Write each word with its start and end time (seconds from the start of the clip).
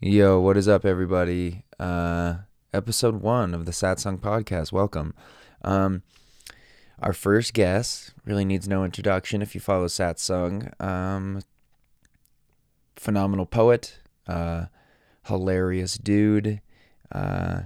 Yo, 0.00 0.38
what 0.38 0.56
is 0.56 0.68
up, 0.68 0.84
everybody? 0.84 1.64
Uh, 1.80 2.36
episode 2.72 3.20
one 3.20 3.52
of 3.52 3.66
the 3.66 3.72
Satsang 3.72 4.16
podcast. 4.16 4.70
Welcome. 4.70 5.12
Um, 5.62 6.04
our 7.00 7.12
first 7.12 7.52
guest 7.52 8.14
really 8.24 8.44
needs 8.44 8.68
no 8.68 8.84
introduction 8.84 9.42
if 9.42 9.56
you 9.56 9.60
follow 9.60 9.86
Satsang. 9.86 10.72
Um, 10.80 11.42
phenomenal 12.94 13.44
poet, 13.44 13.98
uh, 14.28 14.66
hilarious 15.26 15.98
dude, 15.98 16.60
uh, 17.10 17.62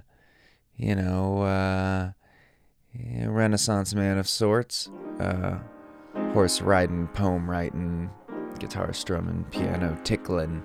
you 0.75 0.95
know, 0.95 1.43
uh, 1.43 2.13
Renaissance 3.27 3.95
man 3.95 4.17
of 4.17 4.27
sorts, 4.27 4.89
uh, 5.21 5.59
horse 6.33 6.63
riding, 6.63 7.09
poem 7.09 7.51
writing, 7.51 8.09
guitar 8.59 8.95
strumming, 8.95 9.45
piano 9.51 9.99
tickling 10.03 10.65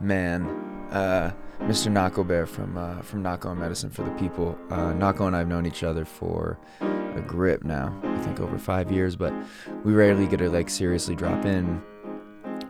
man, 0.00 0.75
uh, 0.90 1.30
Mr. 1.60 1.90
Nahko 1.90 2.26
Bear 2.26 2.46
from 2.46 2.76
uh, 2.76 3.00
from 3.02 3.22
Nahko 3.22 3.50
and 3.50 3.60
Medicine 3.60 3.90
for 3.90 4.02
the 4.02 4.10
People. 4.12 4.58
Uh, 4.70 4.92
Nahko 4.92 5.26
and 5.26 5.34
I 5.34 5.40
have 5.40 5.48
known 5.48 5.66
each 5.66 5.82
other 5.82 6.04
for 6.04 6.58
a 6.80 7.22
grip 7.22 7.64
now, 7.64 7.98
I 8.04 8.18
think 8.18 8.40
over 8.40 8.58
five 8.58 8.92
years, 8.92 9.16
but 9.16 9.32
we 9.84 9.92
rarely 9.92 10.26
get 10.26 10.38
to 10.38 10.50
like 10.50 10.68
seriously 10.68 11.14
drop 11.14 11.44
in, 11.44 11.82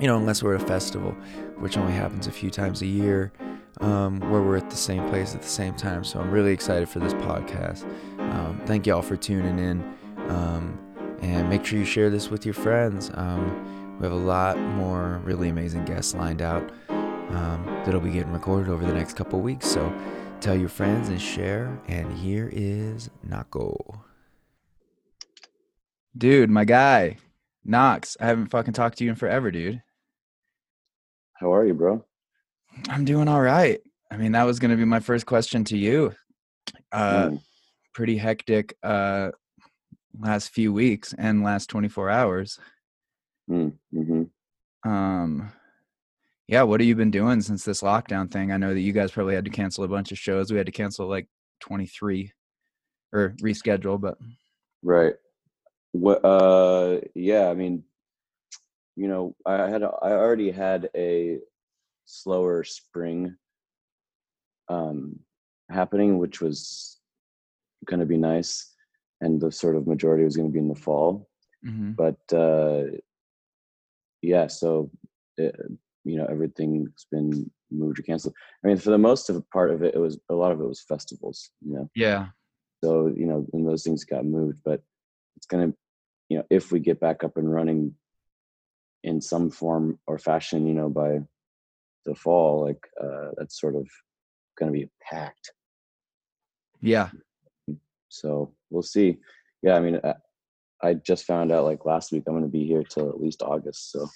you 0.00 0.06
know, 0.06 0.16
unless 0.16 0.42
we're 0.42 0.54
at 0.54 0.62
a 0.62 0.66
festival, 0.66 1.12
which 1.58 1.76
only 1.76 1.92
happens 1.92 2.26
a 2.26 2.32
few 2.32 2.50
times 2.50 2.80
a 2.82 2.86
year, 2.86 3.32
um, 3.80 4.20
where 4.30 4.42
we're 4.42 4.56
at 4.56 4.70
the 4.70 4.76
same 4.76 5.06
place 5.08 5.34
at 5.34 5.42
the 5.42 5.48
same 5.48 5.74
time. 5.74 6.04
So 6.04 6.20
I'm 6.20 6.30
really 6.30 6.52
excited 6.52 6.88
for 6.88 7.00
this 7.00 7.14
podcast. 7.14 7.84
Um, 8.20 8.60
thank 8.66 8.86
y'all 8.86 9.02
for 9.02 9.16
tuning 9.16 9.58
in, 9.58 9.82
um, 10.28 10.78
and 11.22 11.48
make 11.48 11.64
sure 11.64 11.78
you 11.78 11.84
share 11.84 12.08
this 12.08 12.30
with 12.30 12.44
your 12.44 12.54
friends. 12.54 13.10
Um, 13.14 13.98
we 13.98 14.04
have 14.04 14.12
a 14.12 14.16
lot 14.16 14.58
more 14.58 15.20
really 15.24 15.48
amazing 15.48 15.84
guests 15.86 16.14
lined 16.14 16.42
out 16.42 16.70
um, 17.30 17.64
that'll 17.84 18.00
be 18.00 18.10
getting 18.12 18.32
recorded 18.32 18.70
over 18.70 18.84
the 18.84 18.92
next 18.92 19.14
couple 19.16 19.40
weeks. 19.40 19.66
So 19.66 19.92
tell 20.40 20.56
your 20.56 20.68
friends 20.68 21.08
and 21.08 21.20
share. 21.20 21.78
And 21.88 22.12
here 22.18 22.48
is 22.52 23.10
Nahko. 23.28 24.00
Dude, 26.16 26.50
my 26.50 26.64
guy, 26.64 27.18
Knox. 27.64 28.16
I 28.20 28.26
haven't 28.26 28.46
fucking 28.46 28.72
talked 28.74 28.98
to 28.98 29.04
you 29.04 29.10
in 29.10 29.16
forever, 29.16 29.50
dude. 29.50 29.82
How 31.34 31.52
are 31.52 31.66
you, 31.66 31.74
bro? 31.74 32.02
I'm 32.88 33.04
doing 33.04 33.28
all 33.28 33.42
right. 33.42 33.80
I 34.10 34.16
mean, 34.16 34.32
that 34.32 34.44
was 34.44 34.58
going 34.58 34.70
to 34.70 34.76
be 34.76 34.84
my 34.84 35.00
first 35.00 35.26
question 35.26 35.64
to 35.64 35.76
you. 35.76 36.12
Uh, 36.92 37.28
Mm, 37.28 37.40
Pretty 37.94 38.18
hectic 38.18 38.76
uh, 38.82 39.30
last 40.18 40.50
few 40.50 40.70
weeks 40.70 41.14
and 41.16 41.42
last 41.42 41.70
24 41.70 42.10
hours. 42.10 42.58
mm, 43.50 43.72
mhm. 43.94 44.28
Um, 44.84 45.50
yeah, 46.48 46.62
what 46.62 46.80
have 46.80 46.86
you 46.86 46.94
been 46.94 47.10
doing 47.10 47.40
since 47.40 47.64
this 47.64 47.82
lockdown 47.82 48.30
thing? 48.30 48.52
I 48.52 48.56
know 48.56 48.72
that 48.72 48.80
you 48.80 48.92
guys 48.92 49.10
probably 49.10 49.34
had 49.34 49.44
to 49.46 49.50
cancel 49.50 49.84
a 49.84 49.88
bunch 49.88 50.12
of 50.12 50.18
shows. 50.18 50.50
We 50.50 50.58
had 50.58 50.66
to 50.66 50.72
cancel 50.72 51.08
like 51.08 51.28
23 51.60 52.32
or 53.12 53.34
reschedule, 53.42 54.00
but 54.00 54.18
Right. 54.82 55.14
What? 55.92 56.24
Uh, 56.24 57.00
yeah. 57.14 57.48
I 57.48 57.54
mean, 57.54 57.82
you 58.96 59.08
know, 59.08 59.34
I 59.44 59.68
had 59.68 59.82
a- 59.82 59.98
I 60.02 60.12
already 60.12 60.50
had 60.50 60.88
a 60.94 61.38
slower 62.04 62.62
spring 62.64 63.36
um, 64.68 65.18
happening, 65.70 66.18
which 66.18 66.40
was 66.40 66.98
going 67.86 68.00
to 68.00 68.06
be 68.06 68.16
nice, 68.16 68.74
and 69.20 69.40
the 69.40 69.50
sort 69.50 69.76
of 69.76 69.86
majority 69.86 70.24
was 70.24 70.36
going 70.36 70.48
to 70.48 70.52
be 70.52 70.58
in 70.58 70.68
the 70.68 70.74
fall. 70.74 71.28
Mhm. 71.64 71.96
But 71.96 72.32
uh, 72.32 72.96
yeah, 74.22 74.46
so 74.48 74.90
it, 75.36 75.54
you 76.06 76.16
know, 76.16 76.26
everything's 76.30 77.06
been 77.10 77.50
moved 77.70 77.98
or 77.98 78.02
canceled. 78.02 78.34
I 78.64 78.68
mean, 78.68 78.76
for 78.78 78.90
the 78.90 78.98
most 78.98 79.28
of 79.28 79.50
part 79.50 79.70
of 79.70 79.82
it, 79.82 79.94
it 79.94 79.98
was 79.98 80.18
a 80.30 80.34
lot 80.34 80.52
of 80.52 80.60
it 80.60 80.66
was 80.66 80.84
festivals. 80.88 81.50
You 81.60 81.74
know. 81.74 81.90
yeah, 81.94 82.28
so 82.82 83.12
you 83.14 83.26
know 83.26 83.46
and 83.52 83.66
those 83.66 83.82
things 83.82 84.04
got 84.04 84.24
moved 84.24 84.58
but 84.64 84.82
it's 85.36 85.46
going 85.46 85.70
to 85.70 85.76
you 86.28 86.38
know 86.38 86.44
if 86.50 86.72
we 86.72 86.80
get 86.80 87.00
back 87.00 87.24
up 87.24 87.36
and 87.36 87.52
running 87.52 87.94
in 89.02 89.20
some 89.20 89.50
form 89.50 89.98
or 90.06 90.18
fashion 90.18 90.66
you 90.66 90.74
know 90.74 90.88
by 90.88 91.20
the 92.04 92.14
fall 92.14 92.64
like 92.64 92.88
uh 93.02 93.30
that's 93.36 93.60
sort 93.60 93.74
of 93.74 93.86
going 94.58 94.72
to 94.72 94.78
be 94.78 94.88
packed 95.10 95.52
yeah, 97.66 97.76
so 98.08 98.52
we'll 98.70 98.82
see 98.82 99.16
yeah 99.62 99.74
i 99.74 99.80
mean 99.80 100.00
I, 100.04 100.14
I 100.82 100.94
just 100.94 101.24
found 101.24 101.50
out 101.50 101.64
like 101.64 101.84
last 101.84 102.12
week 102.12 102.24
i'm 102.26 102.34
going 102.34 102.44
to 102.44 102.50
be 102.50 102.66
here 102.66 102.84
till 102.84 103.08
at 103.08 103.20
least 103.20 103.42
august 103.42 103.90
so 103.90 104.06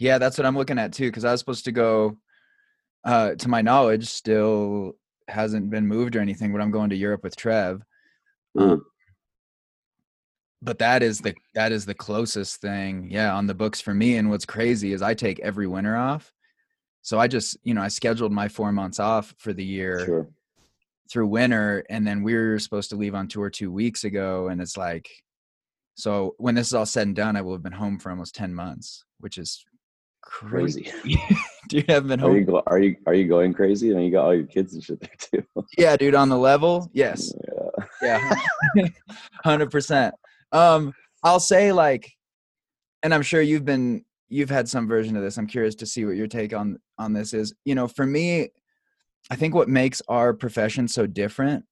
yeah. 0.00 0.18
That's 0.18 0.36
what 0.36 0.46
I'm 0.46 0.56
looking 0.56 0.78
at 0.78 0.92
too, 0.92 1.06
because 1.06 1.24
I 1.24 1.30
was 1.30 1.40
supposed 1.40 1.64
to 1.66 1.72
go. 1.72 2.18
Uh, 3.02 3.34
to 3.34 3.48
my 3.48 3.62
knowledge, 3.62 4.08
still 4.08 4.92
hasn't 5.26 5.70
been 5.70 5.86
moved 5.86 6.16
or 6.16 6.20
anything, 6.20 6.52
but 6.52 6.60
I'm 6.60 6.70
going 6.70 6.90
to 6.90 6.96
Europe 6.96 7.22
with 7.22 7.34
Trev. 7.34 7.80
Um, 8.58 8.84
but 10.62 10.78
that 10.78 11.02
is 11.02 11.20
the 11.20 11.34
that 11.54 11.72
is 11.72 11.86
the 11.86 11.94
closest 11.94 12.60
thing 12.60 13.08
yeah 13.10 13.34
on 13.34 13.46
the 13.46 13.54
books 13.54 13.80
for 13.80 13.94
me 13.94 14.16
and 14.16 14.28
what's 14.28 14.44
crazy 14.44 14.92
is 14.92 15.02
i 15.02 15.14
take 15.14 15.40
every 15.40 15.66
winter 15.66 15.96
off 15.96 16.32
so 17.02 17.18
i 17.18 17.26
just 17.26 17.56
you 17.62 17.74
know 17.74 17.82
i 17.82 17.88
scheduled 17.88 18.32
my 18.32 18.48
four 18.48 18.72
months 18.72 19.00
off 19.00 19.34
for 19.38 19.52
the 19.52 19.64
year 19.64 20.04
sure 20.04 20.28
through 21.10 21.26
winter 21.26 21.84
and 21.90 22.06
then 22.06 22.22
we 22.22 22.34
were 22.34 22.58
supposed 22.58 22.90
to 22.90 22.96
leave 22.96 23.14
on 23.14 23.26
tour 23.26 23.50
two 23.50 23.72
weeks 23.72 24.04
ago 24.04 24.48
and 24.48 24.60
it's 24.60 24.76
like 24.76 25.10
so 25.94 26.34
when 26.38 26.54
this 26.54 26.68
is 26.68 26.74
all 26.74 26.86
said 26.86 27.06
and 27.06 27.16
done 27.16 27.36
i 27.36 27.42
will 27.42 27.52
have 27.52 27.62
been 27.62 27.72
home 27.72 27.98
for 27.98 28.10
almost 28.10 28.34
10 28.34 28.54
months 28.54 29.04
which 29.18 29.38
is 29.38 29.64
crazy, 30.22 30.92
dude 31.68 31.90
i've 31.90 32.06
been 32.06 32.20
are 32.20 32.36
you 32.36 32.46
home 32.46 32.62
are 32.66 32.78
you 32.78 32.96
are 33.06 33.14
you 33.14 33.26
going 33.28 33.52
crazy? 33.52 33.90
I 33.92 33.96
mean, 33.96 34.06
you 34.06 34.12
got 34.12 34.24
all 34.24 34.34
your 34.34 34.46
kids 34.46 34.74
and 34.74 34.82
shit 34.82 35.00
there 35.00 35.10
too. 35.18 35.44
Yeah 35.78 35.96
dude 35.96 36.14
on 36.14 36.28
the 36.28 36.38
level? 36.38 36.90
Yes. 36.92 37.32
Yeah. 38.02 38.34
Yeah 38.74 38.86
100% 39.44 40.12
um 40.52 40.92
i'll 41.22 41.40
say 41.40 41.72
like 41.72 42.10
and 43.02 43.14
i'm 43.14 43.22
sure 43.22 43.40
you've 43.40 43.64
been 43.64 44.04
you've 44.28 44.50
had 44.50 44.68
some 44.68 44.86
version 44.86 45.16
of 45.16 45.22
this. 45.22 45.36
I'm 45.38 45.46
curious 45.48 45.74
to 45.76 45.86
see 45.86 46.04
what 46.04 46.14
your 46.16 46.28
take 46.28 46.54
on 46.54 46.78
on 46.98 47.12
this 47.12 47.34
is. 47.34 47.52
You 47.64 47.74
know 47.74 47.88
for 47.88 48.06
me 48.06 48.48
i 49.30 49.36
think 49.36 49.54
what 49.54 49.68
makes 49.68 50.00
our 50.08 50.32
profession 50.32 50.88
so 50.88 51.06
different 51.06 51.64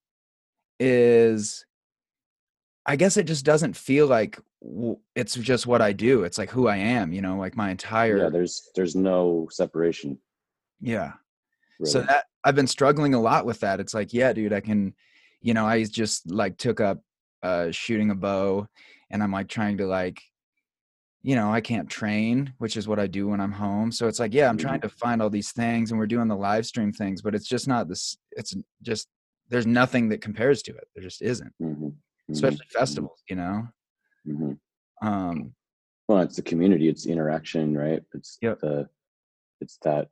is 0.81 1.65
i 2.87 2.95
guess 2.97 3.17
it 3.17 3.25
just 3.27 3.45
doesn't 3.45 3.77
feel 3.77 4.07
like 4.07 4.39
it's 5.15 5.35
just 5.35 5.67
what 5.67 5.81
i 5.81 5.93
do 5.93 6.25
it's 6.25 6.39
like 6.39 6.51
who 6.51 6.67
i 6.67 6.77
am 6.77 7.13
you 7.13 7.23
know 7.23 7.37
like 7.37 7.57
my 7.57 7.71
entire 7.71 8.19
yeah 8.19 8.29
there's 8.29 8.71
there's 8.75 8.97
no 8.97 9.47
separation. 9.51 10.19
Yeah. 10.81 11.13
Really. 11.79 11.93
so 11.93 12.03
that 12.03 12.25
i've 12.45 12.57
been 12.57 12.67
struggling 12.67 13.15
a 13.15 13.21
lot 13.21 13.47
with 13.47 13.61
that 13.61 13.79
it's 13.79 13.95
like 13.95 14.13
yeah 14.13 14.33
dude 14.33 14.53
i 14.53 14.61
can 14.61 14.95
you 15.41 15.55
know 15.55 15.65
i 15.65 15.85
just 15.85 16.29
like 16.31 16.59
took 16.59 16.81
up 16.81 17.01
uh 17.45 17.71
shooting 17.71 18.11
a 18.11 18.17
bow 18.17 18.67
and 19.11 19.23
i'm 19.23 19.31
like 19.31 19.49
trying 19.49 19.79
to 19.79 19.87
like 19.87 20.21
you 21.23 21.37
know 21.37 21.53
i 21.53 21.61
can't 21.61 21.89
train 21.89 22.53
which 22.59 22.77
is 22.77 22.89
what 22.89 22.99
i 22.99 23.07
do 23.07 23.29
when 23.29 23.41
i'm 23.41 23.53
home 23.53 23.93
so 23.93 24.09
it's 24.09 24.19
like 24.19 24.35
yeah 24.35 24.49
i'm 24.49 24.57
trying 24.57 24.81
to 24.81 24.89
find 24.89 25.23
all 25.23 25.31
these 25.31 25.53
things 25.53 25.93
and 25.93 26.01
we're 26.01 26.07
doing 26.07 26.27
the 26.27 26.37
live 26.37 26.67
stream 26.67 26.93
things 26.93 27.23
but 27.23 27.35
it's 27.35 27.47
just 27.47 27.69
not 27.69 27.89
this 27.89 28.17
it's 28.33 28.57
just 28.83 29.07
there's 29.49 29.67
nothing 29.67 30.09
that 30.09 30.21
compares 30.21 30.63
to 30.63 30.73
it 30.73 30.89
there 30.95 31.03
just 31.03 31.23
isn't. 31.23 31.53
Mhm, 31.63 31.95
especially 32.31 32.67
mhm, 32.67 32.79
festivals 32.79 33.23
you 33.29 33.37
know 33.37 33.69
mhm. 34.29 34.59
um 35.03 35.55
Well, 36.09 36.21
it's 36.21 36.37
the 36.37 36.43
community, 36.43 36.89
it's 36.89 37.05
the 37.05 37.13
interaction, 37.13 37.77
right? 37.77 38.03
It's 38.15 38.39
Yep. 38.43 38.61
the 38.61 38.89
it's 39.61 39.79
that 39.83 40.09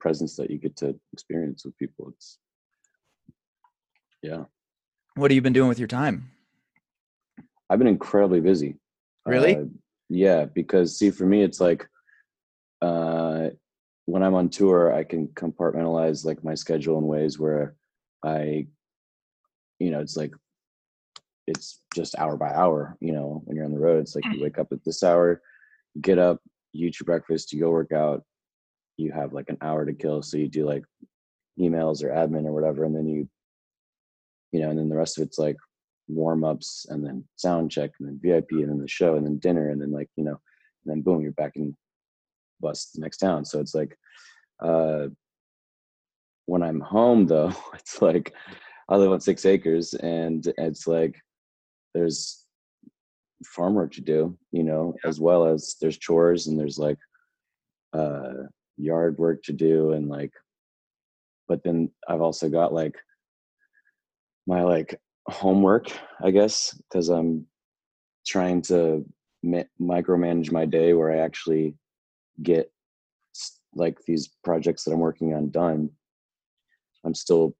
presence 0.00 0.36
that 0.36 0.50
you 0.50 0.58
get 0.58 0.76
to 0.76 0.98
experience 1.12 1.64
with 1.64 1.76
people. 1.76 2.08
It's 2.14 2.38
yeah. 4.22 4.44
what 5.16 5.30
have 5.30 5.36
you 5.36 5.42
been 5.42 5.52
doing 5.52 5.68
with 5.68 5.78
your 5.78 5.88
time 5.88 6.30
I've 7.72 7.78
been 7.78 7.88
incredibly 7.88 8.40
busy. 8.40 8.76
Really? 9.24 9.56
Uh, 9.56 9.64
yeah, 10.10 10.44
because 10.44 10.98
see, 10.98 11.10
for 11.10 11.24
me, 11.24 11.42
it's 11.42 11.58
like 11.58 11.88
uh, 12.82 13.48
when 14.04 14.22
I'm 14.22 14.34
on 14.34 14.50
tour, 14.50 14.92
I 14.92 15.04
can 15.04 15.28
compartmentalize 15.28 16.22
like 16.22 16.44
my 16.44 16.54
schedule 16.54 16.98
in 16.98 17.06
ways 17.06 17.38
where 17.38 17.74
I, 18.22 18.66
you 19.78 19.90
know, 19.90 20.00
it's 20.00 20.18
like 20.18 20.34
it's 21.46 21.80
just 21.94 22.18
hour 22.18 22.36
by 22.36 22.52
hour. 22.52 22.96
You 23.00 23.12
know, 23.12 23.42
when 23.44 23.56
you're 23.56 23.64
on 23.64 23.72
the 23.72 23.78
road, 23.78 24.00
it's 24.00 24.14
like 24.14 24.24
you 24.32 24.42
wake 24.42 24.58
up 24.58 24.72
at 24.72 24.84
this 24.84 25.02
hour, 25.02 25.40
you 25.94 26.00
get 26.00 26.18
up, 26.18 26.40
you 26.72 26.88
eat 26.88 27.00
your 27.00 27.04
breakfast, 27.04 27.52
you 27.52 27.60
go 27.60 27.70
work 27.70 27.92
out. 27.92 28.22
You 28.96 29.10
have 29.12 29.32
like 29.32 29.48
an 29.48 29.58
hour 29.62 29.84
to 29.84 29.92
kill, 29.92 30.22
so 30.22 30.36
you 30.36 30.48
do 30.48 30.66
like 30.66 30.84
emails 31.58 32.02
or 32.02 32.08
admin 32.08 32.46
or 32.46 32.52
whatever, 32.52 32.84
and 32.84 32.94
then 32.94 33.08
you, 33.08 33.28
you 34.52 34.60
know, 34.60 34.70
and 34.70 34.78
then 34.78 34.88
the 34.88 34.96
rest 34.96 35.18
of 35.18 35.26
it's 35.26 35.38
like 35.38 35.56
warm 36.08 36.44
ups 36.44 36.86
and 36.90 37.04
then 37.04 37.24
sound 37.36 37.70
check 37.70 37.90
and 37.98 38.08
then 38.08 38.20
VIP 38.22 38.52
and 38.52 38.68
then 38.68 38.78
the 38.78 38.88
show 38.88 39.16
and 39.16 39.24
then 39.24 39.38
dinner 39.38 39.70
and 39.70 39.80
then 39.80 39.92
like 39.92 40.08
you 40.16 40.24
know 40.24 40.38
and 40.84 40.86
then 40.86 41.00
boom 41.00 41.22
you're 41.22 41.32
back 41.32 41.52
in 41.56 41.76
bus 42.60 42.86
to 42.86 42.90
the 42.98 43.00
next 43.00 43.18
town 43.18 43.44
so 43.44 43.60
it's 43.60 43.74
like 43.74 43.96
uh 44.60 45.06
when 46.46 46.62
I'm 46.62 46.80
home 46.80 47.26
though 47.26 47.52
it's 47.74 48.02
like 48.02 48.34
I 48.88 48.96
live 48.96 49.12
on 49.12 49.20
six 49.20 49.46
acres 49.46 49.94
and 49.94 50.52
it's 50.58 50.86
like 50.86 51.16
there's 51.94 52.44
farm 53.44 53.74
work 53.74 53.92
to 53.92 54.00
do 54.00 54.36
you 54.52 54.62
know 54.62 54.94
as 55.04 55.20
well 55.20 55.44
as 55.46 55.76
there's 55.80 55.98
chores 55.98 56.46
and 56.46 56.58
there's 56.58 56.78
like 56.78 56.98
uh 57.92 58.32
yard 58.76 59.18
work 59.18 59.42
to 59.42 59.52
do 59.52 59.92
and 59.92 60.08
like 60.08 60.32
but 61.48 61.62
then 61.64 61.90
I've 62.08 62.22
also 62.22 62.48
got 62.48 62.72
like 62.72 62.96
my 64.46 64.62
like 64.62 64.98
homework, 65.26 65.90
I 66.22 66.30
guess, 66.30 66.74
because 66.88 67.08
I'm 67.08 67.46
trying 68.26 68.62
to 68.62 69.04
ma- 69.42 69.70
micromanage 69.80 70.50
my 70.50 70.64
day 70.64 70.94
where 70.94 71.12
I 71.12 71.18
actually 71.18 71.74
get 72.42 72.72
like 73.74 73.98
these 74.06 74.30
projects 74.44 74.84
that 74.84 74.92
I'm 74.92 75.00
working 75.00 75.34
on 75.34 75.50
done. 75.50 75.90
I'm 77.04 77.14
still 77.14 77.54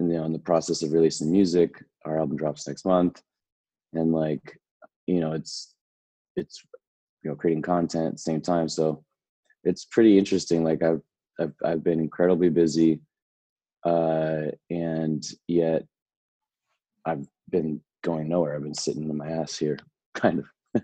in 0.00 0.08
the, 0.08 0.22
in 0.24 0.32
the 0.32 0.38
process 0.38 0.82
of 0.82 0.92
releasing 0.92 1.30
music. 1.30 1.82
Our 2.04 2.18
album 2.18 2.36
drops 2.36 2.66
next 2.66 2.84
month, 2.84 3.20
and 3.96 4.12
like 4.12 4.58
you 5.06 5.20
know, 5.20 5.32
it's 5.32 5.74
it's 6.36 6.62
you 7.22 7.30
know 7.30 7.36
creating 7.36 7.62
content 7.62 8.06
at 8.06 8.12
the 8.12 8.18
same 8.18 8.40
time. 8.40 8.68
So 8.68 9.04
it's 9.64 9.84
pretty 9.84 10.18
interesting. 10.18 10.64
Like 10.64 10.82
I've 10.82 11.02
I've, 11.38 11.54
I've 11.64 11.84
been 11.84 12.00
incredibly 12.00 12.48
busy, 12.48 13.00
uh, 13.84 14.46
and 14.70 15.24
yet 15.48 15.84
I've 17.04 17.26
been 17.50 17.80
going 18.02 18.28
nowhere. 18.28 18.56
I've 18.56 18.62
been 18.62 18.74
sitting 18.74 19.08
in 19.08 19.16
my 19.16 19.28
ass 19.28 19.56
here, 19.56 19.78
kind 20.14 20.40
of. 20.74 20.82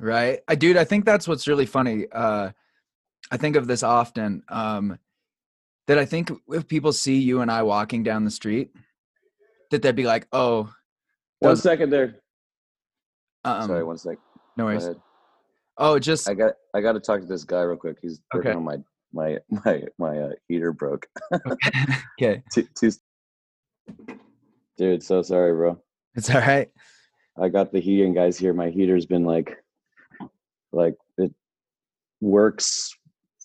right, 0.00 0.40
I 0.48 0.54
dude. 0.54 0.76
I 0.76 0.84
think 0.84 1.04
that's 1.04 1.28
what's 1.28 1.48
really 1.48 1.66
funny. 1.66 2.06
Uh, 2.10 2.50
I 3.30 3.36
think 3.36 3.56
of 3.56 3.66
this 3.66 3.82
often. 3.82 4.42
Um, 4.48 4.98
that 5.88 5.98
I 5.98 6.04
think 6.04 6.30
if 6.48 6.68
people 6.68 6.92
see 6.92 7.18
you 7.18 7.40
and 7.40 7.50
I 7.50 7.64
walking 7.64 8.04
down 8.04 8.24
the 8.24 8.30
street, 8.30 8.70
that 9.72 9.82
they'd 9.82 9.96
be 9.96 10.04
like, 10.04 10.28
"Oh, 10.32 10.72
one 11.40 11.56
second 11.56 11.90
there." 11.90 12.21
Um, 13.44 13.66
Sorry, 13.66 13.84
one 13.84 13.98
sec. 13.98 14.18
No 14.56 14.64
worries. 14.66 14.88
Oh, 15.78 15.98
just 15.98 16.28
I 16.28 16.34
got 16.34 16.52
I 16.74 16.80
got 16.80 16.92
to 16.92 17.00
talk 17.00 17.20
to 17.20 17.26
this 17.26 17.44
guy 17.44 17.62
real 17.62 17.76
quick. 17.76 17.96
He's 18.02 18.20
working 18.32 18.50
Okay. 18.50 18.56
on 18.56 18.64
my 18.64 18.76
my 19.12 19.38
my 19.64 19.82
my 19.98 20.18
uh, 20.18 20.30
heater 20.48 20.72
broke. 20.72 21.06
okay. 22.20 22.42
two, 22.52 22.66
two, 22.78 22.92
dude, 24.76 25.02
so 25.02 25.22
sorry, 25.22 25.52
bro. 25.52 25.80
It's 26.14 26.30
all 26.30 26.40
right. 26.40 26.70
I 27.40 27.48
got 27.48 27.72
the 27.72 27.80
heating 27.80 28.12
guys 28.14 28.36
here. 28.36 28.52
My 28.52 28.68
heater's 28.68 29.06
been 29.06 29.24
like, 29.24 29.56
like 30.72 30.94
it 31.16 31.32
works 32.20 32.90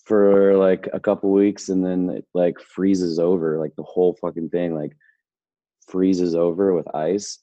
for 0.04 0.56
like 0.56 0.88
a 0.92 1.00
couple 1.00 1.30
weeks 1.32 1.70
and 1.70 1.84
then 1.84 2.10
it 2.10 2.26
like 2.34 2.60
freezes 2.60 3.18
over. 3.18 3.58
Like 3.58 3.74
the 3.76 3.82
whole 3.82 4.16
fucking 4.20 4.50
thing 4.50 4.74
like 4.74 4.94
freezes 5.88 6.34
over 6.34 6.74
with 6.74 6.94
ice. 6.94 7.38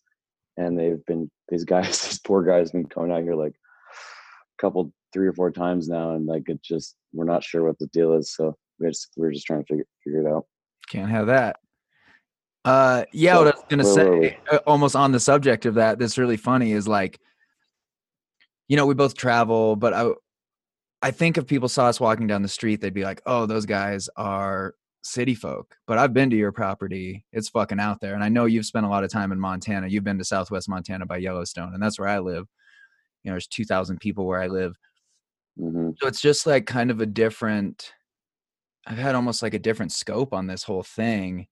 And 0.57 0.77
they've 0.77 1.03
been 1.05 1.29
these 1.49 1.63
guys, 1.63 2.01
these 2.03 2.19
poor 2.19 2.43
guys, 2.43 2.71
been 2.71 2.85
coming 2.85 3.11
out 3.11 3.23
here 3.23 3.35
like 3.35 3.53
a 3.53 4.61
couple, 4.61 4.91
three 5.13 5.27
or 5.27 5.33
four 5.33 5.51
times 5.51 5.87
now, 5.87 6.11
and 6.11 6.25
like 6.25 6.49
it 6.49 6.61
just 6.61 6.95
we're 7.13 7.25
not 7.25 7.43
sure 7.43 7.63
what 7.63 7.79
the 7.79 7.87
deal 7.87 8.13
is. 8.13 8.33
So 8.33 8.55
we're 8.79 8.89
just 8.89 9.09
we're 9.15 9.31
just 9.31 9.45
trying 9.45 9.61
to 9.61 9.65
figure 9.65 9.85
figure 10.03 10.27
it 10.27 10.31
out. 10.31 10.45
Can't 10.89 11.09
have 11.09 11.27
that. 11.27 11.57
Uh, 12.65 13.05
yeah. 13.13 13.33
So, 13.33 13.43
what 13.43 13.53
I 13.53 13.57
was 13.57 13.65
gonna 13.69 13.83
say, 13.83 14.37
uh, 14.51 14.59
almost 14.65 14.95
on 14.95 15.11
the 15.11 15.19
subject 15.19 15.65
of 15.65 15.75
that, 15.75 15.99
that's 15.99 16.17
really 16.17 16.37
funny 16.37 16.71
is 16.71 16.87
like, 16.87 17.19
you 18.67 18.75
know, 18.75 18.85
we 18.85 18.95
both 18.95 19.15
travel, 19.15 19.75
but 19.75 19.93
I, 19.93 20.09
I 21.01 21.11
think 21.11 21.37
if 21.37 21.45
people 21.45 21.69
saw 21.69 21.85
us 21.85 21.99
walking 21.99 22.25
down 22.25 22.41
the 22.41 22.47
street, 22.47 22.81
they'd 22.81 22.93
be 22.93 23.03
like, 23.03 23.21
"Oh, 23.27 23.45
those 23.45 23.67
guys 23.67 24.09
are 24.17 24.73
city 25.05 25.35
folk." 25.35 25.77
But 25.87 25.97
I've 25.99 26.13
been 26.13 26.29
to 26.31 26.35
your 26.37 26.51
property; 26.51 27.25
it's 27.31 27.49
fucking 27.49 27.79
out 27.79 28.01
there, 28.01 28.15
and 28.15 28.23
I 28.23 28.29
know 28.29 28.45
you've 28.45 28.65
spent 28.65 28.85
a 28.85 28.89
lot 28.89 29.03
of 29.03 29.11
time 29.11 29.31
in 29.31 29.39
Montana. 29.39 29.87
You've 29.87 30.03
been 30.03 30.17
to 30.19 30.25
Southwest 30.25 30.69
Montana 30.69 31.05
by 31.05 31.17
Yellowstone, 31.17 31.73
and 31.73 31.81
that's 31.83 31.99
where 31.99 32.09
I 32.09 32.19
live. 32.19 32.47
You 33.23 33.31
know, 33.31 33.35
there's 33.35 33.47
two 33.47 33.65
thousand 33.65 33.99
people 34.01 34.25
where 34.27 34.41
I 34.41 34.47
live. 34.47 34.77
hmm 35.57 35.97
So 35.99 36.07
it's 36.07 36.21
just 36.21 36.45
like 36.45 36.65
kind 36.65 36.91
of 36.91 37.01
a 37.01 37.05
different 37.05 37.93
I've 38.87 38.97
had 38.99 39.15
almost 39.15 39.43
like 39.43 39.53
a 39.55 39.59
different 39.59 39.91
scope 39.93 40.33
on 40.33 40.47
this 40.47 40.63
whole 40.63 40.83
thing 40.83 41.47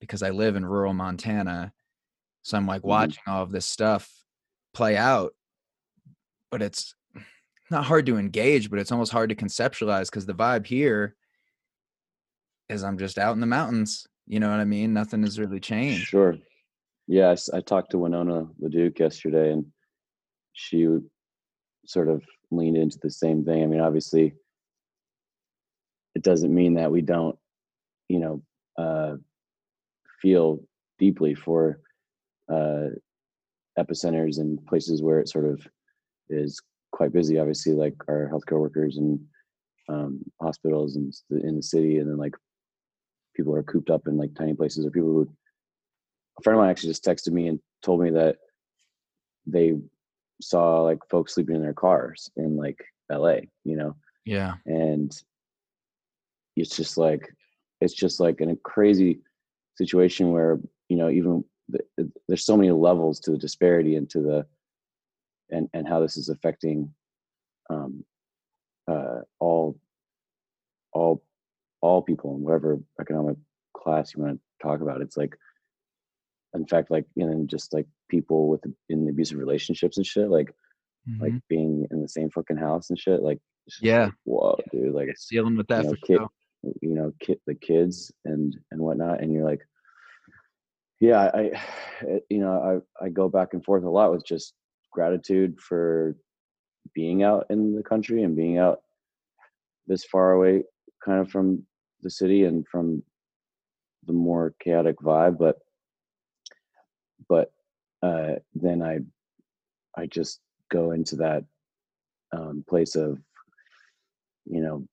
because 0.00 0.22
I 0.22 0.30
live 0.30 0.56
in 0.56 0.66
rural 0.66 0.94
Montana. 0.94 1.72
So 2.42 2.56
I'm 2.58 2.66
like 2.66 2.84
Mhm. 2.84 2.86
watching 2.86 3.24
all 3.28 3.42
of 3.42 3.52
this 3.52 3.66
stuff 3.66 4.12
play 4.74 4.96
out. 4.96 5.34
But 6.50 6.62
it's 6.62 6.94
not 7.70 7.84
hard 7.84 8.06
to 8.06 8.18
engage, 8.18 8.70
but 8.70 8.78
it's 8.78 8.92
almost 8.92 9.12
hard 9.12 9.30
to 9.30 9.36
conceptualize 9.36 10.06
because 10.06 10.26
the 10.26 10.34
vibe 10.34 10.66
here 10.66 11.16
is 12.68 12.84
I'm 12.84 12.98
just 12.98 13.18
out 13.18 13.34
in 13.34 13.40
the 13.40 13.46
mountains. 13.46 14.06
You 14.26 14.40
know 14.40 14.50
what 14.50 14.60
I 14.60 14.64
mean? 14.64 14.92
Nothing 14.92 15.22
has 15.22 15.38
really 15.38 15.60
changed. 15.60 16.06
Sure. 16.06 16.36
Yes, 17.06 17.48
I 17.48 17.60
talked 17.60 17.90
to 17.92 17.98
Winona 17.98 18.46
LaDuke 18.62 18.98
yesterday, 18.98 19.52
and 19.52 19.64
she 20.52 20.86
sort 21.86 22.08
of 22.08 22.22
leaned 22.50 22.76
into 22.76 22.98
the 23.02 23.10
same 23.10 23.44
thing. 23.44 23.62
I 23.62 23.66
mean, 23.66 23.80
obviously, 23.80 24.34
it 26.14 26.22
doesn't 26.22 26.54
mean 26.54 26.74
that 26.74 26.92
we 26.92 27.00
don't, 27.00 27.38
you 28.08 28.18
know, 28.18 28.42
uh, 28.76 29.16
feel 30.20 30.60
deeply 30.98 31.34
for 31.34 31.80
uh, 32.52 32.88
epicenters 33.78 34.38
and 34.38 34.64
places 34.66 35.02
where 35.02 35.20
it 35.20 35.28
sort 35.28 35.46
of 35.46 35.66
is 36.28 36.60
quite 36.92 37.12
busy. 37.12 37.38
Obviously, 37.38 37.72
like 37.72 37.94
our 38.08 38.28
healthcare 38.30 38.60
workers 38.60 38.98
and 38.98 39.18
um, 39.88 40.20
hospitals 40.42 40.96
and 40.96 41.14
in 41.30 41.56
the 41.56 41.62
city, 41.62 41.98
and 41.98 42.10
then 42.10 42.18
like 42.18 42.34
people 43.38 43.54
are 43.54 43.62
cooped 43.62 43.88
up 43.88 44.06
in 44.06 44.18
like 44.18 44.34
tiny 44.34 44.52
places, 44.52 44.84
or 44.84 44.90
people 44.90 45.08
who 45.08 45.30
a 46.38 46.42
friend 46.42 46.58
of 46.58 46.60
mine 46.62 46.70
actually 46.70 46.90
just 46.90 47.04
texted 47.04 47.32
me 47.32 47.46
and 47.46 47.60
told 47.82 48.02
me 48.02 48.10
that 48.10 48.36
they 49.46 49.74
saw 50.42 50.82
like 50.82 50.98
folks 51.08 51.34
sleeping 51.34 51.56
in 51.56 51.62
their 51.62 51.72
cars 51.72 52.30
in 52.36 52.56
like 52.56 52.84
LA, 53.10 53.36
you 53.64 53.76
know, 53.76 53.96
Yeah. 54.26 54.54
and 54.66 55.10
it's 56.56 56.76
just 56.76 56.98
like 56.98 57.32
it's 57.80 57.94
just 57.94 58.20
like 58.20 58.40
in 58.40 58.50
a 58.50 58.56
crazy 58.56 59.20
situation 59.76 60.32
where 60.32 60.58
you 60.88 60.96
know 60.96 61.08
even 61.08 61.44
the, 61.68 62.10
there's 62.26 62.44
so 62.44 62.56
many 62.56 62.72
levels 62.72 63.20
to 63.20 63.30
the 63.30 63.38
disparity 63.38 63.94
and 63.96 64.10
to 64.10 64.20
the 64.20 64.46
and 65.50 65.68
and 65.72 65.86
how 65.88 66.00
this 66.00 66.16
is 66.16 66.28
affecting 66.28 66.92
um 67.70 68.04
uh 68.90 69.20
all 69.38 69.78
all 70.92 71.22
all 71.80 72.02
people 72.02 72.34
in 72.36 72.42
whatever 72.42 72.78
economic 73.00 73.36
class 73.76 74.14
you 74.14 74.22
want 74.22 74.34
to 74.34 74.66
talk 74.66 74.80
about 74.80 75.00
it's 75.00 75.16
like 75.16 75.36
in 76.54 76.66
fact 76.66 76.90
like 76.90 77.04
you 77.14 77.24
know 77.26 77.44
just 77.46 77.72
like 77.72 77.86
people 78.08 78.48
with 78.48 78.60
in 78.88 79.08
abusive 79.08 79.38
relationships 79.38 79.96
and 79.96 80.06
shit 80.06 80.28
like 80.30 80.52
like 81.20 81.32
Mhm. 81.32 81.42
being 81.48 81.86
in 81.90 82.02
the 82.02 82.08
same 82.08 82.28
fucking 82.30 82.56
house 82.56 82.90
and 82.90 82.98
shit 82.98 83.22
like 83.22 83.38
Yeah. 83.80 84.06
like, 84.06 84.14
whoa 84.24 84.58
dude 84.72 84.94
like 84.94 85.08
it's 85.08 85.28
dealing 85.28 85.56
with 85.56 85.68
that 85.68 85.84
know, 85.84 85.90
for 85.90 85.96
kid- 86.06 86.16
sure. 86.18 86.28
you 86.82 86.94
know 86.94 87.12
kid, 87.20 87.38
the 87.46 87.54
kids 87.54 88.12
and 88.24 88.54
and 88.72 88.80
whatnot 88.80 89.22
and 89.22 89.32
you're 89.32 89.44
like 89.44 89.62
yeah 91.00 91.30
i 91.34 91.50
it- 92.02 92.24
you 92.30 92.40
know 92.40 92.82
i 93.00 93.04
i 93.04 93.08
go 93.08 93.28
back 93.28 93.54
and 93.54 93.64
forth 93.64 93.84
a 93.84 93.88
lot 93.90 94.10
with 94.10 94.24
just 94.26 94.54
gratitude 94.92 95.58
for 95.60 96.16
being 96.94 97.22
out 97.22 97.46
in 97.50 97.74
the 97.76 97.82
country 97.82 98.22
and 98.22 98.34
being 98.36 98.58
out 98.58 98.80
this 99.86 100.04
far 100.04 100.32
away 100.32 100.64
kind 101.08 101.20
of 101.20 101.30
from 101.30 101.62
the 102.02 102.10
city 102.10 102.44
and 102.44 102.66
from 102.68 103.02
the 104.06 104.12
more 104.12 104.54
chaotic 104.62 104.96
vibe 104.98 105.38
but 105.38 105.56
but 107.28 107.50
uh 108.02 108.32
then 108.54 108.82
i 108.82 108.98
i 109.96 110.06
just 110.06 110.40
go 110.70 110.90
into 110.92 111.16
that 111.16 111.42
um 112.36 112.62
place 112.68 112.94
of 112.94 113.18
you 114.44 114.60
know 114.60 114.86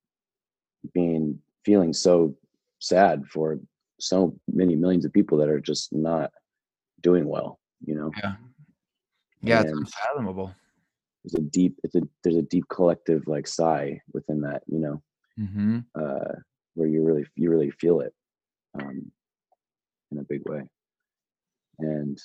being 0.93 1.37
feeling 1.65 1.91
so 1.91 2.33
sad 2.79 3.25
for 3.27 3.59
so 3.99 4.33
many 4.47 4.75
millions 4.75 5.03
of 5.05 5.11
people 5.11 5.37
that 5.37 5.49
are 5.49 5.59
just 5.59 5.91
not 5.91 6.31
doing 7.01 7.27
well 7.27 7.59
you 7.85 7.93
know 7.95 8.09
Yeah. 8.23 8.35
Yeah, 9.41 9.61
it's 9.61 9.71
And- 9.71 9.79
unfathomable. 9.79 10.55
there's 11.23 11.35
a 11.35 11.47
deep 11.59 11.73
it's 11.83 11.95
a 11.95 12.01
there's 12.23 12.37
a 12.37 12.41
deep 12.53 12.65
collective 12.69 13.27
like 13.27 13.47
sigh 13.47 13.99
within 14.13 14.39
that 14.41 14.63
you 14.67 14.79
know 14.79 15.01
Mm-hmm. 15.39 15.79
uh 15.99 16.33
where 16.75 16.87
you 16.87 17.03
really 17.03 17.25
you 17.35 17.49
really 17.49 17.71
feel 17.71 17.99
it 18.01 18.13
um 18.79 19.11
in 20.11 20.19
a 20.19 20.23
big 20.23 20.47
way 20.47 20.63
and 21.79 22.17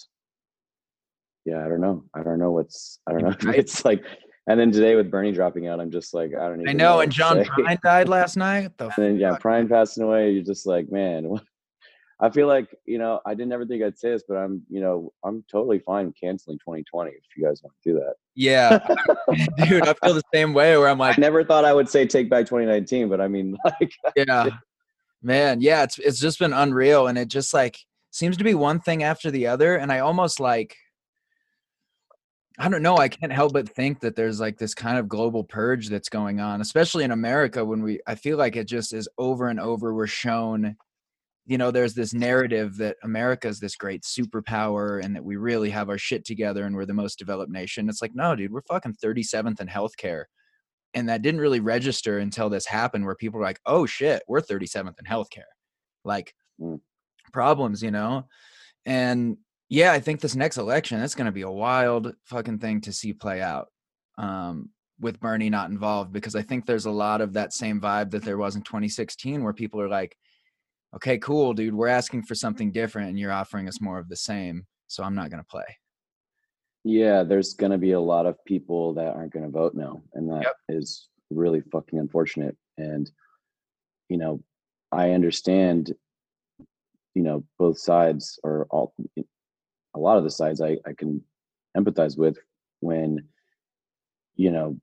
yeah 1.44 1.64
i 1.64 1.68
don't 1.68 1.80
know 1.80 2.04
i 2.14 2.22
don't 2.22 2.38
know 2.38 2.50
what's 2.52 3.00
i 3.08 3.12
don't 3.12 3.22
know 3.22 3.52
it's 3.52 3.84
like 3.84 4.04
and 4.46 4.58
then 4.58 4.70
today 4.70 4.94
with 4.94 5.10
bernie 5.10 5.32
dropping 5.32 5.66
out 5.66 5.80
i'm 5.80 5.90
just 5.90 6.14
like 6.14 6.32
i 6.34 6.48
don't 6.48 6.60
even 6.60 6.68
I 6.68 6.72
know, 6.72 6.96
what 6.96 7.04
and 7.04 7.12
John. 7.12 7.38
Prine 7.38 7.80
died 7.80 8.08
last 8.08 8.36
night. 8.36 8.76
The 8.78 8.84
and 8.96 9.04
then 9.04 9.18
yeah 9.18 9.36
Prine 9.38 9.68
passing 9.68 10.04
away 10.04 10.30
you're 10.30 10.44
just 10.44 10.66
like 10.66 10.90
man 10.90 11.28
what 11.28 11.42
i 12.20 12.30
feel 12.30 12.46
like 12.46 12.74
you 12.86 12.98
know 12.98 13.20
i 13.26 13.34
didn't 13.34 13.52
ever 13.52 13.64
think 13.64 13.82
i'd 13.82 13.98
say 13.98 14.10
this 14.10 14.24
but 14.28 14.36
i'm 14.36 14.62
you 14.68 14.80
know 14.80 15.12
i'm 15.24 15.44
totally 15.50 15.78
fine 15.78 16.12
canceling 16.20 16.58
2020 16.58 17.10
if 17.10 17.16
you 17.36 17.44
guys 17.44 17.62
want 17.62 17.74
to 17.82 17.92
do 17.92 17.98
that 17.98 18.14
Yeah, 18.34 18.78
dude, 19.68 19.86
I 19.86 19.94
feel 20.02 20.14
the 20.14 20.22
same 20.32 20.54
way. 20.54 20.76
Where 20.76 20.88
I'm 20.88 20.98
like, 20.98 21.18
i 21.18 21.20
never 21.20 21.44
thought 21.44 21.64
i 21.64 21.72
would 21.72 21.88
say 21.88 22.06
take 22.06 22.30
back 22.30 22.46
2019 22.46 23.08
but 23.08 23.20
i 23.20 23.28
mean 23.28 23.56
like 23.64 23.92
yeah, 24.16 24.48
man, 25.22 25.60
yeah, 25.60 25.82
it's 25.82 25.98
it's 25.98 26.20
just 26.20 26.38
been 26.38 26.52
unreal, 26.52 27.06
and 27.06 27.18
it 27.18 27.28
just 27.28 27.52
like 27.52 27.78
seems 28.10 28.36
to 28.36 28.44
be 28.44 28.54
one 28.54 28.80
thing 28.80 29.02
after 29.02 29.30
the 29.30 29.46
other, 29.46 29.76
and 29.76 29.92
I 29.92 30.00
almost 30.00 30.40
like. 30.40 30.76
I 32.58 32.68
don't 32.68 32.82
know. 32.82 32.98
I 32.98 33.08
can't 33.08 33.32
help 33.32 33.54
but 33.54 33.70
think 33.70 34.00
that 34.00 34.16
there's 34.16 34.38
like 34.38 34.58
this 34.58 34.74
kind 34.74 34.98
of 34.98 35.08
global 35.08 35.44
purge 35.44 35.88
that's 35.88 36.10
going 36.10 36.40
on, 36.40 36.60
especially 36.60 37.04
in 37.04 37.10
America 37.10 37.64
when 37.64 37.82
we 37.82 38.00
I 38.06 38.16
feel 38.16 38.36
like 38.36 38.54
it 38.54 38.64
just 38.64 38.92
is 38.92 39.08
over 39.16 39.48
and 39.48 39.58
over 39.58 39.94
we're 39.94 40.06
shown 40.06 40.76
you 41.50 41.58
know, 41.58 41.72
there's 41.72 41.94
this 41.94 42.14
narrative 42.14 42.76
that 42.76 42.96
America 43.02 43.48
is 43.48 43.58
this 43.58 43.74
great 43.74 44.04
superpower 44.04 45.04
and 45.04 45.16
that 45.16 45.24
we 45.24 45.36
really 45.36 45.70
have 45.70 45.88
our 45.88 45.98
shit 45.98 46.24
together 46.24 46.64
and 46.64 46.76
we're 46.76 46.86
the 46.86 46.94
most 46.94 47.18
developed 47.18 47.50
nation. 47.50 47.88
It's 47.88 48.00
like, 48.00 48.14
no, 48.14 48.36
dude, 48.36 48.52
we're 48.52 48.62
fucking 48.62 48.94
37th 49.04 49.60
in 49.60 49.66
healthcare. 49.66 50.24
And 50.94 51.08
that 51.08 51.22
didn't 51.22 51.40
really 51.40 51.58
register 51.58 52.18
until 52.18 52.50
this 52.50 52.66
happened 52.66 53.04
where 53.04 53.16
people 53.16 53.40
were 53.40 53.44
like, 53.46 53.60
oh 53.66 53.84
shit, 53.84 54.22
we're 54.28 54.40
37th 54.40 54.94
in 54.98 55.06
healthcare. 55.06 55.50
Like 56.04 56.34
Mm. 56.60 56.80
problems, 57.32 57.82
you 57.82 57.90
know? 57.90 58.26
And 58.86 59.38
yeah, 59.68 59.92
I 59.92 60.00
think 60.00 60.20
this 60.20 60.36
next 60.36 60.58
election, 60.58 61.00
it's 61.00 61.14
going 61.14 61.26
to 61.26 61.32
be 61.32 61.42
a 61.42 61.50
wild 61.50 62.14
fucking 62.26 62.58
thing 62.58 62.80
to 62.82 62.92
see 62.92 63.12
play 63.12 63.40
out 63.40 63.68
um, 64.18 64.70
with 65.00 65.20
Bernie 65.20 65.50
not 65.50 65.70
involved 65.70 66.12
because 66.12 66.34
I 66.34 66.42
think 66.42 66.66
there's 66.66 66.86
a 66.86 66.90
lot 66.90 67.20
of 67.20 67.32
that 67.34 67.52
same 67.52 67.80
vibe 67.80 68.10
that 68.10 68.24
there 68.24 68.38
was 68.38 68.56
in 68.56 68.62
2016 68.62 69.42
where 69.42 69.52
people 69.52 69.80
are 69.80 69.88
like, 69.88 70.16
okay, 70.94 71.18
cool, 71.18 71.52
dude, 71.52 71.74
we're 71.74 71.88
asking 71.88 72.22
for 72.22 72.34
mm-hmm. 72.34 72.38
something 72.38 72.72
different 72.72 73.08
and 73.08 73.18
you're 73.18 73.32
offering 73.32 73.68
us 73.68 73.80
more 73.80 73.98
of 73.98 74.08
the 74.08 74.16
same. 74.16 74.66
So 74.86 75.04
I'm 75.04 75.14
not 75.14 75.30
going 75.30 75.42
to 75.42 75.48
play. 75.48 75.64
Yeah, 76.82 77.22
there's 77.22 77.54
going 77.54 77.72
to 77.72 77.78
be 77.78 77.92
a 77.92 78.00
lot 78.00 78.26
of 78.26 78.42
people 78.44 78.94
that 78.94 79.14
aren't 79.14 79.32
going 79.32 79.44
to 79.44 79.50
vote 79.50 79.74
no, 79.74 80.02
and 80.14 80.30
that 80.30 80.46
is 80.68 81.08
Yep. 81.30 81.38
really 81.38 81.60
fucking 81.72 81.98
unfortunate. 81.98 82.56
And 82.78 83.10
you 84.08 84.16
know, 84.16 84.42
I 84.90 85.10
understand. 85.10 85.94
You 87.14 87.22
know, 87.22 87.44
both 87.58 87.78
sides 87.78 88.38
or 88.44 88.66
all. 88.70 88.94
A 89.94 89.98
lot 89.98 90.16
of 90.16 90.24
the 90.24 90.30
sides 90.30 90.60
I 90.60 90.78
I 90.86 90.92
can 90.96 91.22
empathize 91.76 92.16
with 92.16 92.38
when, 92.80 93.28
you 94.36 94.50
know, 94.50 94.78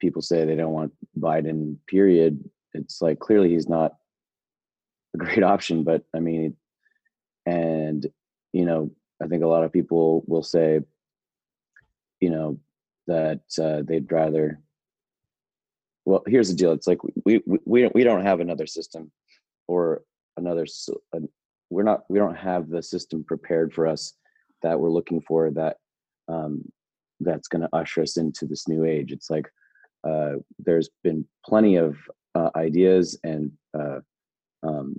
people 0.00 0.22
say 0.22 0.44
they 0.44 0.56
don't 0.56 0.72
want 0.72 0.92
Biden. 1.18 1.76
Period. 1.86 2.42
It's 2.74 3.00
like 3.00 3.18
clearly 3.18 3.50
he's 3.50 3.68
not 3.68 3.92
a 5.14 5.18
great 5.18 5.42
option, 5.54 5.84
but 5.84 6.04
I 6.14 6.20
mean, 6.20 6.56
and 7.46 8.06
you 8.52 8.64
know, 8.64 8.90
I 9.22 9.26
think 9.26 9.42
a 9.42 9.48
lot 9.48 9.64
of 9.64 9.72
people 9.72 10.24
will 10.26 10.42
say, 10.42 10.80
you 12.20 12.30
know 12.30 12.58
that 13.06 13.40
uh, 13.60 13.82
they'd 13.84 14.10
rather 14.10 14.60
well 16.04 16.22
here's 16.26 16.48
the 16.48 16.54
deal 16.54 16.72
it's 16.72 16.86
like 16.86 16.98
we 17.24 17.42
we 17.46 17.58
we 17.64 17.82
don't, 17.82 17.94
we 17.94 18.04
don't 18.04 18.22
have 18.24 18.40
another 18.40 18.66
system 18.66 19.10
or 19.66 20.02
another 20.36 20.66
we're 21.70 21.82
not 21.82 22.04
we 22.08 22.18
don't 22.18 22.36
have 22.36 22.68
the 22.68 22.82
system 22.82 23.24
prepared 23.24 23.72
for 23.72 23.86
us 23.86 24.14
that 24.62 24.78
we're 24.78 24.90
looking 24.90 25.20
for 25.20 25.50
that 25.50 25.76
um 26.28 26.62
that's 27.20 27.48
going 27.48 27.62
to 27.62 27.68
usher 27.72 28.02
us 28.02 28.16
into 28.16 28.46
this 28.46 28.68
new 28.68 28.84
age. 28.84 29.12
It's 29.12 29.30
like 29.30 29.48
uh 30.04 30.34
there's 30.58 30.90
been 31.02 31.26
plenty 31.44 31.76
of 31.76 31.96
uh, 32.34 32.50
ideas 32.56 33.18
and 33.24 33.50
uh 33.78 33.98
um 34.62 34.94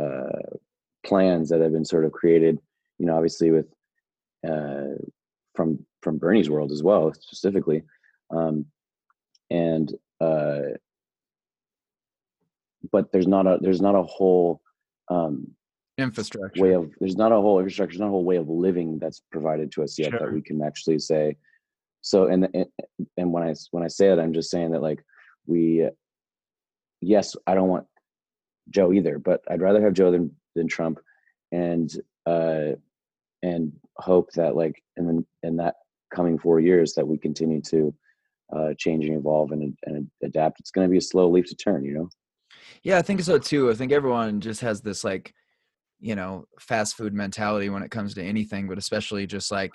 uh 0.00 0.56
plans 1.04 1.48
that 1.48 1.60
have 1.60 1.72
been 1.72 1.84
sort 1.84 2.04
of 2.04 2.12
created 2.12 2.58
you 2.98 3.06
know 3.06 3.14
obviously 3.14 3.50
with 3.50 3.66
uh 4.48 4.94
from 5.54 5.84
from 6.02 6.18
Bernie's 6.18 6.50
world 6.50 6.72
as 6.72 6.82
well, 6.82 7.12
specifically. 7.14 7.82
Um, 8.30 8.66
and 9.50 9.92
uh, 10.20 10.60
but 12.90 13.12
there's 13.12 13.26
not 13.26 13.46
a 13.46 13.58
there's 13.60 13.80
not 13.80 13.94
a 13.94 14.02
whole 14.02 14.60
um, 15.10 15.48
Infrastructure. 15.98 16.62
way 16.62 16.72
of 16.72 16.90
there's 17.00 17.16
not 17.16 17.32
a 17.32 17.36
whole 17.36 17.58
infrastructure, 17.58 17.92
there's 17.92 18.00
not 18.00 18.06
a 18.08 18.10
whole 18.10 18.24
way 18.24 18.36
of 18.36 18.48
living 18.48 18.98
that's 18.98 19.22
provided 19.30 19.70
to 19.72 19.82
us 19.82 19.98
yet 19.98 20.10
Sure. 20.10 20.20
that 20.20 20.32
we 20.32 20.40
can 20.40 20.62
actually 20.62 20.98
say. 20.98 21.36
So 22.00 22.26
and 22.26 22.48
and 22.54 22.66
and 23.16 23.32
when 23.32 23.42
I 23.42 23.54
when 23.72 23.82
I 23.82 23.88
say 23.88 24.08
it, 24.08 24.18
I'm 24.18 24.32
just 24.32 24.50
saying 24.50 24.70
that 24.70 24.82
like 24.82 25.04
we, 25.46 25.88
yes, 27.00 27.36
I 27.46 27.54
don't 27.54 27.68
want 27.68 27.86
Joe 28.70 28.92
either, 28.92 29.18
but 29.18 29.42
I'd 29.50 29.62
rather 29.62 29.82
have 29.82 29.94
Joe 29.94 30.10
than 30.10 30.34
than 30.54 30.68
Trump, 30.68 30.98
and 31.52 31.90
uh, 32.26 32.72
and 33.42 33.72
hope 33.96 34.32
that 34.32 34.56
like 34.56 34.82
in 34.96 35.06
the 35.06 35.24
in 35.46 35.56
that 35.56 35.76
coming 36.14 36.38
four 36.38 36.60
years 36.60 36.94
that 36.94 37.06
we 37.06 37.18
continue 37.18 37.60
to 37.62 37.94
uh, 38.54 38.74
change 38.78 39.06
and 39.06 39.16
evolve 39.16 39.52
and 39.52 39.76
and 39.84 40.10
adapt. 40.22 40.60
It's 40.60 40.70
going 40.70 40.86
to 40.86 40.90
be 40.90 40.98
a 40.98 41.02
slow 41.02 41.28
leaf 41.28 41.46
to 41.46 41.54
turn, 41.54 41.84
you 41.84 41.94
know. 41.94 42.08
Yeah, 42.82 42.98
I 42.98 43.02
think 43.02 43.20
so 43.20 43.38
too. 43.38 43.70
I 43.70 43.74
think 43.74 43.92
everyone 43.92 44.40
just 44.40 44.60
has 44.60 44.80
this 44.80 45.04
like, 45.04 45.34
you 46.00 46.14
know, 46.14 46.46
fast 46.58 46.96
food 46.96 47.14
mentality 47.14 47.68
when 47.68 47.82
it 47.82 47.90
comes 47.90 48.14
to 48.14 48.22
anything, 48.22 48.68
but 48.68 48.78
especially 48.78 49.26
just 49.26 49.50
like 49.50 49.72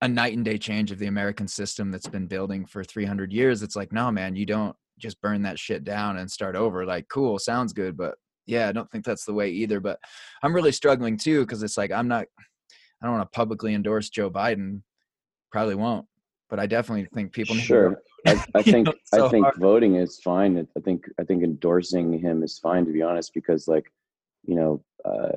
a 0.00 0.08
night 0.08 0.34
and 0.34 0.44
day 0.44 0.58
change 0.58 0.90
of 0.92 0.98
the 0.98 1.06
American 1.06 1.48
system 1.48 1.90
that's 1.90 2.08
been 2.08 2.26
building 2.26 2.66
for 2.66 2.84
300 2.84 3.32
years. 3.32 3.62
It's 3.62 3.76
like, 3.76 3.92
no, 3.92 4.10
man, 4.10 4.36
you 4.36 4.44
don't 4.46 4.76
just 4.98 5.20
burn 5.20 5.42
that 5.42 5.58
shit 5.58 5.84
down 5.84 6.18
and 6.18 6.30
start 6.30 6.56
over. 6.56 6.84
Like, 6.84 7.08
cool, 7.08 7.38
sounds 7.38 7.72
good, 7.72 7.96
but 7.96 8.16
yeah, 8.46 8.68
I 8.68 8.72
don't 8.72 8.90
think 8.90 9.04
that's 9.04 9.24
the 9.24 9.34
way 9.34 9.50
either. 9.50 9.80
But 9.80 9.98
I'm 10.42 10.54
really 10.54 10.72
struggling 10.72 11.16
too 11.16 11.40
because 11.40 11.62
it's 11.62 11.76
like 11.78 11.90
I'm 11.92 12.08
not, 12.08 12.26
I 13.02 13.06
don't 13.06 13.16
want 13.16 13.30
to 13.30 13.36
publicly 13.36 13.74
endorse 13.74 14.08
Joe 14.10 14.30
Biden. 14.30 14.82
Probably 15.52 15.74
won't, 15.74 16.06
but 16.50 16.58
I 16.60 16.66
definitely 16.66 17.08
think 17.14 17.32
people 17.32 17.54
need 17.54 17.62
to 17.62 17.66
Sure. 17.66 17.96
I, 18.26 18.44
I 18.54 18.58
You 18.64 18.72
think 18.72 18.86
know, 18.86 18.94
so 19.04 19.26
I 19.26 19.30
think 19.30 19.44
hard. 19.44 19.56
voting 19.60 19.96
is 19.96 20.20
fine. 20.20 20.66
I 20.76 20.80
think 20.80 21.04
I 21.20 21.24
think 21.24 21.42
endorsing 21.42 22.18
him 22.18 22.42
is 22.42 22.58
fine 22.58 22.84
to 22.86 22.92
be 22.92 23.02
honest, 23.02 23.32
because 23.34 23.68
like, 23.68 23.86
you 24.44 24.56
know, 24.56 24.82
uh, 25.04 25.28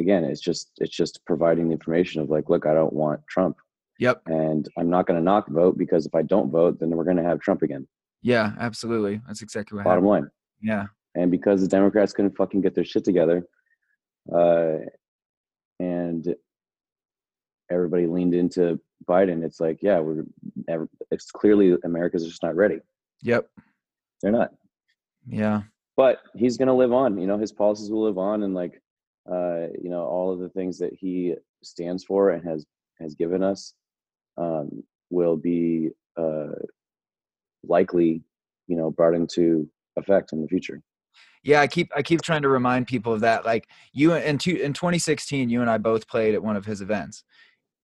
again, 0.00 0.24
it's 0.24 0.40
just 0.40 0.70
it's 0.78 0.94
just 0.94 1.20
providing 1.26 1.68
the 1.68 1.72
information 1.74 2.20
of 2.20 2.30
like, 2.30 2.48
look, 2.50 2.66
I 2.66 2.74
don't 2.74 2.92
want 2.92 3.20
Trump, 3.28 3.56
Yep. 3.98 4.22
and 4.26 4.68
I'm 4.78 4.90
not 4.90 5.06
going 5.06 5.18
to 5.18 5.24
not 5.24 5.48
vote 5.50 5.76
because 5.78 6.06
if 6.06 6.14
I 6.14 6.22
don't 6.22 6.50
vote, 6.50 6.78
then 6.80 6.90
we're 6.90 7.04
going 7.04 7.16
to 7.18 7.22
have 7.22 7.40
Trump 7.40 7.62
again. 7.62 7.86
Yeah, 8.22 8.52
absolutely. 8.58 9.20
That's 9.26 9.42
exactly 9.42 9.76
what 9.76 9.84
Bottom 9.84 10.04
happened. 10.04 10.22
line. 10.24 10.30
Yeah. 10.60 10.86
and 11.14 11.30
because 11.30 11.60
the 11.60 11.68
Democrats 11.68 12.12
couldn't 12.12 12.36
fucking 12.36 12.60
get 12.60 12.74
their 12.74 12.84
shit 12.84 13.04
together, 13.04 13.46
uh, 14.34 14.78
and 15.80 16.34
everybody 17.70 18.06
leaned 18.06 18.34
into 18.34 18.80
Biden, 19.08 19.44
it's 19.44 19.60
like, 19.60 19.78
yeah, 19.82 20.00
we're. 20.00 20.24
It's 21.10 21.30
clearly 21.30 21.76
America's 21.84 22.26
just 22.26 22.42
not 22.42 22.56
ready. 22.56 22.80
Yep. 23.22 23.48
They're 24.20 24.32
not. 24.32 24.50
Yeah. 25.26 25.62
But 25.96 26.18
he's 26.36 26.56
gonna 26.56 26.74
live 26.74 26.92
on. 26.92 27.18
You 27.18 27.26
know, 27.26 27.38
his 27.38 27.52
policies 27.52 27.90
will 27.90 28.04
live 28.04 28.18
on, 28.18 28.42
and 28.42 28.54
like, 28.54 28.80
uh, 29.30 29.68
you 29.80 29.90
know, 29.90 30.02
all 30.04 30.32
of 30.32 30.40
the 30.40 30.48
things 30.50 30.78
that 30.78 30.92
he 30.92 31.34
stands 31.62 32.04
for 32.04 32.30
and 32.30 32.44
has 32.46 32.66
has 33.00 33.14
given 33.14 33.42
us 33.42 33.74
um, 34.36 34.82
will 35.10 35.36
be 35.36 35.90
uh, 36.16 36.46
likely, 37.62 38.22
you 38.66 38.76
know, 38.76 38.90
brought 38.90 39.14
into 39.14 39.68
effect 39.96 40.32
in 40.32 40.40
the 40.40 40.48
future. 40.48 40.82
Yeah, 41.44 41.60
I 41.60 41.66
keep 41.66 41.90
I 41.96 42.02
keep 42.02 42.22
trying 42.22 42.42
to 42.42 42.48
remind 42.48 42.86
people 42.86 43.12
of 43.12 43.20
that. 43.20 43.44
Like 43.44 43.68
you 43.92 44.12
in 44.14 44.38
two, 44.38 44.56
in 44.56 44.72
2016, 44.72 45.48
you 45.48 45.60
and 45.60 45.70
I 45.70 45.78
both 45.78 46.08
played 46.08 46.34
at 46.34 46.42
one 46.42 46.56
of 46.56 46.64
his 46.64 46.80
events, 46.80 47.24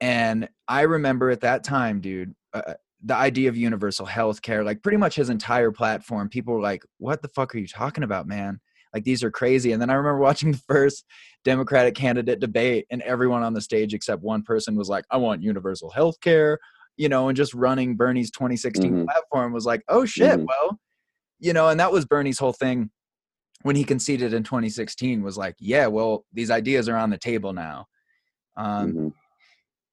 and 0.01 0.49
I 0.69 0.83
remember 0.83 1.31
at 1.31 1.41
that 1.43 1.65
time, 1.65 2.01
dude, 2.01 2.35
uh, 2.53 2.75
the 3.03 3.15
idea 3.15 3.49
of 3.49 3.57
universal 3.57 4.07
health 4.07 4.43
care, 4.43 4.65
like 4.65 4.83
pretty 4.83 4.99
much 4.99 5.15
his 5.17 5.31
entire 5.31 5.71
platform, 5.71 6.29
people 6.29 6.55
were 6.55 6.61
like, 6.61 6.85
"What 6.99 7.23
the 7.23 7.29
fuck 7.29 7.55
are 7.55 7.59
you 7.59 7.69
talking 7.69 8.05
about, 8.05 8.27
man? 8.27 8.61
Like 8.93 9.05
these 9.05 9.23
are 9.23 9.31
crazy." 9.31 9.73
And 9.73 9.81
then 9.81 9.91
I 9.91 9.95
remember 9.95 10.19
watching 10.21 10.53
the 10.53 10.63
first 10.69 11.05
Democratic 11.45 11.95
candidate 11.95 12.41
debate, 12.41 12.87
and 12.91 13.03
everyone 13.03 13.43
on 13.43 13.55
the 13.55 13.61
stage 13.61 13.95
except 13.95 14.23
one 14.23 14.43
person 14.43 14.75
was 14.77 14.89
like, 14.89 15.05
"I 15.11 15.17
want 15.17 15.43
universal 15.43 15.91
health 15.91 16.21
care," 16.21 16.59
you 16.97 17.09
know, 17.09 17.29
and 17.29 17.37
just 17.37 17.55
running 17.55 17.97
Bernie's 17.97 18.31
2016 18.31 18.93
Mhm. 18.93 19.05
platform 19.07 19.53
was 19.53 19.67
like, 19.67 19.83
"Oh 19.89 20.05
shit, 20.05 20.39
Mhm. 20.41 20.47
well." 20.47 20.81
You 21.41 21.53
know, 21.53 21.69
and 21.69 21.79
that 21.81 21.93
was 21.93 22.05
Bernie's 22.07 22.39
whole 22.39 22.53
thing 22.53 22.91
when 23.63 23.77
he 23.77 23.85
conceded 23.85 24.33
in 24.35 24.43
2016 24.45 25.23
was 25.23 25.37
like, 25.39 25.55
yeah, 25.59 25.87
well, 25.87 26.25
these 26.33 26.51
ideas 26.51 26.89
are 26.89 26.97
on 26.97 27.11
the 27.11 27.19
table 27.19 27.53
now. 27.53 27.87
Um, 28.57 28.93
Mhm. 28.93 29.13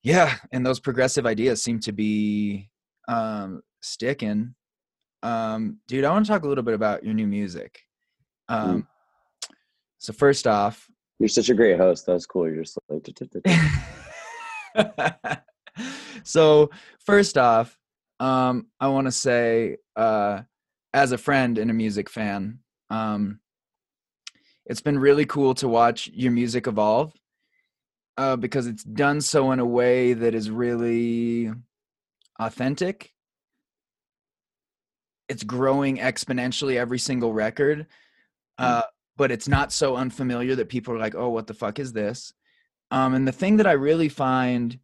Yeah, 0.04 0.36
and 0.52 0.66
those 0.66 0.80
progressive 0.80 1.26
ideas 1.26 1.64
seem 1.64 1.80
to 1.82 1.92
be 1.92 2.70
um, 3.08 3.62
sticking. 3.82 4.56
Um, 5.24 5.80
dude, 5.88 6.06
I 6.06 6.12
want 6.12 6.26
to 6.26 6.32
talk 6.32 6.44
a 6.44 6.48
little 6.48 6.64
bit 6.64 6.74
about 6.74 7.04
your 7.04 7.14
new 7.14 7.28
music. 7.28 7.80
Um, 8.50 8.88
So 9.98 10.14
first 10.14 10.48
off, 10.48 10.88
You're 11.20 11.30
such 11.30 11.50
a 11.50 11.54
great 11.54 11.78
host. 11.78 12.06
That 12.08 12.14
was 12.14 12.26
cool. 12.26 12.48
You're 12.50 12.64
just 12.64 12.78
like, 12.90 13.04
so 16.24 16.70
first 17.06 17.38
off, 17.38 17.78
um, 18.20 18.68
I 18.80 18.88
want 18.88 19.08
to 19.08 19.12
say, 19.12 19.78
uh, 19.96 20.42
as 20.94 21.12
a 21.12 21.18
friend 21.18 21.58
and 21.58 21.72
a 21.72 21.74
music 21.74 22.10
fan, 22.10 22.60
um, 22.90 23.40
it's 24.66 24.82
been 24.82 25.00
really 25.00 25.26
cool 25.26 25.54
to 25.56 25.68
watch 25.68 26.10
your 26.14 26.32
music 26.32 26.68
evolve 26.68 27.14
uh, 28.18 28.36
because 28.36 28.68
it's 28.68 28.84
done 28.84 29.22
so 29.22 29.52
in 29.52 29.60
a 29.60 29.66
way 29.66 30.14
that 30.14 30.36
is 30.36 30.52
really 30.52 31.52
authentic. 32.40 33.14
It's 35.28 35.44
growing 35.44 35.98
exponentially 35.98 36.76
every 36.76 37.00
single 37.00 37.34
record, 37.34 37.88
uh, 38.58 38.84
but 39.18 39.32
it's 39.32 39.48
not 39.48 39.72
so 39.72 39.96
unfamiliar 39.96 40.56
that 40.56 40.70
people 40.70 40.94
are 40.94 41.00
like, 41.00 41.16
"Oh, 41.16 41.30
what 41.30 41.48
the 41.48 41.54
fuck 41.54 41.80
is 41.80 41.94
this?" 41.94 42.34
Um, 42.92 43.14
and 43.14 43.28
the 43.28 43.32
thing 43.32 43.58
that 43.58 43.68
I 43.68 43.72
really 43.72 44.10
find 44.10 44.78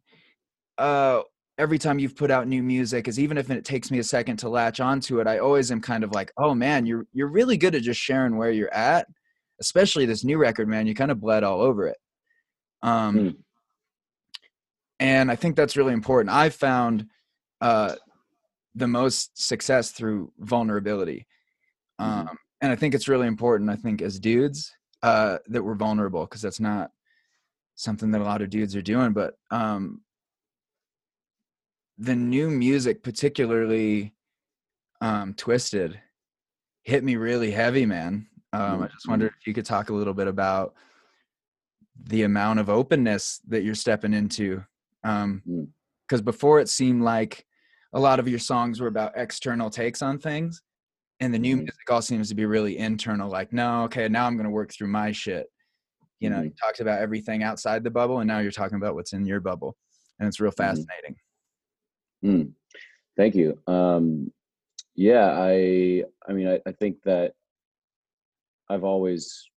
uh, 0.78 1.22
every 1.58 1.78
time 1.78 1.98
you've 1.98 2.16
put 2.16 2.30
out 2.30 2.48
new 2.48 2.62
music 2.62 3.08
is 3.08 3.18
even 3.18 3.36
if 3.36 3.50
it 3.50 3.64
takes 3.64 3.90
me 3.90 3.98
a 3.98 4.04
second 4.04 4.36
to 4.38 4.48
latch 4.48 4.80
onto 4.80 5.20
it, 5.20 5.26
I 5.26 5.38
always 5.38 5.70
am 5.70 5.80
kind 5.80 6.04
of 6.04 6.12
like, 6.12 6.32
"Oh 6.36 6.54
man, 6.54 6.86
you're 6.86 7.06
you're 7.12 7.28
really 7.28 7.56
good 7.56 7.74
at 7.74 7.82
just 7.82 8.00
sharing 8.00 8.36
where 8.36 8.50
you're 8.50 8.72
at." 8.72 9.06
especially 9.60 10.06
this 10.06 10.22
new 10.22 10.38
record, 10.38 10.68
man, 10.68 10.86
you 10.86 10.94
kind 10.94 11.10
of 11.10 11.20
bled 11.20 11.42
all 11.42 11.60
over 11.60 11.88
it. 11.88 11.96
Um, 12.82 13.16
Hmm. 13.16 13.28
and 15.00 15.30
I 15.30 15.36
think 15.36 15.56
that's 15.56 15.76
really 15.76 15.92
important. 15.92 16.34
I 16.34 16.50
found 16.50 17.06
uh, 17.60 17.96
the 18.76 18.86
most 18.86 19.36
success 19.36 19.90
through 19.90 20.32
vulnerability, 20.38 21.26
Mhm. 22.00 22.04
um, 22.28 22.38
and 22.60 22.70
I 22.70 22.76
think 22.76 22.94
it's 22.94 23.08
really 23.08 23.26
important. 23.26 23.68
I 23.68 23.74
think 23.74 24.00
as 24.00 24.20
dudes 24.20 24.72
uh, 25.02 25.38
that 25.48 25.64
we're 25.64 25.74
vulnerable 25.74 26.24
because 26.24 26.42
that's 26.42 26.60
not 26.60 26.92
something 27.74 28.12
that 28.12 28.20
a 28.20 28.24
lot 28.24 28.42
of 28.42 28.50
dudes 28.50 28.76
are 28.76 28.82
doing. 28.82 29.12
But 29.12 29.34
um, 29.50 30.02
the 31.98 32.14
new 32.14 32.48
music, 32.50 33.02
particularly 33.02 34.14
um, 35.00 35.34
Twisted, 35.34 36.00
hit 36.82 37.04
me 37.04 37.16
really 37.16 37.50
heavy, 37.50 37.86
man. 37.86 38.28
Um, 38.52 38.82
I 38.82 38.88
just 38.88 39.06
Mhm. 39.06 39.10
wondered 39.10 39.34
if 39.38 39.46
you 39.46 39.54
could 39.54 39.66
talk 39.66 39.90
a 39.90 39.94
little 39.94 40.14
bit 40.14 40.28
about 40.28 40.74
the 42.04 42.22
amount 42.22 42.60
of 42.60 42.70
openness 42.70 43.38
that 43.48 43.62
you're 43.62 43.74
stepping 43.74 44.14
into. 44.14 44.64
Um, 45.04 45.42
Mm. 45.46 45.72
because 46.06 46.22
before 46.22 46.58
it 46.60 46.68
seemed 46.68 47.02
like 47.02 47.46
a 47.92 48.00
lot 48.00 48.18
of 48.18 48.26
your 48.28 48.38
songs 48.38 48.80
were 48.80 48.86
about 48.86 49.12
external 49.16 49.68
takes 49.68 50.00
on 50.00 50.18
things, 50.18 50.62
and 51.20 51.34
the 51.34 51.38
new 51.38 51.56
Mhm. 51.56 51.64
music 51.64 51.90
all 51.90 52.00
seems 52.00 52.28
to 52.28 52.34
be 52.34 52.46
really 52.46 52.78
internal. 52.78 53.28
Like, 53.28 53.52
no, 53.52 53.84
okay, 53.84 54.08
now 54.08 54.26
I'm 54.26 54.36
going 54.36 54.44
to 54.44 54.50
work 54.50 54.72
through 54.72 54.88
my 54.88 55.12
shit. 55.12 55.50
You 56.20 56.30
know, 56.30 56.42
you 56.42 56.50
talked 56.50 56.80
about 56.80 57.00
everything 57.00 57.42
outside 57.42 57.84
the 57.84 57.90
bubble, 57.90 58.20
and 58.20 58.28
now 58.28 58.38
you're 58.38 58.52
talking 58.52 58.76
about 58.76 58.94
what's 58.94 59.12
in 59.12 59.26
your 59.26 59.40
bubble, 59.40 59.76
and 60.18 60.26
it's 60.28 60.40
real 60.40 60.50
fascinating. 60.50 61.16
Mm. 62.24 62.52
Thank 63.16 63.34
you. 63.34 63.58
Um, 63.66 64.32
yeah, 64.94 65.30
I 65.32 66.04
I 66.28 66.32
mean 66.32 66.48
I, 66.48 66.60
I 66.66 66.72
think 66.72 67.02
that 67.04 67.34
I've 68.68 68.84
always, 68.84 69.48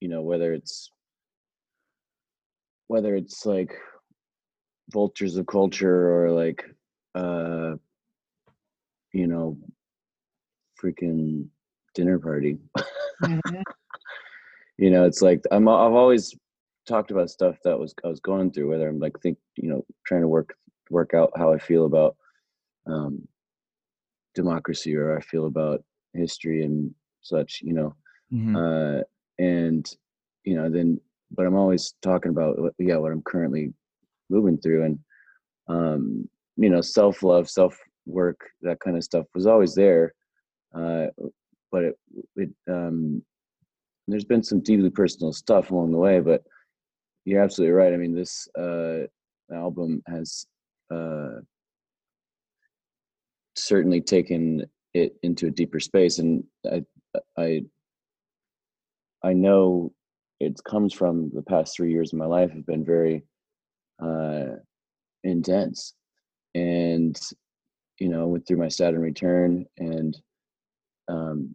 you 0.00 0.08
know, 0.08 0.22
whether 0.22 0.52
it's 0.52 0.90
whether 2.88 3.16
it's 3.16 3.46
like 3.46 3.74
vultures 4.92 5.36
of 5.36 5.46
culture 5.46 6.10
or 6.12 6.30
like 6.30 6.62
uh 7.14 7.74
you 9.12 9.26
know 9.26 9.56
freaking 10.82 11.46
dinner 11.94 12.18
party 12.18 12.58
you 14.76 14.90
know 14.90 15.04
it's 15.04 15.22
like 15.22 15.42
i'm 15.50 15.68
i've 15.68 15.92
always 15.92 16.34
talked 16.86 17.10
about 17.10 17.30
stuff 17.30 17.56
that 17.64 17.78
was 17.78 17.94
i 18.04 18.08
was 18.08 18.20
going 18.20 18.50
through 18.50 18.68
whether 18.68 18.88
i'm 18.88 18.98
like 18.98 19.18
think 19.20 19.38
you 19.56 19.68
know 19.68 19.84
trying 20.04 20.22
to 20.22 20.28
work 20.28 20.54
work 20.92 21.12
out 21.14 21.30
how 21.36 21.52
i 21.52 21.58
feel 21.58 21.84
about 21.86 22.14
um 22.86 23.14
democracy 24.34 24.94
or 24.96 25.16
i 25.16 25.20
feel 25.20 25.46
about 25.46 25.82
history 26.14 26.64
and 26.64 26.94
such 27.20 27.60
you 27.62 27.72
know 27.74 27.94
Mhm. 28.32 28.54
uh 28.56 29.02
and 29.38 29.84
you 30.44 30.54
know 30.56 30.68
then 30.70 31.00
but 31.30 31.46
i'm 31.46 31.54
always 31.62 31.94
talking 32.02 32.30
about 32.30 32.58
what- 32.58 32.74
yeah 32.78 32.96
what 32.96 33.12
i'm 33.12 33.22
currently 33.32 33.72
moving 34.30 34.58
through 34.58 34.82
and 34.84 34.98
um 35.68 36.28
you 36.56 36.70
know 36.70 36.80
self 36.80 37.22
love 37.22 37.48
self 37.48 37.78
work 38.06 38.40
that 38.62 38.80
kind 38.80 38.96
of 38.96 39.04
stuff 39.04 39.26
was 39.34 39.46
always 39.46 39.74
there 39.74 40.14
uh 40.74 41.06
but 41.70 41.82
it, 41.84 41.96
it 42.36 42.50
um 42.68 43.22
there's 44.08 44.24
been 44.32 44.42
some 44.42 44.60
deeply 44.60 44.90
personal 44.90 45.32
stuff 45.32 45.70
along 45.70 45.92
the 45.92 45.98
way 46.06 46.18
but 46.20 46.42
you're 47.26 47.42
absolutely 47.42 47.72
right 47.72 47.92
i 47.92 47.96
mean 47.96 48.14
this 48.14 48.48
uh 48.58 49.00
album 49.52 50.02
has 50.06 50.46
uh 50.92 51.40
certainly 53.56 54.00
taken 54.00 54.64
it 54.94 55.14
into 55.22 55.46
a 55.46 55.50
deeper 55.50 55.80
space. 55.80 56.18
And 56.18 56.44
i 56.70 56.82
i 57.38 57.62
i 59.22 59.32
know 59.32 59.92
it 60.40 60.60
comes 60.64 60.92
from 60.92 61.30
the 61.34 61.42
past 61.42 61.76
three 61.76 61.92
years 61.92 62.12
of 62.12 62.18
my 62.18 62.26
life 62.26 62.50
have 62.52 62.66
been 62.66 62.84
very 62.84 63.24
uh 64.02 64.56
intense. 65.24 65.94
And 66.54 67.18
you 68.02 68.08
know 68.08 68.26
went 68.26 68.46
through 68.46 68.56
my 68.56 68.68
saturn 68.68 69.00
return 69.00 69.64
and 69.78 70.20
um 71.08 71.54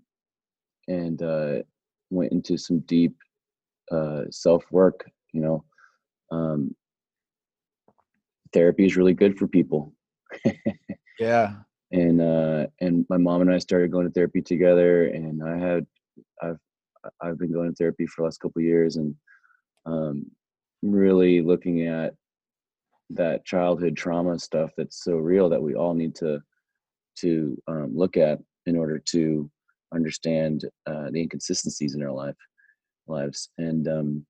and 0.87 1.21
uh 1.21 1.55
went 2.09 2.31
into 2.31 2.57
some 2.57 2.79
deep 2.81 3.15
uh 3.91 4.23
self 4.29 4.63
work 4.71 5.09
you 5.33 5.41
know 5.41 5.63
um 6.31 6.73
therapy 8.53 8.85
is 8.85 8.97
really 8.97 9.13
good 9.13 9.37
for 9.37 9.47
people 9.47 9.93
Yeah. 11.19 11.55
and 11.91 12.21
uh 12.21 12.67
and 12.81 13.05
my 13.09 13.17
mom 13.17 13.41
and 13.41 13.51
I 13.51 13.57
started 13.59 13.91
going 13.91 14.05
to 14.05 14.11
therapy 14.11 14.41
together 14.41 15.07
and 15.07 15.43
I 15.43 15.57
had 15.57 15.85
I've 16.41 16.57
I've 17.21 17.37
been 17.39 17.53
going 17.53 17.69
to 17.69 17.75
therapy 17.75 18.05
for 18.05 18.21
the 18.21 18.25
last 18.25 18.39
couple 18.39 18.59
of 18.59 18.65
years 18.65 18.97
and 18.97 19.15
um 19.85 20.25
really 20.81 21.41
looking 21.41 21.87
at 21.87 22.13
that 23.09 23.45
childhood 23.45 23.95
trauma 23.95 24.37
stuff 24.37 24.71
that's 24.77 25.03
so 25.03 25.13
real 25.15 25.49
that 25.49 25.61
we 25.61 25.75
all 25.75 25.93
need 25.93 26.13
to 26.15 26.39
to 27.17 27.57
um, 27.67 27.91
look 27.95 28.17
at 28.17 28.39
in 28.65 28.77
order 28.77 28.99
to 28.99 29.49
understand 29.93 30.65
uh, 30.85 31.09
the 31.11 31.21
inconsistencies 31.21 31.95
in 31.95 32.03
our 32.03 32.11
life 32.11 32.35
lives 33.07 33.49
and 33.57 33.87
um 33.87 34.25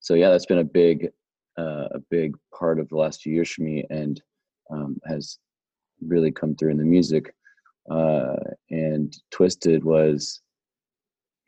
so 0.00 0.14
yeah 0.14 0.30
that's 0.30 0.46
been 0.46 0.58
a 0.58 0.64
big 0.64 1.10
uh, 1.58 1.88
a 1.92 1.98
big 2.10 2.36
part 2.56 2.78
of 2.78 2.88
the 2.88 2.96
last 2.96 3.22
few 3.22 3.32
years 3.32 3.50
for 3.50 3.62
me 3.62 3.84
and 3.90 4.22
um, 4.70 4.98
has 5.06 5.38
really 6.06 6.30
come 6.30 6.54
through 6.54 6.70
in 6.70 6.78
the 6.78 6.84
music 6.84 7.34
uh, 7.90 8.36
and 8.70 9.16
twisted 9.30 9.82
was 9.84 10.40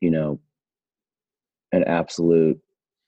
you 0.00 0.10
know 0.10 0.40
an 1.72 1.84
absolute 1.84 2.58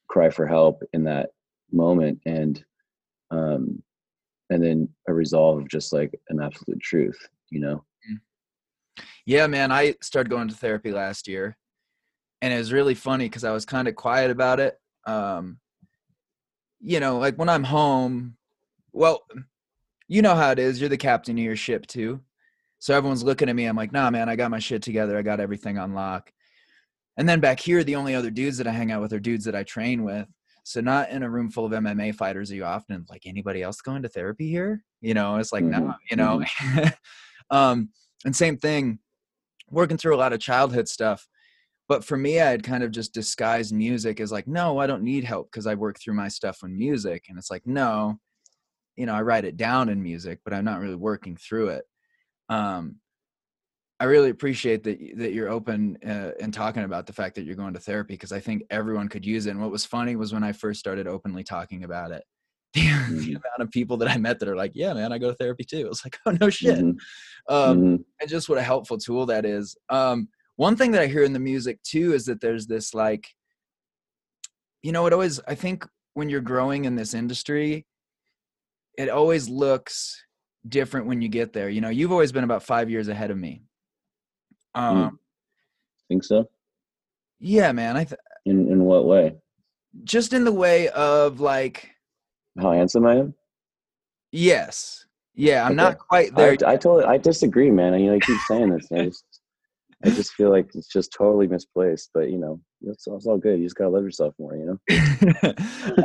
cry 0.09 0.31
for 0.31 0.47
help 0.47 0.83
in 0.93 1.03
that 1.03 1.31
moment 1.73 2.21
and 2.27 2.63
um 3.31 3.83
and 4.51 4.63
then 4.63 4.87
a 5.09 5.13
resolve 5.13 5.59
of 5.59 5.69
just 5.69 5.91
like 5.91 6.13
an 6.29 6.39
absolute 6.41 6.79
truth 6.81 7.19
you 7.51 7.59
know 7.59 7.83
Yeah, 9.25 9.47
man. 9.47 9.71
I 9.71 9.95
started 10.03 10.31
going 10.31 10.49
to 10.49 10.55
therapy 10.55 10.93
last 10.93 11.29
year, 11.29 11.57
and 12.41 12.53
it 12.53 12.59
was 12.59 12.73
really 12.73 12.95
funny 12.95 13.27
because 13.27 13.45
I 13.45 13.53
was 13.53 13.65
kind 13.65 13.89
of 13.89 13.95
quiet 13.95 14.31
about 14.31 14.61
it. 14.61 14.77
Um, 15.07 15.59
you 16.83 17.01
know, 17.01 17.19
like 17.19 17.37
when 17.37 17.49
I'm 17.49 17.65
home, 17.65 18.37
well, 18.93 19.23
you 20.09 20.21
know 20.21 20.35
how 20.35 20.51
it 20.51 20.59
is. 20.59 20.81
You're 20.81 20.91
the 20.91 20.97
captain 20.97 21.39
of 21.39 21.45
your 21.45 21.57
ship 21.57 21.87
too, 21.87 22.21
so 22.79 22.95
everyone's 22.95 23.25
looking 23.25 23.49
at 23.49 23.57
me. 23.57 23.65
I'm 23.67 23.77
like, 23.77 23.93
nah, 23.93 24.11
man. 24.11 24.29
I 24.29 24.37
got 24.37 24.51
my 24.51 24.59
shit 24.59 24.83
together. 24.83 25.17
I 25.17 25.23
got 25.23 25.41
everything 25.41 25.79
on 25.79 25.95
lock. 25.95 26.33
And 27.17 27.29
then 27.29 27.41
back 27.41 27.61
here, 27.61 27.85
the 27.85 27.97
only 27.97 28.15
other 28.15 28.31
dudes 28.31 28.59
that 28.59 28.67
I 28.67 28.73
hang 28.73 28.91
out 28.91 29.03
with 29.03 29.13
are 29.13 29.21
dudes 29.21 29.45
that 29.45 29.55
I 29.55 29.63
train 29.63 30.03
with. 30.03 30.27
So 30.65 30.81
not 30.81 31.11
in 31.11 31.23
a 31.23 31.31
room 31.31 31.51
full 31.51 31.67
of 31.67 31.73
MMA 31.73 32.15
fighters 32.15 32.51
are 32.51 32.55
you 32.55 32.65
often 32.65 33.05
like 33.11 33.23
anybody 33.27 33.63
else 33.63 33.81
going 33.81 34.03
to 34.03 34.09
therapy 34.09 34.49
here? 34.49 34.85
You 35.01 35.15
know, 35.15 35.37
it's 35.37 35.53
like 35.53 35.65
no, 35.65 35.79
Mhm, 35.79 35.95
you 36.11 36.17
know. 36.17 36.43
um, 37.51 37.91
and 38.25 38.35
same 38.35 38.57
thing, 38.57 39.01
working 39.71 39.97
through 39.97 40.15
a 40.15 40.19
lot 40.19 40.33
of 40.33 40.41
childhood 40.41 40.89
stuff. 40.89 41.27
But 41.93 42.05
for 42.05 42.17
me, 42.17 42.41
I 42.41 42.51
had 42.51 42.63
kind 42.63 42.83
of 42.83 42.91
just 42.91 43.13
disguised 43.13 43.75
music 43.75 44.19
as 44.21 44.33
like, 44.33 44.47
no, 44.49 44.79
I 44.79 44.87
don't 44.87 45.03
need 45.03 45.25
help 45.25 45.51
because 45.53 45.67
I 45.67 45.75
work 45.75 45.99
through 46.01 46.15
my 46.15 46.29
stuff 46.29 46.61
in 46.65 46.79
music. 46.79 47.27
And 47.29 47.39
it's 47.39 47.51
like, 47.51 47.67
no, 47.67 48.19
you 48.97 49.07
know, 49.07 49.15
I 49.15 49.23
write 49.23 49.45
it 49.45 49.57
down 49.57 49.89
in 49.89 50.03
music, 50.03 50.41
but 50.45 50.55
I'm 50.55 50.65
not 50.65 50.81
really 50.81 50.97
working 50.97 51.37
through 51.37 51.69
it. 51.71 51.85
Um, 52.49 53.01
I 54.01 54.05
really 54.05 54.31
appreciate 54.31 54.83
that 54.85 54.99
that 55.19 55.33
you're 55.33 55.49
open 55.49 55.97
uh, 56.05 56.33
and 56.41 56.53
talking 56.53 56.83
about 56.83 57.07
the 57.07 57.13
fact 57.13 57.37
that 57.37 57.45
you're 57.45 57.55
going 57.57 57.75
to 57.75 57.81
therapy 57.81 58.15
because 58.15 58.33
I 58.33 58.41
think 58.41 58.65
everyone 58.71 59.09
could 59.09 59.25
use 59.25 59.47
it. 59.47 59.51
And 59.53 59.61
what 59.61 59.71
was 59.71 59.87
funny 59.87 60.17
was 60.17 60.33
when 60.33 60.43
I 60.43 60.53
first 60.53 60.81
started 60.81 61.07
openly 61.07 61.45
talking 61.45 61.85
about 61.85 62.11
it, 62.11 62.25
the, 62.75 62.81
the 62.81 62.89
Mhm. 63.07 63.35
amount 63.35 63.61
of 63.61 63.71
people 63.71 63.97
that 63.99 64.09
I 64.09 64.17
met 64.19 64.41
that 64.41 64.49
are 64.49 64.57
like, 64.57 64.73
"Yeah, 64.75 64.95
man, 64.95 65.13
I 65.13 65.19
go 65.19 65.31
to 65.31 65.37
therapy 65.37 65.65
too." 65.65 65.89
It's 65.89 66.05
like, 66.05 66.19
"Oh 66.27 66.37
no 66.41 66.51
shit!" 66.51 66.85
Mhm, 66.85 67.01
Um, 67.49 67.85
mhm, 67.85 68.05
and 68.21 68.31
just 68.31 68.49
what 68.49 68.59
a 68.59 68.63
helpful 68.63 68.99
tool 68.99 69.27
that 69.27 69.45
is. 69.45 69.77
Um, 69.89 70.29
one 70.57 70.77
thing 70.77 70.93
that 70.93 71.03
I 71.03 71.07
hear 71.07 71.25
in 71.25 71.33
the 71.33 71.39
music 71.39 71.83
too 71.83 72.13
is 72.15 72.27
that 72.27 72.41
there's 72.41 72.67
this 72.67 72.95
like, 72.95 73.29
you 74.83 74.93
know, 74.93 75.07
it 75.07 75.13
always 75.13 75.41
I 75.47 75.55
think 75.55 75.87
when 76.15 76.29
you're 76.29 76.41
growing 76.41 76.85
in 76.85 76.95
this 76.97 77.15
industry, 77.15 77.87
it 78.99 79.09
always 79.09 79.49
looks 79.49 80.25
different 80.69 81.07
when 81.07 81.23
you 81.23 81.29
get 81.29 81.53
there. 81.53 81.69
You 81.69 81.81
know, 81.81 81.89
you've 81.89 82.13
always 82.13 82.33
been 82.33 82.45
about 82.45 82.63
five 82.63 82.91
years 82.91 83.09
ahead 83.09 83.31
of 83.31 83.39
me. 83.39 83.63
Um, 84.75 85.19
think 86.09 86.25
so 86.25 86.49
yeah, 87.41 87.73
man. 87.73 87.97
I 87.97 88.05
th- 88.05 88.21
in 88.47 88.69
in 88.71 88.85
what 88.85 89.05
way 89.07 89.35
just 90.05 90.33
in 90.33 90.45
the 90.45 90.53
way 90.53 90.89
of 90.89 91.41
like, 91.41 91.91
how 92.59 92.73
handsome 92.73 93.07
i 93.07 93.17
am 93.17 93.35
yes, 94.31 95.07
yeah, 95.35 95.65
I'm 95.65 95.73
Okay. 95.73 95.77
not 95.77 95.99
quite 95.99 96.35
there. 96.35 96.53
I 96.67 96.77
totally 96.77 97.05
i 97.05 97.19
disagree 97.19 97.71
man 97.71 97.99
you 98.01 98.07
know 98.07 98.15
you 98.15 98.21
keep 98.21 98.39
saying 98.49 98.71
this 98.71 98.91
i 98.93 99.05
just 99.05 99.25
i 100.05 100.11
just 100.11 100.33
feel 100.35 100.51
like 100.51 100.69
it's 100.75 100.89
just 100.89 101.13
totally 101.13 101.47
misplaced 101.47 102.11
but 102.15 102.31
you 102.31 102.39
know 102.39 102.61
it's, 102.83 103.07
it's 103.07 103.27
all 103.27 103.39
good 103.39 103.59
you 103.59 103.67
just 103.67 103.77
gotta 103.77 103.91
love 103.91 104.05
yourself 104.05 104.35
more 104.39 104.57
you 104.57 104.79
know 104.89 105.55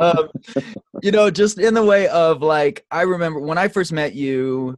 um, 0.00 0.28
you 1.02 1.10
know, 1.10 1.30
just 1.30 1.58
in 1.58 1.74
the 1.74 1.84
way 1.84 2.08
of 2.08 2.42
like, 2.42 2.84
I 2.90 3.02
remember 3.02 3.40
when 3.40 3.58
I 3.58 3.68
first 3.68 3.92
met 3.92 4.14
you, 4.14 4.76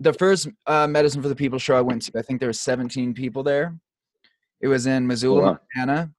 the 0.00 0.12
first 0.12 0.48
uh, 0.66 0.86
Medicine 0.86 1.22
for 1.22 1.28
the 1.28 1.34
People 1.34 1.58
show 1.58 1.76
I 1.76 1.80
went 1.80 2.02
to, 2.02 2.18
I 2.18 2.22
think 2.22 2.40
there 2.40 2.48
were 2.48 2.52
17 2.52 3.14
people 3.14 3.42
there. 3.42 3.76
It 4.60 4.68
was 4.68 4.86
in 4.86 5.06
Missoula, 5.06 5.42
wow. 5.42 5.58
Montana. 5.76 6.10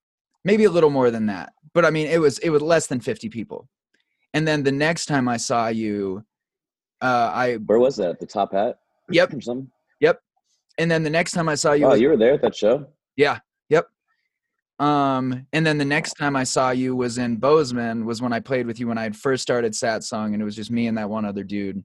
Maybe 0.44 0.66
a 0.66 0.70
little 0.70 0.90
more 0.90 1.12
than 1.12 1.26
that. 1.28 1.54
But 1.74 1.86
I 1.86 1.90
mean, 1.90 2.08
it 2.08 2.20
was 2.20 2.40
it 2.40 2.50
was 2.50 2.62
less 2.62 2.88
than 2.88 3.00
50 3.00 3.30
people. 3.30 3.68
And 4.34 4.48
then 4.48 4.64
the 4.64 4.72
next 4.72 5.06
time 5.06 5.28
I 5.28 5.38
saw 5.38 5.68
you, 5.68 6.24
uh, 7.02 7.32
I 7.34 7.56
Where 7.56 7.80
was 7.80 7.98
that? 7.98 8.20
The 8.20 8.26
Top 8.26 8.54
Hat? 8.54 8.80
Yep. 9.10 9.42
Something? 9.42 9.70
And 10.80 10.90
then 10.90 11.04
the 11.04 11.10
next 11.10 11.34
time 11.34 11.48
I 11.48 11.56
saw 11.56 11.74
you, 11.74 11.86
Oh, 11.86 11.90
was- 11.90 12.02
you 12.02 12.10
were 12.10 12.18
there 12.18 12.34
at 12.34 12.42
that 12.42 12.56
show? 12.56 12.88
Yeah. 13.16 13.40
Yep. 13.70 13.88
Um, 14.80 15.46
and 15.52 15.68
then 15.68 15.78
the 15.78 15.86
next 15.86 16.14
time 16.14 16.36
I 16.38 16.46
saw 16.46 16.72
you 16.72 16.96
was 16.96 17.18
in 17.18 17.36
Bozeman, 17.36 18.06
was 18.06 18.22
when 18.22 18.32
I 18.34 18.40
played 18.40 18.66
with 18.66 18.80
you 18.80 18.88
when 18.88 18.98
I 18.98 19.04
had 19.04 19.16
first 19.16 19.42
started 19.44 19.74
Satsang, 19.74 20.34
and 20.34 20.42
it 20.42 20.46
was 20.46 20.56
just 20.56 20.72
me 20.72 20.88
and 20.88 20.98
that 20.98 21.10
one 21.10 21.26
other 21.26 21.44
dude. 21.44 21.84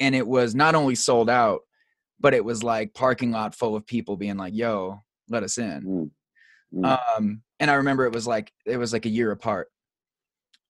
And 0.00 0.14
it 0.14 0.26
was 0.26 0.54
not 0.54 0.74
only 0.74 0.94
sold 0.96 1.30
out, 1.30 1.62
but 2.20 2.34
it 2.34 2.44
was 2.44 2.62
like 2.62 2.92
parking 2.94 3.30
lot 3.32 3.54
full 3.54 3.74
of 3.74 3.86
people 3.86 4.16
being 4.18 4.36
like, 4.36 4.54
"Yo, 4.54 5.02
let 5.30 5.42
us 5.42 5.56
in." 5.56 6.10
Mm. 6.74 6.84
Mm. 6.84 6.98
Um, 7.16 7.42
and 7.58 7.70
I 7.70 7.74
remember 7.74 8.04
it 8.04 8.12
was 8.12 8.26
like 8.26 8.52
it 8.66 8.76
was 8.76 8.92
like 8.92 9.06
a 9.06 9.10
year 9.10 9.30
apart. 9.30 9.68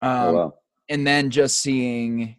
Um, 0.03 0.11
oh, 0.13 0.33
wow. 0.35 0.55
and 0.89 1.05
then 1.07 1.31
just 1.31 1.61
seeing 1.61 2.37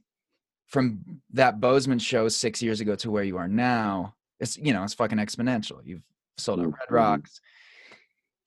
from 0.67 1.21
that 1.33 1.59
Bozeman 1.59 1.99
show 1.99 2.29
six 2.29 2.61
years 2.61 2.79
ago 2.79 2.95
to 2.95 3.11
where 3.11 3.23
you 3.23 3.37
are 3.37 3.47
now, 3.47 4.14
it's 4.39 4.57
you 4.57 4.73
know 4.73 4.83
it's 4.83 4.93
fucking 4.93 5.17
exponential. 5.17 5.79
You've 5.83 6.03
sold 6.37 6.59
out 6.59 6.65
Red. 6.67 6.91
Rocks, 6.91 7.39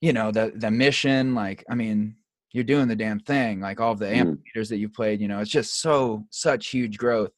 you 0.01 0.13
know 0.13 0.31
the 0.31 0.53
the 0.55 0.71
mission. 0.71 1.35
Like 1.35 1.65
I 1.71 1.75
mean, 1.75 2.17
you're 2.53 2.65
doing 2.65 2.89
the 2.89 2.97
damn 2.97 3.21
thing. 3.21 3.61
Like 3.61 3.81
all 3.81 3.95
the 3.95 4.07
Mhm. 4.07 4.17
amphitheaters 4.21 4.69
that 4.71 4.79
you've 4.79 4.95
played, 4.95 5.21
you 5.21 5.29
know, 5.29 5.41
it's 5.41 5.51
just 5.51 5.81
so 5.81 6.27
such 6.31 6.69
huge 6.69 6.99
growth. 6.99 7.33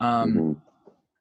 Um, 0.00 0.34
Mhm. 0.34 0.60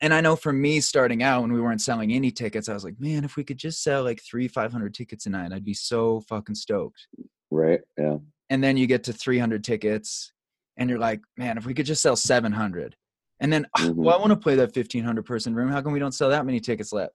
and 0.01 0.13
I 0.13 0.21
know 0.21 0.35
for 0.35 0.51
me 0.53 0.79
starting 0.81 1.23
out 1.23 1.41
when 1.41 1.53
we 1.53 1.61
weren't 1.61 1.81
selling 1.81 2.11
any 2.11 2.31
tickets, 2.31 2.67
I 2.67 2.73
was 2.73 2.83
like, 2.83 2.99
man, 2.99 3.23
if 3.23 3.35
we 3.37 3.43
could 3.43 3.57
just 3.57 3.81
sell 3.83 4.03
like 4.03 4.21
three, 4.21 4.47
five 4.47 4.71
hundred 4.71 4.93
tickets 4.93 5.25
a 5.25 5.29
night, 5.29 5.53
I'd 5.53 5.63
be 5.65 5.73
so 5.73 6.21
fucking 6.21 6.55
stoked 6.55 7.07
Right. 7.51 7.81
Yeah. 7.97 8.17
and 8.49 8.63
then 8.63 8.77
you 8.77 8.87
get 8.87 9.03
to 9.05 9.13
300 9.13 9.63
tickets 9.63 10.31
and 10.75 10.89
you're 10.89 10.99
like 10.99 11.21
man 11.37 11.57
if 11.57 11.65
we 11.67 11.73
could 11.75 11.85
just 11.85 12.01
sell 12.01 12.15
700 12.15 12.95
and 13.43 13.53
then 13.53 13.67
"Ah, 13.77 13.91
well 13.95 14.15
i 14.15 14.19
want 14.19 14.31
to 14.31 14.37
play 14.37 14.55
that 14.55 14.73
1500 14.73 15.25
person 15.25 15.53
room. 15.53 15.69
How 15.69 15.81
come 15.81 15.93
we 15.93 15.99
don't 15.99 16.13
sell 16.13 16.29
that 16.29 16.45
many 16.45 16.59
tickets 16.59 16.91
left? 16.93 17.13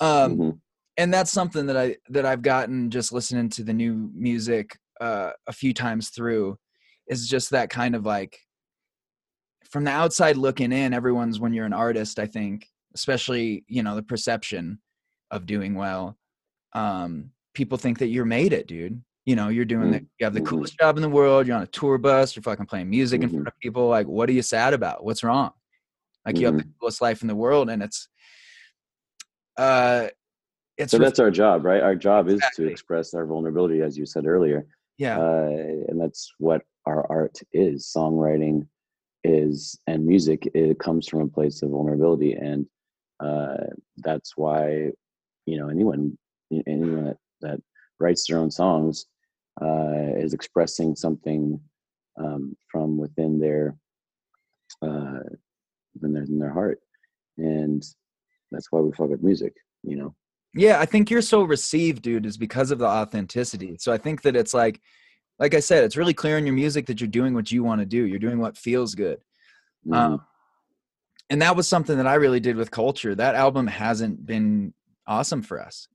Um, 0.00 0.34
Mhm. 0.36 0.60
and 0.98 1.14
that's 1.14 1.30
something 1.32 1.66
that 1.66 1.76
i 1.76 1.96
that 2.10 2.26
i've 2.26 2.42
gotten 2.42 2.90
just 2.90 3.12
listening 3.12 3.48
to 3.50 3.64
the 3.64 3.72
new 3.72 4.10
music 4.14 4.78
uh, 5.00 5.32
a 5.46 5.52
few 5.52 5.72
times 5.72 6.10
through 6.10 6.58
is 7.08 7.26
just 7.28 7.50
that 7.50 7.70
kind 7.70 7.94
of 7.94 8.04
like 8.04 8.38
from 9.70 9.84
the 9.84 9.90
outside 9.90 10.36
looking 10.36 10.72
in 10.72 10.92
everyone's 10.92 11.38
when 11.40 11.52
you're 11.52 11.66
an 11.66 11.72
artist 11.72 12.18
i 12.18 12.26
think 12.26 12.66
especially 12.94 13.64
you 13.68 13.82
know 13.82 13.94
the 13.96 14.02
perception 14.02 14.80
of 15.30 15.46
doing 15.46 15.74
well 15.74 16.18
um 16.74 17.30
people 17.54 17.78
think 17.78 17.98
that 17.98 18.08
you're 18.08 18.24
made 18.24 18.52
it 18.52 18.66
dude. 18.66 19.02
You 19.26 19.36
know 19.36 19.48
you're 19.48 19.64
doing 19.64 19.90
the, 19.90 20.00
Mm, 20.00 20.06
you 20.18 20.24
have 20.24 20.34
the 20.34 20.40
coolest 20.42 20.78
job 20.78 20.96
in 20.96 21.02
the 21.02 21.08
world 21.08 21.46
you're 21.46 21.56
on 21.56 21.62
a 21.62 21.66
tour 21.68 21.98
bus 21.98 22.34
you're 22.34 22.42
fucking 22.42 22.66
playing 22.66 22.90
music 22.90 23.22
in 23.22 23.28
Mhm. 23.28 23.32
front 23.34 23.48
of 23.48 23.58
people 23.60 23.86
like 23.88 24.06
what 24.06 24.28
are 24.28 24.32
you 24.32 24.42
sad 24.42 24.74
about? 24.74 25.04
What's 25.04 25.22
wrong 25.22 25.52
like 26.26 26.38
you 26.38 26.46
have 26.46 26.56
the 26.56 26.66
coolest 26.80 27.00
life 27.00 27.22
in 27.22 27.28
the 27.28 27.36
world 27.36 27.70
and 27.70 27.82
it's 27.82 28.08
uh 29.56 30.08
it's 30.76 30.92
So 30.92 30.98
that's 30.98 31.18
our 31.20 31.30
job, 31.30 31.64
right? 31.64 31.82
Our 31.82 31.94
job 31.94 32.28
is 32.28 32.40
to 32.56 32.66
express 32.66 33.12
our 33.12 33.26
vulnerability, 33.26 33.82
as 33.82 33.98
you 33.98 34.06
said 34.06 34.24
earlier. 34.26 34.66
yeah 34.98 35.18
uh, 35.18 35.86
and 35.88 36.00
that's 36.00 36.32
what 36.38 36.62
our 36.86 37.06
art 37.10 37.38
is 37.52 37.90
songwriting 37.94 38.66
is 39.24 39.78
and 39.86 40.06
music 40.06 40.48
it 40.54 40.78
comes 40.78 41.06
from 41.06 41.20
a 41.20 41.28
place 41.28 41.62
of 41.62 41.70
vulnerability 41.70 42.32
and 42.32 42.66
uh, 43.20 43.66
that's 43.98 44.36
why 44.36 44.90
you 45.46 45.58
know 45.58 45.68
anyone 45.68 46.16
anyone 46.66 47.04
that, 47.04 47.18
that 47.42 47.60
writes 47.98 48.26
their 48.26 48.38
own 48.38 48.50
songs 48.50 49.06
uh, 49.60 50.16
is 50.16 50.32
expressing 50.32 50.96
something 50.96 51.60
um, 52.18 52.56
from 52.70 52.96
within 52.96 53.38
their 53.38 53.76
uh, 54.82 55.20
their, 56.20 56.28
in 56.28 56.38
their 56.38 56.52
heart 56.52 56.80
and 57.38 57.82
that's 58.52 58.68
why 58.70 58.80
we 58.80 58.92
fuck 58.92 59.08
with 59.10 59.22
music 59.22 59.54
you 59.82 59.96
know 59.96 60.14
Yeah, 60.54 60.80
I 60.80 60.86
think 60.86 61.10
you're 61.10 61.22
so 61.22 61.42
received, 61.42 62.02
dude, 62.02 62.26
is 62.26 62.36
because 62.36 62.70
of 62.72 62.78
the 62.80 62.86
authenticity. 62.86 63.76
So 63.78 63.92
I 63.92 63.98
think 63.98 64.22
that 64.22 64.34
it's 64.34 64.52
like, 64.52 64.80
like 65.38 65.54
I 65.54 65.60
said, 65.60 65.84
it's 65.84 65.96
really 65.96 66.12
clear 66.12 66.36
in 66.38 66.44
your 66.44 66.56
music 66.56 66.86
that 66.86 67.00
you're 67.00 67.08
doing 67.20 67.34
what 67.34 67.52
you 67.52 67.62
want 67.62 67.80
to 67.80 67.86
do. 67.86 68.04
You're 68.04 68.18
doing 68.18 68.40
what 68.40 68.58
feels 68.58 68.96
good. 68.96 69.18
Mhm. 69.86 69.94
Um, 69.96 70.20
and 71.30 71.40
that 71.40 71.54
was 71.54 71.68
something 71.68 71.96
that 71.98 72.08
I 72.08 72.14
really 72.16 72.40
did 72.40 72.56
with 72.56 72.72
Culture. 72.72 73.14
That 73.14 73.36
album 73.36 73.68
hasn't 73.68 74.26
been 74.26 74.74
awesome 75.06 75.40
for 75.42 75.62
us. 75.62 75.86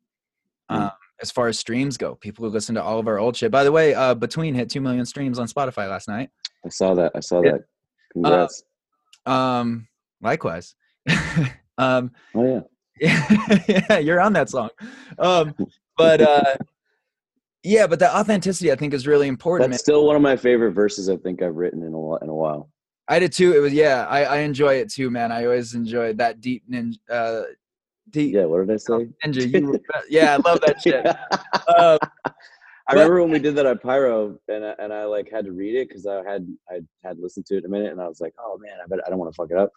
Mm. 0.71 0.75
Um, 0.77 0.91
as 1.21 1.31
far 1.31 1.47
as 1.49 1.59
streams 1.59 1.97
go, 1.97 2.15
people 2.15 2.45
who 2.45 2.51
listen 2.51 2.75
to 2.75 2.81
all 2.83 2.97
of 2.97 3.07
our 3.09 3.19
old 3.19 3.35
shit. 3.35 3.51
By 3.51 3.65
the 3.65 3.73
way, 3.73 3.93
uh, 3.93 4.13
Between 4.15 4.55
hit 4.55 4.69
2 4.69 4.79
million 4.79 5.05
streams 5.05 5.37
on 5.37 5.47
Spotify 5.47 5.89
last 5.89 6.07
night. 6.07 6.29
i 6.65 6.69
saw 6.69 6.95
that 6.95 7.11
i 7.13 7.19
saw 7.19 7.41
that 7.41 7.61
congrats 8.13 8.63
Um, 9.25 9.87
likewise. 10.25 10.75
um, 11.77 12.11
oh 12.35 12.43
yeah 12.43 12.61
yeah, 12.99 13.97
you're 13.99 14.21
on 14.21 14.33
that 14.33 14.49
song. 14.49 14.69
Um, 15.19 15.55
but 15.97 16.21
uh, 16.21 16.55
yeah, 17.63 17.87
but 17.87 17.99
the 17.99 18.15
authenticity 18.15 18.71
I 18.71 18.75
think 18.75 18.93
is 18.93 19.07
really 19.07 19.27
important. 19.27 19.71
That's 19.71 19.81
man. 19.81 19.83
still 19.83 20.05
one 20.05 20.15
of 20.15 20.21
my 20.21 20.35
favorite 20.35 20.71
verses 20.71 21.09
I 21.09 21.17
think 21.17 21.41
I've 21.41 21.55
written 21.55 21.83
in 21.83 21.93
a 21.93 21.99
while. 21.99 22.17
In 22.17 22.29
a 22.29 22.35
while. 22.35 22.69
I 23.07 23.19
did 23.19 23.33
too. 23.33 23.53
It 23.53 23.59
was 23.59 23.73
yeah, 23.73 24.07
I, 24.09 24.23
I 24.23 24.37
enjoy 24.37 24.75
it 24.75 24.91
too, 24.91 25.11
man. 25.11 25.31
I 25.31 25.45
always 25.45 25.75
enjoyed 25.75 26.17
that 26.17 26.41
deep 26.41 26.63
ninja. 26.69 26.97
Uh, 27.09 27.43
deep 28.09 28.33
Yeah. 28.33 28.45
What 28.45 28.65
did 28.65 28.73
I 28.73 28.77
say? 28.77 29.07
ninja. 29.25 29.53
You, 29.53 29.79
yeah, 30.09 30.33
I 30.33 30.49
love 30.49 30.61
that 30.61 30.81
shit. 30.81 31.05
Um, 31.77 31.99
I 32.87 32.93
remember 32.93 33.21
when 33.21 33.31
we 33.31 33.39
did 33.39 33.55
that 33.55 33.65
at 33.65 33.81
Pyro, 33.81 34.37
and 34.47 34.63
I, 34.63 34.75
and 34.79 34.93
I 34.93 35.05
like 35.05 35.29
had 35.31 35.45
to 35.45 35.51
read 35.51 35.75
it 35.75 35.87
because 35.87 36.05
I 36.05 36.23
had 36.23 36.47
I 36.69 36.81
had 37.03 37.19
listened 37.19 37.45
to 37.47 37.57
it 37.57 37.65
a 37.65 37.69
minute, 37.69 37.91
and 37.91 38.01
I 38.01 38.07
was 38.07 38.21
like, 38.21 38.33
oh 38.39 38.57
man, 38.59 38.77
I 38.83 38.87
bet 38.87 38.99
I 39.05 39.09
don't 39.09 39.19
want 39.19 39.31
to 39.31 39.35
fuck 39.35 39.51
it 39.51 39.57
up. 39.57 39.71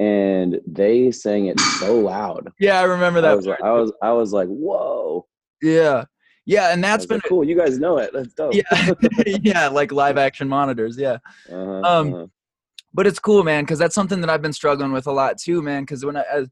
And 0.00 0.60
they 0.66 1.10
sang 1.10 1.46
it 1.46 1.58
so 1.58 1.98
loud. 2.00 2.48
yeah, 2.60 2.78
I 2.78 2.84
remember 2.84 3.18
I 3.18 3.22
that. 3.22 3.36
was 3.36 3.46
part. 3.46 3.60
I 3.62 3.72
was 3.72 3.92
I 4.02 4.12
was 4.12 4.32
like, 4.32 4.46
whoa. 4.48 5.26
yeah, 5.60 6.04
yeah, 6.46 6.72
and 6.72 6.82
that's 6.84 7.04
been 7.04 7.16
like, 7.16 7.24
cool. 7.28 7.42
You 7.44 7.56
guys 7.56 7.78
know 7.80 7.98
it. 7.98 8.10
That's 8.12 8.32
dope. 8.34 8.54
yeah, 8.54 8.92
yeah, 9.42 9.68
like 9.68 9.90
live 9.90 10.16
action 10.16 10.48
monitors. 10.48 10.96
Yeah. 10.96 11.18
Uh-huh, 11.50 11.82
Um, 11.82 12.14
uh-huh. 12.14 12.26
but 12.94 13.06
it's 13.08 13.18
cool 13.18 13.42
man 13.42 13.64
because 13.64 13.78
that's 13.78 13.94
something 13.94 14.20
that 14.22 14.30
i've 14.30 14.40
been 14.42 14.52
struggling 14.52 14.92
with 14.92 15.06
a 15.06 15.12
lot 15.12 15.36
too 15.36 15.60
man 15.62 15.82
because 15.82 16.04
when 16.04 16.16
i 16.16 16.24
as, 16.32 16.48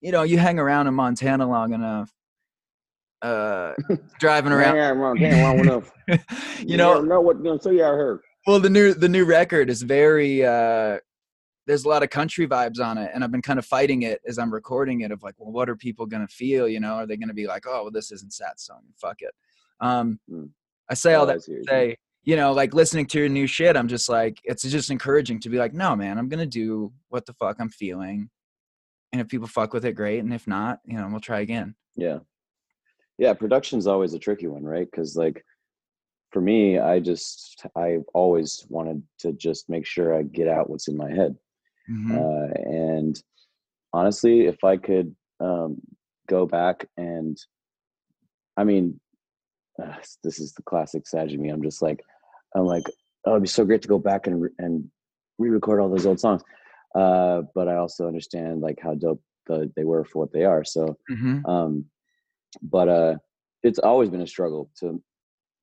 you 0.00 0.12
know 0.12 0.22
you 0.22 0.36
hang 0.38 0.58
around 0.58 0.86
in 0.86 0.94
montana 0.94 1.46
long 1.48 1.72
enough 1.72 2.10
uh 3.22 3.72
driving 4.20 4.52
around 4.52 4.76
Yeah, 4.76 4.88
damn 5.30 5.42
long 5.42 5.58
enough. 5.60 5.90
you 6.66 6.76
know 6.76 7.00
know 7.00 7.20
what 7.20 7.36
you 7.38 7.44
know. 7.44 7.58
So 7.58 7.70
yeah, 7.70 7.84
I 7.86 7.94
heard. 7.94 8.20
well 8.46 8.60
the 8.60 8.68
new 8.70 8.92
the 8.94 9.08
new 9.08 9.24
record 9.24 9.70
is 9.70 9.82
very 9.82 10.44
uh 10.44 10.98
there's 11.66 11.84
a 11.84 11.88
lot 11.88 12.02
of 12.02 12.10
country 12.10 12.46
vibes 12.46 12.80
on 12.80 12.98
it 12.98 13.10
and 13.14 13.22
i've 13.22 13.30
been 13.30 13.42
kind 13.42 13.58
of 13.58 13.64
fighting 13.66 14.02
it 14.02 14.20
as 14.26 14.38
i'm 14.38 14.52
recording 14.52 15.02
it 15.02 15.10
of 15.12 15.22
like 15.22 15.34
well 15.38 15.52
what 15.52 15.68
are 15.70 15.76
people 15.76 16.06
gonna 16.06 16.26
feel 16.28 16.68
you 16.68 16.80
know 16.80 16.94
are 16.94 17.06
they 17.06 17.16
gonna 17.16 17.34
be 17.34 17.46
like 17.46 17.64
oh 17.66 17.82
well 17.82 17.90
this 17.90 18.10
isn't 18.12 18.32
Satsang 18.32 18.82
fuck 18.96 19.20
it 19.20 19.32
um 19.80 20.18
Hmm. 20.28 20.46
i 20.90 20.94
say 20.94 21.14
all 21.14 21.24
Oh, 21.24 21.26
that 21.26 21.36
I 21.36 21.38
see 21.38 21.52
what 21.52 21.56
you're 21.56 21.64
to 21.64 21.70
say 21.70 21.96
you 22.24 22.36
know 22.36 22.52
like 22.52 22.74
listening 22.74 23.06
to 23.06 23.18
your 23.18 23.28
new 23.28 23.46
shit 23.46 23.76
i'm 23.76 23.88
just 23.88 24.08
like 24.08 24.38
it's 24.44 24.62
just 24.62 24.90
encouraging 24.90 25.40
to 25.40 25.48
be 25.48 25.58
like 25.58 25.72
no 25.74 25.94
man 25.96 26.18
i'm 26.18 26.28
gonna 26.28 26.46
do 26.46 26.92
what 27.08 27.26
the 27.26 27.32
fuck 27.34 27.56
i'm 27.60 27.68
feeling 27.70 28.28
and 29.12 29.20
if 29.20 29.28
people 29.28 29.48
fuck 29.48 29.72
with 29.72 29.84
it 29.84 29.92
great 29.94 30.20
and 30.20 30.32
if 30.32 30.46
not 30.46 30.80
you 30.86 30.96
know 30.96 31.08
we'll 31.10 31.20
try 31.20 31.40
again 31.40 31.74
Yeah. 31.96 32.18
Yeah, 33.18 33.34
production's 33.34 33.86
always 33.86 34.14
a 34.14 34.18
tricky 34.18 34.48
one, 34.48 34.64
right? 34.64 34.88
Because 34.90 35.14
like 35.16 35.44
for 36.32 36.40
me, 36.40 36.78
I 36.78 36.98
just 36.98 37.64
I've 37.76 38.04
always 38.14 38.66
wanted 38.70 39.02
to 39.20 39.32
just 39.34 39.68
make 39.68 39.86
sure 39.86 40.16
I 40.18 40.22
get 40.22 40.48
out 40.48 40.70
what's 40.70 40.88
in 40.88 40.96
my 40.96 41.10
head. 41.10 41.36
Mhm. 41.90 42.10
Uh, 42.12 42.52
and 42.54 43.22
honestly, 43.92 44.46
if 44.46 44.62
I 44.64 44.76
could 44.76 45.14
um, 45.40 45.80
go 46.28 46.46
back 46.46 46.86
and, 46.96 47.36
I 48.56 48.64
mean, 48.64 49.00
uh, 49.82 49.96
this 50.22 50.38
is 50.38 50.52
the 50.52 50.62
classic 50.62 51.06
Sag 51.06 51.38
me. 51.38 51.48
I'm 51.48 51.62
just 51.62 51.82
like, 51.82 52.00
I'm 52.54 52.66
like, 52.66 52.84
oh, 53.24 53.32
it'd 53.32 53.42
be 53.42 53.48
so 53.48 53.64
great 53.64 53.82
to 53.82 53.88
go 53.88 53.98
back 53.98 54.26
and 54.26 54.42
re- 54.42 54.50
and 54.58 54.90
re-record 55.38 55.80
all 55.80 55.88
those 55.88 56.06
old 56.06 56.20
songs. 56.20 56.42
Uh, 56.94 57.42
but 57.54 57.68
I 57.68 57.76
also 57.76 58.06
understand 58.06 58.60
like 58.60 58.78
how 58.80 58.94
dope 58.94 59.22
the, 59.46 59.72
they 59.76 59.84
were 59.84 60.04
for 60.04 60.20
what 60.20 60.32
they 60.32 60.44
are. 60.44 60.62
So, 60.64 60.98
Mhm. 61.10 61.48
um, 61.48 61.86
but 62.60 62.88
uh, 62.88 63.16
it's 63.62 63.78
always 63.78 64.10
been 64.10 64.20
a 64.20 64.26
struggle 64.26 64.70
to, 64.80 65.02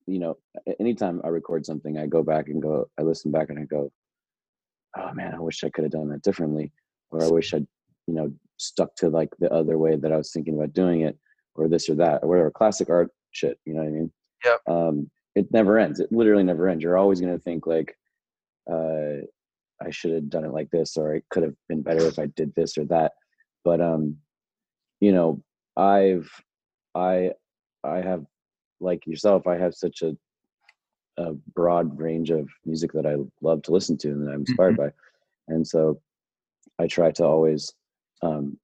you 0.07 0.19
know, 0.19 0.37
anytime 0.79 1.21
I 1.23 1.27
record 1.27 1.65
something, 1.65 1.97
I 1.99 2.07
go 2.07 2.23
back 2.23 2.47
and 2.47 2.61
go, 2.61 2.89
I 2.97 3.03
listen 3.03 3.31
back 3.31 3.49
and 3.51 3.59
I 3.59 3.65
go, 3.65 3.91
oh 4.97 5.13
man, 5.13 5.33
I 5.35 5.39
wish 5.39 5.63
I 5.63 5.69
could 5.69 5.83
have 5.83 5.91
done 5.91 6.09
that 6.09 6.21
differently, 6.21 6.71
or 7.11 7.23
I 7.23 7.27
wish 7.27 7.53
I'd, 7.53 7.67
you 8.07 8.13
know, 8.13 8.33
stuck 8.57 8.95
to 8.95 9.09
like 9.09 9.29
the 9.39 9.51
other 9.53 9.77
way 9.77 9.95
that 9.95 10.11
I 10.11 10.17
was 10.17 10.31
thinking 10.31 10.55
about 10.55 10.73
doing 10.73 11.01
it, 11.01 11.17
or 11.55 11.67
this 11.67 11.89
or 11.89 11.95
that, 11.95 12.23
or 12.23 12.29
whatever. 12.29 12.51
Classic 12.51 12.89
art 12.89 13.11
shit, 13.31 13.59
you 13.65 13.73
know 13.73 13.81
what 13.81 13.87
I 13.87 13.91
mean? 13.91 14.11
Yeah. 14.45 14.57
Um, 14.67 15.09
it 15.35 15.51
never 15.51 15.77
ends. 15.77 15.99
It 15.99 16.11
literally 16.11 16.43
never 16.43 16.67
ends. 16.67 16.83
You're 16.83 16.97
always 16.97 17.21
gonna 17.21 17.39
think 17.39 17.67
like, 17.67 17.95
uh, 18.71 19.25
I 19.81 19.91
should 19.91 20.11
have 20.11 20.29
done 20.29 20.45
it 20.45 20.53
like 20.53 20.69
this, 20.71 20.97
or 20.97 21.15
it 21.15 21.23
could 21.29 21.43
have 21.43 21.55
been 21.67 21.81
better 21.81 22.05
if 22.05 22.19
I 22.19 22.25
did 22.35 22.53
this 22.55 22.77
or 22.77 22.85
that. 22.85 23.13
But 23.63 23.79
um, 23.81 24.17
you 24.99 25.11
know, 25.11 25.41
I've 25.77 26.29
I 26.95 27.31
I 27.83 28.01
have, 28.01 28.25
like 28.81 29.05
yourself, 29.05 29.47
I 29.47 29.57
have 29.57 29.73
such 29.73 30.01
a 30.01 30.17
a 31.19 31.33
broad 31.53 31.99
range 31.99 32.31
of 32.31 32.49
music 32.65 32.91
that 32.93 33.05
I 33.05 33.17
love 33.41 33.61
to 33.63 33.71
listen 33.71 33.97
to 33.99 34.09
and 34.09 34.25
that 34.25 34.31
I'm 34.31 34.39
inspired 34.41 34.75
Mhm. 34.75 34.77
by, 34.77 34.91
and 35.49 35.67
so 35.67 36.01
I 36.79 36.87
try 36.87 37.11
to 37.11 37.25
always 37.25 37.73
um, 38.21 38.57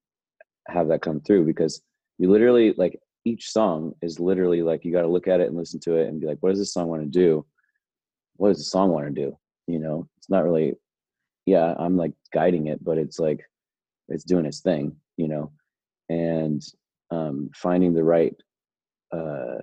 have 0.68 0.88
that 0.88 1.02
come 1.02 1.20
through 1.22 1.46
because 1.46 1.82
you 2.18 2.30
literally 2.32 2.74
like 2.74 3.00
each 3.26 3.52
song 3.52 3.94
is 4.02 4.20
literally 4.20 4.62
like 4.62 4.86
you 4.86 4.91
got 4.91 5.02
to 5.02 5.08
look 5.08 5.28
at 5.28 5.39
it 5.41 5.48
and 5.48 5.58
listen 5.58 5.80
to 5.82 5.96
it 5.96 6.08
and 6.08 6.22
be 6.22 6.28
like, 6.28 6.38
what 6.41 6.52
does 6.52 6.60
this 6.60 6.74
song 6.74 6.88
want 6.88 7.02
to 7.04 7.08
do? 7.08 7.46
What 8.38 8.50
does 8.50 8.60
the 8.60 8.63
song 8.65 8.89
want 8.91 9.06
to 9.08 9.12
do? 9.12 9.38
You 9.68 9.80
know, 9.80 10.08
it's 10.18 10.30
not 10.30 10.44
really, 10.44 10.76
yeah, 11.46 11.74
I'm 11.78 11.98
like 11.98 12.13
guiding 12.34 12.68
it, 12.68 12.84
but 12.84 12.98
it's 12.98 13.20
like 13.20 13.44
it's 14.08 14.24
doing 14.24 14.46
its 14.46 14.62
thing, 14.62 14.96
you 15.18 15.28
know, 15.28 15.52
and 16.10 16.63
um, 17.12 17.50
finding 17.56 17.94
the 17.94 18.04
right 18.04 18.36
uh, 19.12 19.62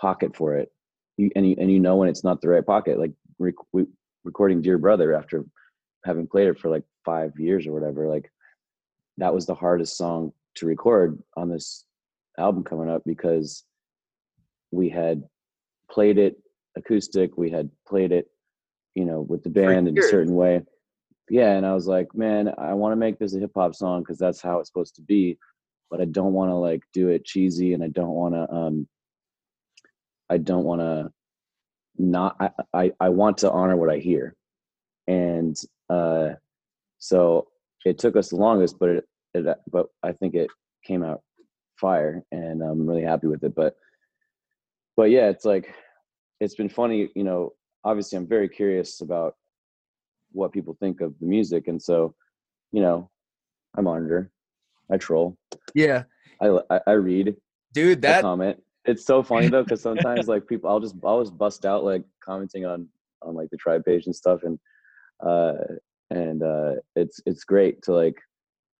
pocket 0.00 0.36
for 0.36 0.56
it. 0.56 0.72
You, 1.20 1.30
and 1.36 1.48
you 1.48 1.56
and 1.58 1.70
you 1.70 1.80
know 1.80 1.96
when 1.96 2.08
it's 2.08 2.24
not 2.24 2.40
the 2.40 2.48
right 2.48 2.64
pocket. 2.64 2.98
Like 2.98 3.12
rec- 3.38 3.86
recording 4.24 4.62
"Dear 4.62 4.78
Brother" 4.78 5.14
after 5.14 5.44
having 6.04 6.26
played 6.26 6.48
it 6.48 6.58
for 6.58 6.70
like 6.70 6.84
five 7.04 7.32
years 7.38 7.66
or 7.66 7.72
whatever, 7.72 8.08
like 8.08 8.30
that 9.18 9.34
was 9.34 9.46
the 9.46 9.54
hardest 9.54 9.96
song 9.96 10.32
to 10.56 10.66
record 10.66 11.22
on 11.36 11.48
this 11.50 11.84
album 12.38 12.64
coming 12.64 12.88
up 12.88 13.02
because 13.04 13.64
we 14.70 14.88
had 14.88 15.22
played 15.90 16.18
it 16.18 16.36
acoustic, 16.76 17.36
we 17.36 17.50
had 17.50 17.70
played 17.86 18.12
it, 18.12 18.28
you 18.94 19.04
know, 19.04 19.20
with 19.20 19.42
the 19.42 19.50
band 19.50 19.88
in 19.88 19.98
a 19.98 20.02
certain 20.02 20.34
way. 20.34 20.62
Yeah, 21.28 21.52
and 21.52 21.66
I 21.66 21.74
was 21.74 21.86
like, 21.86 22.14
man, 22.14 22.52
I 22.58 22.74
want 22.74 22.92
to 22.92 22.96
make 22.96 23.18
this 23.18 23.34
a 23.34 23.40
hip 23.40 23.52
hop 23.54 23.74
song 23.74 24.02
because 24.02 24.18
that's 24.18 24.40
how 24.40 24.58
it's 24.58 24.68
supposed 24.68 24.96
to 24.96 25.02
be, 25.02 25.38
but 25.90 26.00
I 26.00 26.06
don't 26.06 26.32
want 26.32 26.50
to 26.50 26.54
like 26.54 26.82
do 26.92 27.08
it 27.08 27.24
cheesy, 27.24 27.74
and 27.74 27.84
I 27.84 27.88
don't 27.88 28.14
want 28.14 28.34
to, 28.34 28.50
um, 28.50 28.88
I 30.30 30.38
don't 30.38 30.64
want 30.64 30.80
to 30.80 31.12
not, 31.98 32.36
I, 32.40 32.50
I, 32.72 32.92
I 33.00 33.08
want 33.10 33.38
to 33.38 33.50
honor 33.50 33.76
what 33.76 33.90
I 33.90 33.98
hear, 33.98 34.34
and 35.06 35.56
uh, 35.90 36.30
so 36.98 37.48
it 37.84 37.98
took 37.98 38.16
us 38.16 38.28
the 38.30 38.36
longest, 38.36 38.78
but 38.78 38.90
it, 38.90 39.04
it, 39.34 39.58
but 39.70 39.86
I 40.02 40.12
think 40.12 40.34
it 40.34 40.48
came 40.84 41.02
out 41.02 41.22
fire, 41.76 42.22
and 42.30 42.62
I'm 42.62 42.86
really 42.86 43.02
happy 43.02 43.26
with 43.26 43.42
it. 43.42 43.54
But, 43.54 43.74
but 44.96 45.10
yeah, 45.10 45.28
it's 45.28 45.44
like, 45.44 45.74
it's 46.40 46.54
been 46.54 46.68
funny, 46.68 47.10
you 47.14 47.24
know. 47.24 47.52
Obviously, 47.82 48.18
I'm 48.18 48.26
very 48.28 48.48
curious 48.48 49.00
about 49.00 49.34
what 50.32 50.52
people 50.52 50.76
think 50.78 51.00
of 51.00 51.14
the 51.20 51.26
music, 51.26 51.68
and 51.68 51.82
so, 51.82 52.14
you 52.72 52.82
know, 52.82 53.10
I 53.76 53.80
monitor, 53.80 54.30
I 54.90 54.96
troll, 54.96 55.36
Yeah, 55.74 56.04
I 56.40 56.58
I, 56.70 56.80
I 56.86 56.92
read, 56.92 57.36
dude, 57.72 57.98
I 57.98 58.12
that 58.12 58.22
comment. 58.22 58.62
It's 58.86 59.04
so 59.04 59.22
funny 59.22 59.48
though, 59.48 59.62
because 59.62 59.80
sometimes 59.90 60.28
like 60.28 60.46
people, 60.46 60.70
I'll 60.70 60.80
just 60.80 60.96
I'll 61.04 61.22
just 61.22 61.36
bust 61.36 61.64
out 61.64 61.84
like 61.84 62.04
commenting 62.24 62.64
on 62.66 62.88
on 63.22 63.34
like 63.34 63.50
the 63.50 63.56
tribe 63.56 63.84
page 63.84 64.06
and 64.06 64.14
stuff, 64.16 64.40
and 64.44 64.58
uh 65.24 65.54
and 66.10 66.42
uh 66.42 66.74
it's 66.96 67.20
it's 67.26 67.44
great 67.44 67.82
to 67.82 67.92
like 67.92 68.16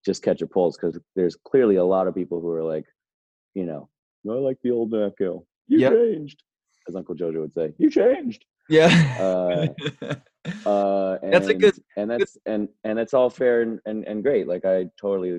just 0.05 0.23
catch 0.23 0.41
a 0.41 0.47
pulse 0.47 0.77
because 0.77 0.99
there's 1.15 1.37
clearly 1.37 1.77
a 1.77 1.85
lot 1.85 2.07
of 2.09 2.15
people 2.15 2.41
who 2.41 2.49
are 2.51 2.65
like, 2.65 2.87
you 3.55 3.65
know, 3.67 3.89
I 4.29 4.33
like 4.33 4.57
the 4.63 4.71
old 4.71 4.93
Nat 4.93 5.13
Gil. 5.19 5.47
You 5.69 5.79
Yep. 5.81 5.93
changed, 5.93 6.43
as 6.89 6.97
Uncle 6.97 7.15
Jojo 7.15 7.41
would 7.43 7.53
say. 7.53 7.73
You 7.79 7.91
changed. 7.91 8.45
yeah. 8.71 8.89
Uh, 9.21 9.67
uh 10.67 11.19
and, 11.23 11.33
That's 11.35 11.49
a 11.49 11.55
good- 11.55 11.79
and 11.99 12.11
that's 12.11 12.39
and 12.47 12.69
and 12.85 12.99
that's 12.99 13.13
all 13.13 13.29
fair 13.29 13.61
and, 13.63 13.79
and 13.85 14.07
and 14.07 14.23
great 14.23 14.49
like 14.49 14.65
i 14.65 14.87
totally 14.99 15.39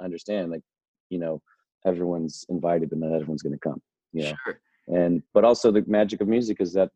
understand 0.00 0.50
like 0.50 0.62
you 1.10 1.18
know 1.18 1.42
everyone's 1.86 2.44
invited 2.48 2.90
but 2.90 2.98
not 2.98 3.12
everyone's 3.14 3.42
going 3.42 3.52
to 3.52 3.58
come 3.68 3.80
you 4.12 4.22
know 4.22 4.34
Sure. 4.44 4.60
and 4.88 5.22
but 5.34 5.44
also 5.44 5.70
the 5.70 5.84
magic 5.86 6.20
of 6.20 6.28
music 6.28 6.60
is 6.60 6.72
that 6.72 6.90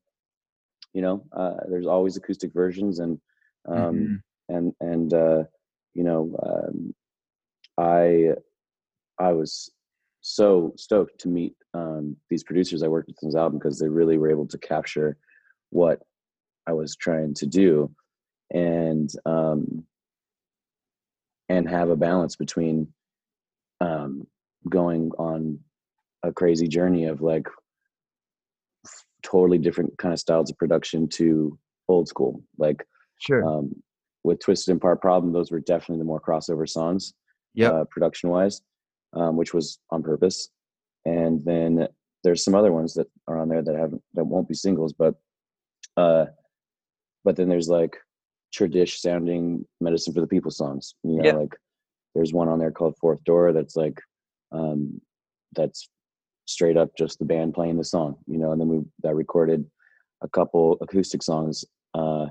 you 0.93 1.03
know 1.03 1.25
uh 1.37 1.55
there's 1.69 1.87
always 1.87 2.17
acoustic 2.17 2.53
versions 2.53 2.99
and 3.01 3.21
um 3.69 3.97
Mhm. 3.97 4.23
and 4.49 4.73
and 4.81 5.15
uh 5.15 5.45
you 5.95 6.05
know 6.05 6.37
um 6.43 6.95
i 7.79 8.31
i 9.19 9.33
was 9.33 9.71
so 10.21 10.73
stoked 10.77 11.19
to 11.21 11.29
meet 11.29 11.55
um 11.75 12.17
these 12.31 12.45
producers 12.45 12.83
i 12.83 12.89
worked 12.89 13.09
with 13.09 13.17
on 13.23 13.29
this 13.31 13.37
album 13.37 13.59
because 13.59 13.79
they 13.79 13.89
really 13.89 14.19
were 14.19 14.31
able 14.31 14.47
to 14.47 14.59
capture 14.59 15.17
what 15.71 16.01
i 16.67 16.73
was 16.73 16.97
trying 16.97 17.33
to 17.35 17.47
do 17.47 17.91
and 18.53 19.11
um 19.27 19.85
and 21.49 21.69
have 21.69 21.91
a 21.91 21.97
balance 21.97 22.37
between 22.37 22.93
um 23.81 24.27
going 24.69 25.11
on 25.19 25.59
a 26.23 26.33
crazy 26.33 26.67
journey 26.69 27.05
of 27.05 27.21
like 27.21 27.47
totally 29.23 29.59
different 29.59 29.97
kind 29.99 30.13
of 30.13 30.21
styles 30.21 30.51
of 30.51 30.59
production 30.59 31.09
to 31.09 31.59
old 31.89 32.09
school 32.09 32.43
like 32.59 32.85
Sure. 33.21 33.45
um, 33.45 33.75
with 34.25 34.41
Twisted 34.41 34.73
and 34.73 34.81
Part 34.81 35.01
Problem, 35.01 35.33
those 35.33 35.51
were 35.51 35.61
definitely 35.61 35.99
the 35.99 36.05
more 36.05 36.21
crossover 36.21 36.69
songs, 36.69 37.15
Yep. 37.55 37.73
uh, 37.73 37.85
production 37.91 38.31
wise, 38.31 38.63
um, 39.13 39.37
which 39.37 39.55
was 39.55 39.79
on 39.91 40.03
purpose. 40.03 40.49
And 41.05 41.43
then 41.45 41.87
there's 42.23 42.43
some 42.43 42.55
other 42.55 42.73
ones 42.73 42.95
that 42.95 43.07
are 43.29 43.39
on 43.39 43.49
there 43.49 43.63
that 43.63 43.75
haven't 43.77 44.03
that 44.15 44.25
won't 44.25 44.49
be 44.49 44.55
singles, 44.55 44.93
but 44.95 45.15
uh, 45.97 46.27
but 47.23 47.37
then 47.37 47.49
there's 47.49 47.69
like 47.69 47.97
tradish 48.55 48.97
sounding 48.99 49.65
medicine 49.81 50.13
for 50.15 50.21
the 50.23 50.27
people 50.27 50.51
songs. 50.51 50.95
You 51.05 51.17
know, 51.19 51.25
Yeah. 51.25 51.33
like 51.35 51.55
there's 52.15 52.33
one 52.33 52.49
on 52.49 52.59
there 52.59 52.73
called 52.73 52.97
Fourth 53.01 53.23
Door 53.25 53.53
that's 53.53 53.77
like 53.77 54.01
um, 54.53 55.01
that's 55.55 55.89
straight 56.47 56.77
up 56.77 56.91
just 56.97 57.19
the 57.19 57.25
band 57.25 57.55
playing 57.55 57.77
the 57.77 57.85
song. 57.85 58.17
You 58.27 58.39
know, 58.39 58.53
and 58.53 58.61
then 58.61 58.69
we 58.69 58.83
that 59.03 59.15
recorded 59.15 59.65
a 60.23 60.29
couple 60.29 60.79
acoustic 60.81 61.23
songs. 61.23 61.65
Uh, 61.95 62.27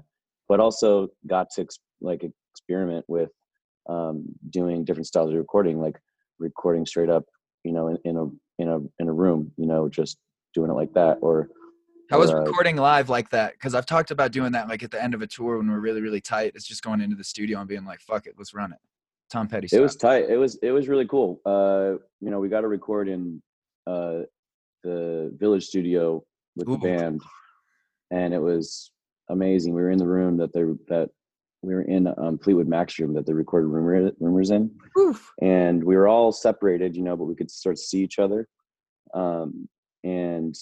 but 0.49 0.59
also 0.59 1.07
got 1.27 1.49
to 1.49 1.61
ex- 1.61 1.79
like 2.01 2.23
experiment 2.53 3.05
with 3.07 3.29
um, 3.89 4.25
doing 4.49 4.83
different 4.85 5.07
styles 5.07 5.31
of 5.31 5.37
recording, 5.37 5.79
like 5.79 5.97
recording 6.39 6.85
straight 6.85 7.09
up, 7.09 7.23
you 7.63 7.71
know, 7.71 7.87
in, 7.87 7.97
in 8.05 8.17
a 8.17 8.25
in 8.59 8.69
a 8.69 8.79
in 8.99 9.07
a 9.07 9.13
room, 9.13 9.51
you 9.57 9.65
know, 9.65 9.89
just 9.89 10.17
doing 10.53 10.69
it 10.69 10.73
like 10.73 10.93
that, 10.93 11.17
or 11.21 11.49
How 12.09 12.19
was 12.19 12.31
uh, 12.31 12.37
recording 12.37 12.75
live 12.75 13.09
like 13.09 13.29
that? 13.29 13.53
Because 13.53 13.73
I've 13.73 13.85
talked 13.85 14.11
about 14.11 14.31
doing 14.31 14.51
that 14.51 14.67
like 14.67 14.83
at 14.83 14.91
the 14.91 15.01
end 15.01 15.13
of 15.13 15.21
a 15.21 15.27
tour 15.27 15.57
when 15.57 15.69
we're 15.69 15.79
really, 15.79 16.01
really 16.01 16.21
tight. 16.21 16.51
It's 16.55 16.67
just 16.67 16.83
going 16.83 17.01
into 17.01 17.15
the 17.15 17.23
studio 17.23 17.59
and 17.59 17.67
being 17.67 17.85
like, 17.85 18.01
fuck 18.01 18.27
it, 18.27 18.35
let's 18.37 18.53
run 18.53 18.73
it. 18.73 18.79
Tom 19.33 19.47
Petty 19.47 19.67
it 19.71 19.79
was 19.79 19.95
tight. 19.95 20.29
It 20.29 20.37
was 20.37 20.59
it 20.61 20.69
was 20.69 20.87
really 20.87 21.07
cool. 21.07 21.41
Uh, 21.43 21.97
you 22.21 22.29
know, 22.29 22.39
we 22.39 22.49
got 22.49 22.61
to 22.61 22.67
record 22.67 23.09
in 23.09 23.41
uh, 23.87 24.19
the 24.83 25.35
Village 25.39 25.65
Studio 25.65 26.23
with 26.55 26.69
Ooh. 26.69 26.73
the 26.73 26.77
band, 26.77 27.19
and 28.11 28.31
it 28.31 28.39
was 28.39 28.91
amazing. 29.29 29.73
We 29.73 29.81
were 29.81 29.89
in 29.89 29.97
the 29.97 30.07
room 30.07 30.37
that 30.37 30.53
they 30.53 30.61
that 30.87 31.09
we 31.63 31.73
were 31.73 31.81
in 31.81 32.13
um, 32.15 32.37
Fleetwood 32.37 32.67
Mac's 32.67 32.99
room 32.99 33.15
that 33.15 33.25
they 33.25 33.33
recorded 33.33 33.69
rumor, 33.69 34.11
rumors 34.19 34.51
in. 34.51 34.69
Oof. 34.99 35.31
and 35.41 35.83
we 35.83 35.95
were 35.95 36.07
all 36.07 36.31
separated, 36.31 36.95
you 36.95 37.01
know, 37.01 37.17
but 37.17 37.25
we 37.25 37.33
could 37.33 37.49
sort 37.49 37.73
of 37.73 37.79
see 37.79 38.03
each 38.03 38.19
other. 38.19 38.47
Um, 39.15 39.67
and 40.03 40.55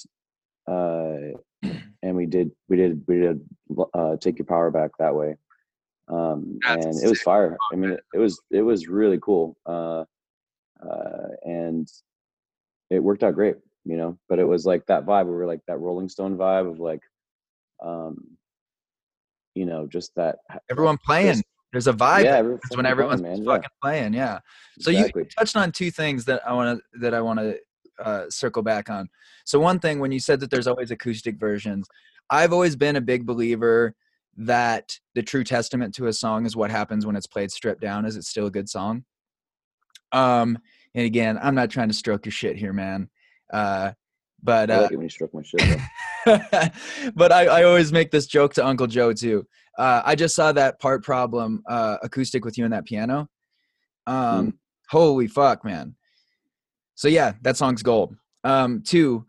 uh, 0.65 1.36
and 2.03 2.15
we 2.15 2.25
did 2.25 2.51
we 2.69 2.77
did 2.77 3.03
we 3.05 3.19
did 3.19 3.41
uh, 3.93 4.15
take 4.15 4.39
your 4.39 4.45
power 4.45 4.71
back 4.71 4.91
that 4.97 5.13
way. 5.13 5.36
Um, 6.07 6.59
That's 6.67 6.85
and 6.85 7.03
it 7.03 7.09
was 7.09 7.21
fire. 7.21 7.57
I 7.71 7.75
mean, 7.77 7.91
it, 7.91 8.03
it 8.13 8.17
was 8.19 8.41
it 8.51 8.61
was 8.61 8.87
really 8.87 9.19
cool. 9.21 9.57
Uh, 9.65 10.05
uh, 10.81 11.27
and 11.43 11.87
it 12.89 12.99
worked 12.99 13.23
out 13.23 13.35
great, 13.35 13.55
you 13.85 13.97
know. 13.97 14.17
But 14.27 14.39
it 14.39 14.45
was 14.45 14.65
like 14.65 14.85
that 14.87 15.05
vibe. 15.05 15.25
We 15.25 15.31
were 15.31 15.45
like 15.45 15.61
that 15.67 15.79
Rolling 15.79 16.09
Stone 16.09 16.37
vibe 16.37 16.69
of 16.69 16.79
like, 16.79 17.01
um, 17.83 18.37
you 19.55 19.65
know, 19.65 19.87
just 19.87 20.13
that. 20.15 20.37
Everyone 20.69 20.97
playing. 20.97 21.33
Just- 21.33 21.45
There's 21.71 21.87
a 21.87 21.93
vibe. 21.93 22.25
yeah, 22.25 22.31
that 22.31 22.39
every- 22.39 22.53
happens 22.55 22.71
when 22.71 22.83
playing, 22.83 22.91
everyone's 22.91 23.21
man, 23.21 23.45
fucking 23.45 23.63
yeah, 23.63 23.81
playing. 23.81 24.13
Yeah. 24.13 24.39
So 24.79 24.91
you- 24.91 24.97
exactly. 24.99 25.21
you 25.23 25.29
touched 25.37 25.55
on 25.55 25.71
two 25.71 25.91
things 25.91 26.25
that 26.25 26.45
I 26.45 26.53
want 26.53 26.79
to 26.79 26.99
that 26.99 27.13
I 27.13 27.21
want 27.21 27.39
to 27.39 27.57
uh, 28.03 28.29
circle 28.29 28.63
back 28.63 28.89
on. 28.89 29.07
So 29.45 29.59
one 29.59 29.79
thing, 29.79 29.99
when 29.99 30.11
you 30.11 30.19
said 30.19 30.39
that 30.41 30.49
there's 30.49 30.67
always 30.67 30.91
acoustic 30.91 31.37
versions, 31.37 31.87
I've 32.29 32.51
always 32.51 32.75
been 32.75 32.95
a 32.95 33.01
big 33.01 33.25
believer 33.25 33.95
that 34.37 34.97
the 35.15 35.23
true 35.23 35.43
testament 35.43 35.93
to 35.95 36.07
a 36.07 36.13
song 36.13 36.45
is 36.45 36.55
what 36.55 36.71
happens 36.71 37.05
when 37.05 37.15
it's 37.15 37.27
played 37.27 37.51
stripped 37.51 37.81
down. 37.81 38.05
Is 38.05 38.15
it 38.15 38.23
still 38.23 38.47
a 38.47 38.51
good 38.51 38.69
song? 38.69 39.03
Um, 40.11 40.57
and 40.93 41.05
again, 41.05 41.39
I'm 41.41 41.55
not 41.55 41.69
trying 41.69 41.87
to 41.89 41.93
stroke 41.93 42.25
your 42.25 42.31
shit 42.31 42.57
here, 42.57 42.73
man. 42.73 43.09
Uh, 43.51 43.91
but 44.43 44.71
I 44.71 44.75
uh, 44.75 44.81
like 44.83 44.91
it 44.91 44.95
when 44.97 45.05
you 45.05 45.09
stroke 45.09 45.33
my 45.33 45.43
shit. 45.43 45.79
but 47.15 47.31
I, 47.31 47.45
I 47.45 47.63
always 47.63 47.91
make 47.91 48.11
this 48.11 48.25
joke 48.25 48.53
to 48.55 48.65
Uncle 48.65 48.87
Joe 48.87 49.13
too. 49.13 49.45
Uh, 49.77 50.01
I 50.03 50.15
just 50.15 50.35
saw 50.35 50.51
that 50.51 50.79
part 50.79 51.03
problem 51.03 51.63
uh, 51.69 51.97
acoustic 52.03 52.43
with 52.43 52.57
you 52.57 52.65
and 52.65 52.73
that 52.73 52.85
piano. 52.85 53.29
Um, 54.07 54.57
Holy 54.89 55.27
fuck, 55.27 55.63
man! 55.63 55.95
So 56.95 57.07
yeah, 57.07 57.33
that 57.43 57.55
song's 57.55 57.81
gold. 57.81 58.13
Um, 58.43 58.83
two, 58.85 59.25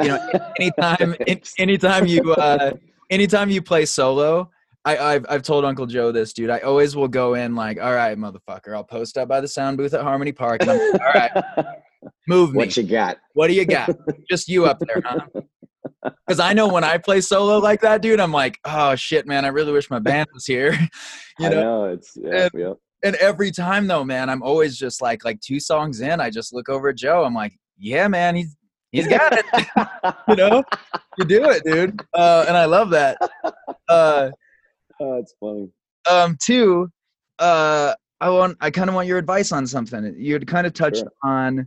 you 0.00 0.08
know, 0.08 0.30
anytime, 0.58 1.14
an- 1.26 1.42
anytime 1.58 2.06
you, 2.06 2.32
uh, 2.32 2.72
anytime 3.12 3.50
you 3.50 3.62
play 3.62 3.84
solo, 3.86 4.50
I, 4.84 4.96
I've 4.98 5.26
I've 5.28 5.42
told 5.42 5.64
Uncle 5.64 5.86
Joe 5.86 6.10
this, 6.10 6.32
dude. 6.32 6.50
I 6.50 6.58
always 6.60 6.96
will 6.96 7.06
go 7.08 7.34
in 7.34 7.54
like, 7.54 7.80
all 7.80 7.94
right, 7.94 8.18
motherfucker. 8.18 8.74
I'll 8.74 8.82
post 8.82 9.16
up 9.16 9.28
by 9.28 9.40
the 9.40 9.46
sound 9.46 9.76
booth 9.76 9.94
at 9.94 10.02
Harmony 10.02 10.32
Park. 10.32 10.62
And 10.62 10.70
I'm 10.72 10.92
like, 10.92 11.00
all 11.00 11.12
right, 11.14 11.44
Move 12.26 12.52
me. 12.52 12.56
what 12.58 12.76
you 12.76 12.82
got? 12.82 13.18
What 13.34 13.46
do 13.46 13.54
you 13.54 13.64
got? 13.64 13.90
Just 14.30 14.48
you 14.48 14.64
up 14.66 14.80
there, 14.80 15.00
huh? 15.04 16.10
Because 16.26 16.40
I 16.40 16.52
know 16.52 16.66
when 16.66 16.82
I 16.82 16.98
play 16.98 17.20
solo 17.20 17.58
like 17.58 17.80
that, 17.82 18.02
dude, 18.02 18.18
I'm 18.18 18.32
like, 18.32 18.58
oh 18.64 18.96
shit, 18.96 19.24
man, 19.26 19.44
I 19.44 19.48
really 19.48 19.72
wish 19.72 19.88
my 19.88 20.00
band 20.00 20.26
was 20.34 20.46
here. 20.46 20.72
you 21.38 21.46
I 21.46 21.48
know? 21.50 21.62
know 21.62 21.84
it's 21.84 22.16
yeah, 22.20 22.44
And- 22.44 22.50
yeah. 22.54 22.72
And 23.04 23.16
every 23.16 23.50
time 23.50 23.88
though, 23.88 24.04
man, 24.04 24.30
I'm 24.30 24.44
always 24.44 24.76
just 24.78 25.02
like, 25.02 25.24
like 25.24 25.40
two 25.40 25.58
songs 25.58 26.00
in, 26.00 26.20
I 26.20 26.30
just 26.30 26.52
look 26.52 26.68
over 26.68 26.88
at 26.90 26.96
Joe. 26.96 27.24
I'm 27.24 27.34
like, 27.34 27.52
yeah, 27.76 28.06
man, 28.06 28.36
he's 28.36 28.56
he's 28.92 29.08
got 29.08 29.32
it. 29.32 29.44
you 30.28 30.36
know, 30.36 30.62
you 31.18 31.24
do 31.24 31.50
it, 31.50 31.62
dude. 31.64 32.00
Uh, 32.14 32.44
and 32.46 32.56
I 32.56 32.66
love 32.66 32.90
that. 32.90 33.18
Uh, 33.88 34.30
oh, 35.00 35.14
it's 35.18 35.34
funny. 35.40 35.68
um, 36.10 36.36
two, 36.40 36.88
uh, 37.38 37.94
I 38.20 38.30
want, 38.30 38.56
I 38.60 38.70
kind 38.70 38.88
of 38.88 38.94
want 38.94 39.08
your 39.08 39.18
advice 39.18 39.50
on 39.50 39.66
something. 39.66 40.14
You 40.16 40.34
had 40.34 40.46
kind 40.46 40.66
of 40.66 40.74
touched 40.74 40.98
Sure. 40.98 41.12
on, 41.24 41.66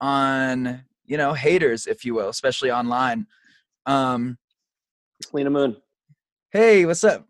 on 0.00 0.82
you 1.04 1.18
know, 1.18 1.34
haters, 1.34 1.86
if 1.86 2.04
you 2.04 2.14
will, 2.14 2.28
especially 2.30 2.70
online. 2.70 3.26
Um, 3.84 4.38
Lena 5.32 5.50
Moon. 5.50 5.76
hey, 6.52 6.86
what's 6.86 7.04
up? 7.04 7.26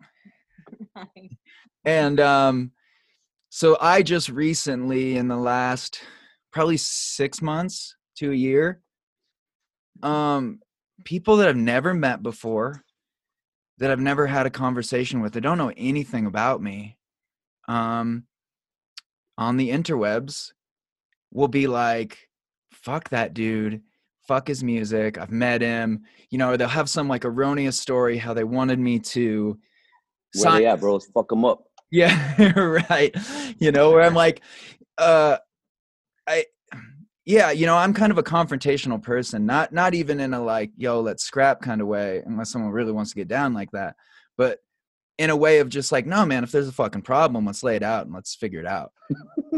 And 1.85 2.19
um, 2.21 2.73
so 3.49 3.77
I 3.81 4.03
just 4.03 4.29
recently, 4.29 5.17
in 5.17 5.29
the 5.29 5.37
last 5.37 6.01
probably 6.53 6.77
six 6.77 7.41
months 7.41 7.95
to 8.17 8.33
a 8.33 8.35
year, 8.35 8.81
um, 10.03 10.61
people 11.05 11.37
that 11.37 11.49
I've 11.49 11.57
never 11.57 11.95
met 11.95 12.23
before, 12.23 12.83
that 13.79 13.91
I've 13.91 14.01
never 14.01 14.27
had 14.27 14.47
a 14.47 14.51
conversation 14.51 15.21
with, 15.21 15.35
that 15.35 15.43
don't 15.43 15.59
know 15.59 15.73
anything 15.77 16.27
about 16.27 16.63
me, 16.63 16.99
um, 17.69 18.25
on 19.39 19.57
the 19.57 19.71
interwebs, 19.71 20.53
will 21.33 21.49
be 21.49 21.67
like, 21.67 22.29
"Fuck 22.73 23.11
that 23.11 23.35
dude." 23.35 23.83
Fuck 24.27 24.49
his 24.49 24.65
music. 24.65 25.19
I've 25.19 25.31
met 25.31 25.63
him. 25.63 26.03
You 26.31 26.39
know, 26.39 26.57
they'll 26.57 26.67
have 26.67 26.91
some 26.91 27.07
like 27.07 27.25
erroneous 27.25 27.79
story 27.79 28.19
how 28.19 28.35
they 28.35 28.43
wanted 28.43 28.81
me 28.81 28.99
to 28.99 29.57
Where 30.35 30.43
sign 30.43 30.63
they 30.63 30.67
at, 30.67 30.81
bro? 30.81 30.99
Fuck 30.99 31.29
them 31.29 31.45
up. 31.45 31.63
yeah, 31.93 32.59
right. 32.59 33.15
You 33.59 33.71
know, 33.71 33.93
where 33.93 34.03
I'm 34.03 34.15
like, 34.15 34.41
uh, 34.99 35.37
I, 36.27 36.47
yeah, 37.27 37.51
you 37.51 37.67
know, 37.67 37.77
I'm 37.77 37.93
kind 37.93 38.13
of 38.13 38.19
a 38.19 38.23
confrontational 38.23 39.03
person. 39.03 39.45
Not 39.45 39.73
not 39.73 39.95
even 39.95 40.21
in 40.21 40.33
a 40.33 40.43
like, 40.43 40.71
yo, 40.77 41.01
let's 41.01 41.25
scrap 41.25 41.61
kind 41.61 41.81
of 41.81 41.89
way, 41.89 42.23
unless 42.25 42.51
someone 42.51 42.71
really 42.71 42.93
wants 42.93 43.11
to 43.11 43.17
get 43.17 43.27
down 43.27 43.53
like 43.53 43.73
that. 43.73 43.97
But 44.39 44.61
in 45.19 45.31
a 45.31 45.37
way 45.37 45.59
of 45.59 45.69
just 45.69 45.91
like, 45.91 46.07
no, 46.07 46.25
man, 46.25 46.45
if 46.45 46.53
there's 46.53 46.69
a 46.69 46.73
fucking 46.73 47.03
problem, 47.03 47.45
let's 47.45 47.65
lay 47.65 47.75
it 47.75 47.83
out 47.83 48.05
and 48.07 48.15
let's 48.15 48.35
figure 48.35 48.61
it 48.61 48.67
out. 48.67 48.93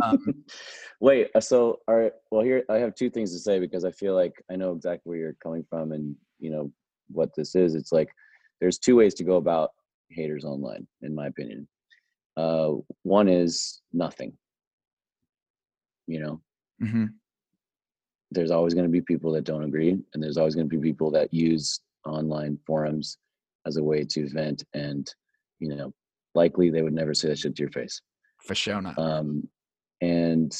Um, 0.02 0.44
Wait, 1.00 1.28
uh, 1.34 1.40
so 1.40 1.80
all 1.86 1.96
right. 1.96 2.12
Well, 2.30 2.42
here 2.42 2.64
I 2.70 2.76
have 2.76 2.94
two 2.94 3.10
things 3.10 3.32
to 3.32 3.38
say 3.38 3.60
because 3.60 3.84
I 3.84 3.90
feel 3.90 4.14
like 4.14 4.32
I 4.50 4.56
know 4.56 4.72
exactly 4.72 5.10
where 5.10 5.18
you're 5.18 5.36
coming 5.42 5.64
from, 5.68 5.92
and 5.92 6.16
you 6.38 6.50
know 6.50 6.72
what 7.10 7.34
this 7.36 7.54
is. 7.54 7.74
It's 7.74 7.92
like 7.92 8.08
there's 8.62 8.78
two 8.78 8.96
ways 8.96 9.12
to 9.14 9.24
go 9.24 9.36
about 9.36 9.72
haters 10.10 10.44
online, 10.44 10.86
in 11.02 11.14
my 11.14 11.26
opinion. 11.26 11.68
Uh, 12.36 12.74
one 13.02 13.28
is 13.28 13.82
nothing. 13.92 14.32
You 16.06 16.20
know, 16.20 16.40
mhm. 16.82 17.08
There's 18.30 18.50
always 18.50 18.74
going 18.74 18.86
to 18.86 18.92
be 18.92 19.00
people 19.00 19.32
that 19.32 19.44
don't 19.44 19.64
agree, 19.64 19.98
and 20.12 20.22
there's 20.22 20.36
always 20.36 20.54
going 20.54 20.68
to 20.68 20.76
be 20.76 20.82
people 20.82 21.10
that 21.12 21.32
use 21.32 21.80
online 22.06 22.58
forums 22.66 23.18
as 23.66 23.76
a 23.76 23.82
way 23.82 24.04
to 24.04 24.28
vent, 24.28 24.64
and 24.74 25.12
you 25.60 25.74
know, 25.74 25.92
likely 26.34 26.70
they 26.70 26.82
would 26.82 26.92
never 26.94 27.14
say 27.14 27.28
that 27.28 27.38
shit 27.38 27.56
to 27.56 27.62
your 27.62 27.70
face. 27.70 28.00
For 28.42 28.54
sure 28.54 28.80
not. 28.80 28.98
um, 28.98 29.48
and 30.00 30.56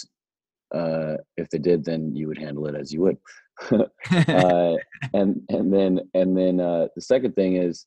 uh, 0.75 1.17
if 1.37 1.49
they 1.51 1.59
did, 1.59 1.85
then 1.85 2.15
you 2.15 2.29
would 2.29 2.39
handle 2.39 2.67
it 2.67 2.75
as 2.75 2.93
you 2.93 3.01
would. 3.03 3.17
uh, 3.71 4.75
and 5.15 5.41
and 5.49 5.73
then 5.73 6.01
and 6.15 6.37
then 6.37 6.61
uh, 6.61 6.89
the 6.95 7.03
second 7.03 7.35
thing 7.35 7.57
is 7.57 7.87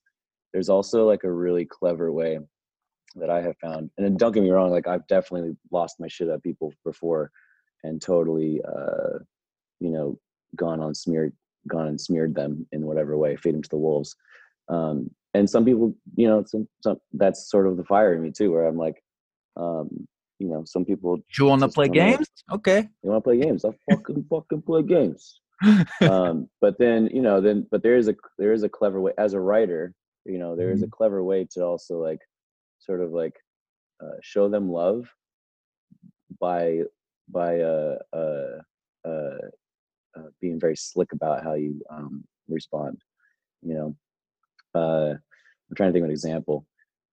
there's 0.53 0.69
also 0.69 1.07
like 1.07 1.23
a 1.23 1.31
really 1.31 1.65
clever 1.65 2.11
way 2.11 2.39
that 3.15 3.29
I 3.29 3.41
have 3.41 3.57
found. 3.57 3.89
And 3.97 4.05
then 4.05 4.17
don't 4.17 4.31
get 4.31 4.43
me 4.43 4.51
wrong, 4.51 4.71
like 4.71 4.87
I've 4.87 5.07
definitely 5.07 5.55
lost 5.71 5.99
my 5.99 6.07
shit 6.07 6.29
at 6.29 6.43
people 6.43 6.73
before, 6.85 7.31
and 7.83 8.01
totally, 8.01 8.61
uh, 8.67 9.19
you 9.81 9.89
know, 9.89 10.17
gone 10.55 10.79
on 10.79 10.95
smeared, 10.95 11.33
gone 11.67 11.87
and 11.87 11.99
smeared 11.99 12.35
them 12.35 12.65
in 12.71 12.85
whatever 12.85 13.17
way, 13.17 13.35
feed 13.35 13.55
them 13.55 13.63
to 13.63 13.69
the 13.69 13.77
wolves. 13.77 14.15
Um, 14.69 15.09
and 15.33 15.49
some 15.49 15.65
people, 15.65 15.95
you 16.15 16.27
know, 16.27 16.43
some, 16.45 16.67
some 16.81 16.97
that's 17.13 17.49
sort 17.49 17.67
of 17.67 17.77
the 17.77 17.83
fire 17.83 18.13
in 18.13 18.21
me 18.21 18.31
too, 18.31 18.51
where 18.51 18.65
I'm 18.65 18.77
like, 18.77 19.03
um, 19.57 20.07
you 20.39 20.47
know, 20.47 20.63
some 20.65 20.85
people 20.85 21.19
you 21.37 21.45
want 21.45 21.61
to 21.61 21.67
play 21.67 21.87
games? 21.87 22.27
Okay. 22.51 22.87
you 23.03 23.09
want 23.09 23.23
to 23.23 23.27
play 23.29 23.39
games. 23.39 23.65
I'll 23.65 23.75
fucking 23.89 24.25
fucking 24.29 24.61
play 24.63 24.83
games. 24.83 25.39
Um, 26.01 26.49
but 26.61 26.77
then 26.79 27.09
you 27.13 27.21
know, 27.21 27.41
then 27.41 27.67
but 27.71 27.83
there 27.83 27.95
is 27.95 28.07
a 28.07 28.15
there 28.37 28.53
is 28.53 28.63
a 28.63 28.69
clever 28.69 28.99
way 28.99 29.13
as 29.17 29.33
a 29.33 29.39
writer. 29.39 29.93
You 30.25 30.37
know, 30.37 30.55
there 30.55 30.71
is 30.71 30.83
a 30.83 30.87
clever 30.87 31.23
way 31.23 31.47
to 31.51 31.63
also 31.63 31.97
like 31.97 32.19
sort 32.79 33.01
of 33.01 33.11
like 33.11 33.33
uh, 34.03 34.17
show 34.21 34.49
them 34.49 34.69
love 34.69 35.07
by 36.39 36.81
by 37.29 37.59
uh, 37.61 37.97
uh, 38.13 38.61
uh, 39.07 39.47
uh, 40.17 40.29
being 40.39 40.59
very 40.59 40.75
slick 40.75 41.11
about 41.13 41.43
how 41.43 41.53
you 41.53 41.81
um, 41.89 42.23
respond. 42.47 43.01
You 43.61 43.73
know, 43.73 43.95
uh, 44.79 45.13
I'm 45.13 45.75
trying 45.75 45.89
to 45.89 45.93
think 45.93 46.03
of 46.03 46.09
an 46.09 46.11
example 46.11 46.65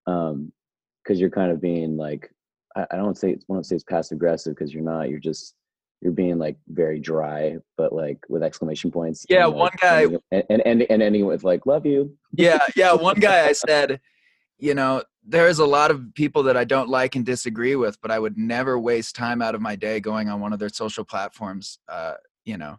because 0.04 1.20
you're 1.20 1.30
kind 1.30 1.50
of 1.52 1.60
being 1.60 1.96
like 1.96 2.30
I, 2.76 2.86
I 2.92 2.96
don't 2.96 3.16
say 3.16 3.32
I 3.32 3.36
won't 3.48 3.66
say 3.66 3.76
it's 3.76 3.84
passive 3.84 4.16
aggressive 4.16 4.54
because 4.54 4.72
you're 4.72 4.82
not. 4.82 5.10
You're 5.10 5.18
just 5.20 5.54
you're 6.00 6.12
being 6.12 6.38
like 6.38 6.56
very 6.68 7.00
dry, 7.00 7.56
but 7.76 7.92
like 7.92 8.18
with 8.28 8.42
exclamation 8.42 8.90
points. 8.90 9.26
Yeah, 9.28 9.46
and, 9.46 9.54
one 9.54 9.70
like, 9.72 9.80
guy- 9.80 10.02
and 10.32 10.44
and 10.48 10.62
and, 10.66 10.82
and 10.82 11.02
ending 11.02 11.26
with 11.26 11.44
like 11.44 11.66
"love 11.66 11.86
you." 11.86 12.16
yeah, 12.32 12.60
yeah. 12.76 12.92
One 12.92 13.16
guy 13.20 13.46
I 13.46 13.52
said, 13.52 14.00
you 14.58 14.74
know, 14.74 15.02
there's 15.24 15.58
a 15.58 15.66
lot 15.66 15.90
of 15.90 16.14
people 16.14 16.44
that 16.44 16.56
I 16.56 16.64
don't 16.64 16.88
like 16.88 17.16
and 17.16 17.24
disagree 17.24 17.76
with, 17.76 18.00
but 18.00 18.10
I 18.10 18.18
would 18.18 18.38
never 18.38 18.78
waste 18.78 19.16
time 19.16 19.42
out 19.42 19.54
of 19.54 19.60
my 19.60 19.76
day 19.76 20.00
going 20.00 20.28
on 20.28 20.40
one 20.40 20.52
of 20.52 20.58
their 20.58 20.68
social 20.68 21.04
platforms, 21.04 21.78
uh, 21.88 22.14
you 22.44 22.56
know, 22.56 22.78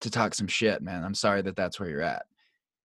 to 0.00 0.10
talk 0.10 0.34
some 0.34 0.46
shit, 0.48 0.82
man. 0.82 1.04
I'm 1.04 1.14
sorry 1.14 1.42
that 1.42 1.56
that's 1.56 1.78
where 1.78 1.88
you're 1.88 2.02
at. 2.02 2.24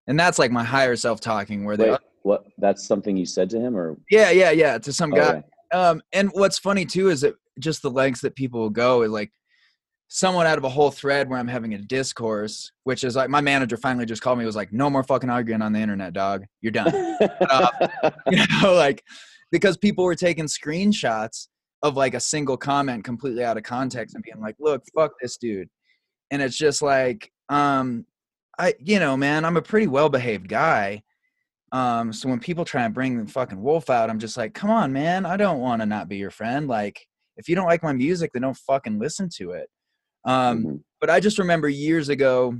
And 0.07 0.19
that's 0.19 0.37
like 0.37 0.51
my 0.51 0.63
higher 0.63 0.95
self 0.95 1.19
talking 1.19 1.65
where 1.65 1.77
they, 1.77 1.89
Wait, 1.91 1.99
what? 2.23 2.45
That's 2.57 2.85
something 2.85 3.17
you 3.17 3.25
said 3.25 3.49
to 3.51 3.59
him, 3.59 3.75
or 3.75 3.97
yeah, 4.09 4.29
yeah, 4.31 4.51
yeah, 4.51 4.77
to 4.77 4.93
some 4.93 5.13
Oh, 5.13 5.17
guy. 5.17 5.43
yeah. 5.73 5.89
Um, 5.89 6.01
and 6.13 6.29
what's 6.33 6.59
funny 6.59 6.85
too 6.85 7.09
is 7.09 7.21
that 7.21 7.35
just 7.59 7.81
the 7.81 7.89
lengths 7.89 8.21
that 8.21 8.35
people 8.35 8.59
will 8.59 8.69
go 8.69 9.01
is 9.01 9.11
like 9.11 9.31
someone 10.07 10.45
out 10.45 10.57
of 10.57 10.63
a 10.63 10.69
whole 10.69 10.91
thread 10.91 11.27
where 11.29 11.39
I'm 11.39 11.47
having 11.47 11.73
a 11.73 11.77
discourse, 11.79 12.71
which 12.83 13.03
is 13.03 13.15
like 13.15 13.29
my 13.29 13.41
manager 13.41 13.77
finally 13.77 14.05
just 14.05 14.21
called 14.21 14.37
me, 14.37 14.45
was 14.45 14.55
like, 14.55 14.71
no 14.71 14.89
more 14.89 15.03
fucking 15.03 15.29
arguing 15.29 15.61
on 15.61 15.73
the 15.73 15.79
internet, 15.79 16.13
dog. 16.13 16.45
You're 16.61 16.71
done. 16.71 16.93
you 18.29 18.43
know, 18.61 18.73
like 18.73 19.03
because 19.51 19.77
people 19.77 20.05
were 20.05 20.15
taking 20.15 20.45
screenshots 20.45 21.47
of 21.81 21.95
like 21.97 22.13
a 22.13 22.19
single 22.19 22.57
comment 22.57 23.03
completely 23.03 23.43
out 23.43 23.57
of 23.57 23.63
context 23.63 24.15
and 24.15 24.23
being 24.23 24.41
like, 24.41 24.55
look, 24.59 24.83
fuck 24.95 25.11
this 25.21 25.37
dude. 25.37 25.69
And 26.31 26.41
it's 26.41 26.57
just 26.57 26.81
like, 26.81 27.31
um, 27.49 28.05
I, 28.57 28.73
you 28.79 28.99
know, 28.99 29.15
man, 29.17 29.45
I'm 29.45 29.57
a 29.57 29.61
pretty 29.61 29.87
well 29.87 30.09
behaved 30.09 30.47
guy. 30.47 31.03
Um, 31.71 32.13
so 32.13 32.29
when 32.29 32.39
people 32.39 32.63
try 32.63 32.83
and 32.85 32.93
bring 32.93 33.23
the 33.25 33.31
fucking 33.31 33.61
wolf 33.61 33.89
out, 33.89 34.09
I'm 34.09 34.19
just 34.19 34.37
like, 34.37 34.53
come 34.53 34.69
on, 34.69 34.93
man, 34.93 35.25
I 35.25 35.35
don't 35.35 35.59
want 35.59 35.81
to 35.81 35.85
not 35.85 36.07
be 36.07 36.17
your 36.17 36.31
friend. 36.31 36.67
Like, 36.67 37.05
if 37.37 37.49
you 37.49 37.55
don't 37.55 37.65
like 37.67 37.83
my 37.83 37.91
music, 37.91 38.31
then 38.33 38.43
don't 38.43 38.57
fucking 38.57 38.97
listen 38.97 39.29
to 39.37 39.51
it. 39.51 39.69
Um, 40.23 40.63
Mhm. 40.63 40.83
but 41.01 41.09
I 41.09 41.19
just 41.19 41.37
remember 41.37 41.67
years 41.67 42.07
ago, 42.09 42.55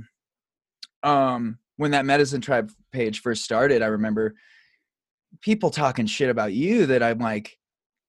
um, 1.02 1.58
when 1.76 1.92
that 1.92 2.04
Medicine 2.04 2.40
Tribe 2.40 2.70
page 2.92 3.20
first 3.20 3.42
started, 3.44 3.82
I 3.82 3.86
remember 3.86 4.34
people 5.40 5.70
talking 5.70 6.06
shit 6.06 6.30
about 6.30 6.52
you 6.52 6.86
that 6.86 7.02
I'm 7.02 7.18
like, 7.18 7.56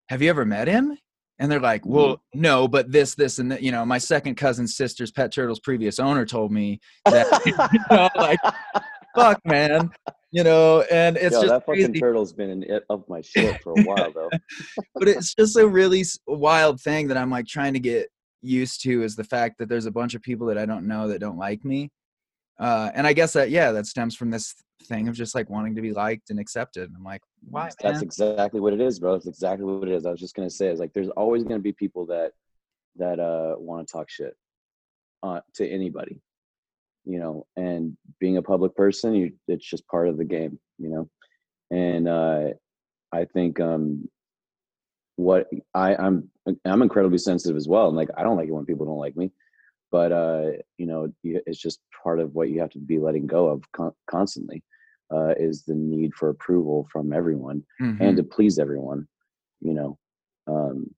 have 0.10 0.22
you 0.22 0.30
ever 0.30 0.46
met 0.46 0.68
him? 0.68 0.98
And 1.40 1.52
they're 1.52 1.60
like, 1.60 1.86
well, 1.86 2.22
no, 2.34 2.68
but 2.68 2.92
this, 2.92 3.14
this, 3.14 3.38
and 3.38 3.52
that. 3.52 3.62
You 3.62 3.72
know, 3.72 3.86
my 3.86 4.00
second 4.00 4.36
cousin's 4.36 4.76
sister's 4.76 5.12
pet 5.12 5.32
turtle's 5.32 5.60
previous 5.60 6.00
owner 6.00 6.26
told 6.26 6.52
me 6.52 6.80
that. 7.06 7.28
you 7.74 7.80
know, 7.92 8.10
like, 8.16 8.40
fuck, 9.16 9.40
man. 9.46 9.92
You 10.32 10.44
know, 10.44 10.82
and 10.92 11.16
it's 11.16 11.34
Yo, 11.34 11.42
just 11.42 11.48
that 11.48 11.66
fucking 11.66 11.86
crazy 11.86 12.00
turtle's 12.00 12.34
been 12.34 12.50
in 12.50 12.64
it 12.64 12.84
up 12.90 13.08
my 13.08 13.22
shit 13.22 13.62
for 13.62 13.74
a 13.78 13.84
while 13.84 14.12
though. 14.12 14.30
but 14.96 15.08
it's 15.08 15.34
just 15.34 15.58
a 15.58 15.66
really 15.66 16.04
wild 16.28 16.82
thing 16.82 17.08
that 17.08 17.18
I'm 17.18 17.30
like 17.32 17.48
trying 17.48 17.74
to 17.74 17.80
get 17.80 18.10
used 18.42 18.82
to 18.84 19.04
is 19.04 19.16
the 19.16 19.24
fact 19.24 19.58
that 19.60 19.70
there's 19.70 19.86
a 19.86 19.92
bunch 19.92 20.16
of 20.16 20.22
people 20.22 20.48
that 20.48 20.58
I 20.58 20.66
don't 20.66 20.86
know 20.86 21.08
that 21.08 21.20
don't 21.20 21.38
like 21.38 21.64
me. 21.64 21.90
Uh, 22.60 22.92
and 22.94 23.08
I 23.08 23.14
guess 23.14 23.34
that 23.34 23.52
yeah, 23.52 23.72
that 23.72 23.86
stems 23.86 24.16
from 24.16 24.30
this 24.30 24.54
thing 24.84 25.08
of 25.08 25.16
just 25.16 25.34
like 25.34 25.50
wanting 25.50 25.76
to 25.76 25.82
be 25.82 25.94
liked 25.94 26.30
and 26.30 26.40
accepted. 26.40 26.90
And 26.90 26.96
I'm 26.98 27.04
like, 27.04 27.22
why? 27.50 27.70
That's 27.82 27.98
man? 27.98 28.04
exactly 28.04 28.60
what 28.60 28.74
it 28.74 28.82
is, 28.82 29.00
bro. 29.00 29.14
That's 29.14 29.28
exactly 29.28 29.66
what 29.66 29.88
it 29.88 29.94
is. 29.94 30.06
I 30.06 30.12
was 30.12 30.20
just 30.20 30.36
gonna 30.36 30.50
say, 30.50 30.68
is 30.68 30.80
like 30.80 30.94
there's 30.94 31.10
always 31.10 31.44
gonna 31.44 31.60
be 31.60 31.74
people 31.74 32.06
that 32.08 32.32
that 32.98 33.20
uh 33.20 33.56
want 33.58 33.88
to 33.88 33.92
talk 33.92 34.10
shit 34.10 34.36
uh, 35.24 35.42
to 35.56 35.70
anybody, 35.70 36.22
you 37.06 37.20
know. 37.20 37.46
And 37.56 37.98
being 38.20 38.38
a 38.38 38.42
public 38.42 38.76
person, 38.76 39.16
you 39.16 39.34
it's 39.48 39.66
just 39.66 39.88
part 39.88 40.08
of 40.08 40.18
the 40.18 40.26
game, 40.26 40.60
you 40.78 40.90
know. 40.90 41.10
And 41.72 42.08
uh, 42.08 42.50
I 43.12 43.26
think 43.26 43.60
um, 43.60 44.10
what 45.16 45.48
I 45.74 45.96
I'm 45.96 46.30
I'm 46.66 46.82
incredibly 46.82 47.18
sensitive 47.18 47.58
as 47.58 47.68
well. 47.68 47.88
And 47.88 47.98
like 47.98 48.10
I 48.18 48.24
don't 48.24 48.38
like 48.38 48.48
it 48.48 48.54
when 48.54 48.66
people 48.66 48.86
don't 48.86 49.00
like 49.00 49.18
me. 49.18 49.32
but 49.92 50.12
uh, 50.12 50.52
you 50.78 50.86
know, 50.86 51.12
it's 51.24 51.60
just 51.60 51.80
part 52.04 52.20
of 52.20 52.36
what 52.36 52.50
you 52.50 52.60
have 52.60 52.70
to 52.72 52.80
be 52.80 53.00
letting 53.00 53.28
go 53.28 53.48
of 53.48 53.64
con- 53.72 53.94
constantly. 54.10 54.64
Uh, 55.10 55.34
is 55.38 55.64
the 55.64 55.74
need 55.74 56.14
for 56.14 56.30
approval 56.30 56.86
from 56.92 57.14
everyone 57.14 57.66
Mhm. 57.80 58.02
and 58.02 58.18
to 58.18 58.24
please 58.24 58.60
everyone. 58.60 59.08
You 59.62 59.74
know, 59.74 60.00
um, 60.48 60.94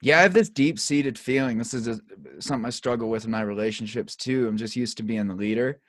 Yeah, 0.00 0.18
I 0.18 0.22
have 0.22 0.32
this 0.32 0.48
deep 0.48 0.78
seated 0.78 1.18
feeling. 1.18 1.58
This 1.58 1.74
is 1.74 1.86
a, 1.86 2.00
something 2.38 2.64
I 2.64 2.70
struggle 2.70 3.10
with 3.10 3.26
in 3.26 3.30
my 3.30 3.42
relationships 3.42 4.16
too. 4.16 4.48
I'm 4.48 4.56
just 4.56 4.74
used 4.74 4.96
to 4.96 5.02
being 5.02 5.28
the 5.28 5.34
leader. 5.34 5.80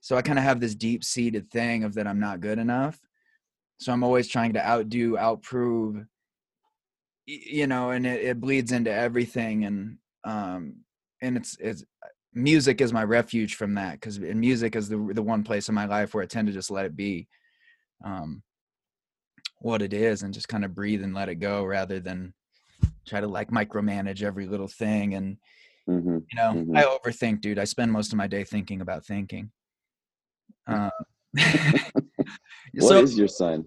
So 0.00 0.16
I 0.16 0.22
kind 0.22 0.38
of 0.38 0.44
have 0.44 0.60
this 0.60 0.76
deep 0.76 1.02
seated 1.02 1.50
thing 1.50 1.82
of 1.82 1.94
that 1.94 2.06
I'm 2.06 2.20
not 2.20 2.40
good 2.40 2.60
enough. 2.60 3.00
So 3.80 3.92
I'm 3.92 4.04
always 4.04 4.28
trying 4.28 4.52
to 4.52 4.64
outdo, 4.64 5.16
outprove, 5.16 6.06
you 7.26 7.66
know, 7.66 7.90
and 7.90 8.06
it, 8.06 8.24
it 8.24 8.40
bleeds 8.40 8.70
into 8.70 8.92
everything. 8.92 9.64
And, 9.64 9.98
um, 10.22 10.84
and 11.20 11.36
it's, 11.36 11.56
it's, 11.58 11.84
music 12.34 12.80
is 12.80 12.92
my 12.92 13.04
refuge 13.04 13.54
from 13.56 13.74
that 13.74 13.94
because 13.94 14.18
music 14.18 14.76
is 14.76 14.88
the, 14.88 14.96
the 15.14 15.22
one 15.22 15.42
place 15.42 15.68
in 15.68 15.74
my 15.74 15.86
life 15.86 16.14
where 16.14 16.22
I 16.22 16.26
tend 16.26 16.46
to 16.48 16.52
just 16.54 16.70
let 16.70 16.86
it 16.86 16.96
be, 16.96 17.28
um, 18.04 18.42
what 19.58 19.82
it 19.82 19.92
is 19.92 20.22
and 20.22 20.32
just 20.32 20.48
kind 20.48 20.64
of 20.64 20.74
breathe 20.74 21.02
and 21.02 21.14
let 21.14 21.28
it 21.28 21.36
go 21.36 21.64
rather 21.64 22.00
than, 22.00 22.34
try 23.06 23.20
to 23.20 23.26
like 23.26 23.50
micromanage 23.50 24.22
every 24.22 24.46
little 24.46 24.68
thing 24.68 25.14
and 25.14 25.36
mhm. 25.88 26.22
you 26.30 26.36
know 26.36 26.52
Mhm. 26.54 26.76
i 26.76 26.82
overthink 26.84 27.40
dude 27.40 27.58
i 27.58 27.64
spend 27.64 27.90
most 27.90 28.12
of 28.12 28.16
my 28.18 28.26
day 28.26 28.44
thinking 28.44 28.80
about 28.80 29.04
thinking 29.04 29.50
um, 30.66 30.90
What 32.74 32.96
is 33.02 33.12
so 33.12 33.18
your 33.18 33.28
sign? 33.28 33.64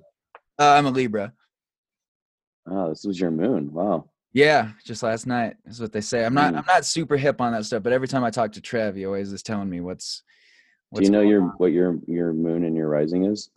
uh, 0.60 0.72
i'm 0.78 0.86
a 0.86 0.92
libra 0.92 1.34
Oh, 2.66 2.90
this 2.90 3.04
was 3.04 3.20
your 3.20 3.32
moon. 3.32 3.74
Wow. 3.74 4.10
Yeah 4.34 4.72
just 4.84 5.04
last 5.04 5.28
night 5.28 5.56
is 5.66 5.80
what 5.80 5.92
they 5.92 6.02
say 6.02 6.26
i'm 6.26 6.34
not 6.34 6.54
Mm. 6.54 6.58
i'm 6.58 6.66
not 6.68 6.86
super 6.86 7.16
hip 7.18 7.40
on 7.40 7.54
that 7.54 7.66
stuff 7.66 7.84
but 7.84 7.94
every 7.94 8.08
time 8.08 8.24
i 8.24 8.30
talk 8.30 8.52
to 8.54 8.62
trev 8.62 8.96
he 8.96 9.06
always 9.06 9.32
is 9.32 9.44
telling 9.44 9.70
me 9.70 9.80
what's 9.80 10.24
Do 10.94 11.04
you 11.04 11.10
know 11.10 11.22
your 11.22 11.44
on. 11.44 11.50
what 11.58 11.72
your 11.72 11.98
your 12.08 12.34
moon 12.34 12.64
and 12.66 12.76
your 12.76 12.88
rising 12.90 13.26
is? 13.26 13.50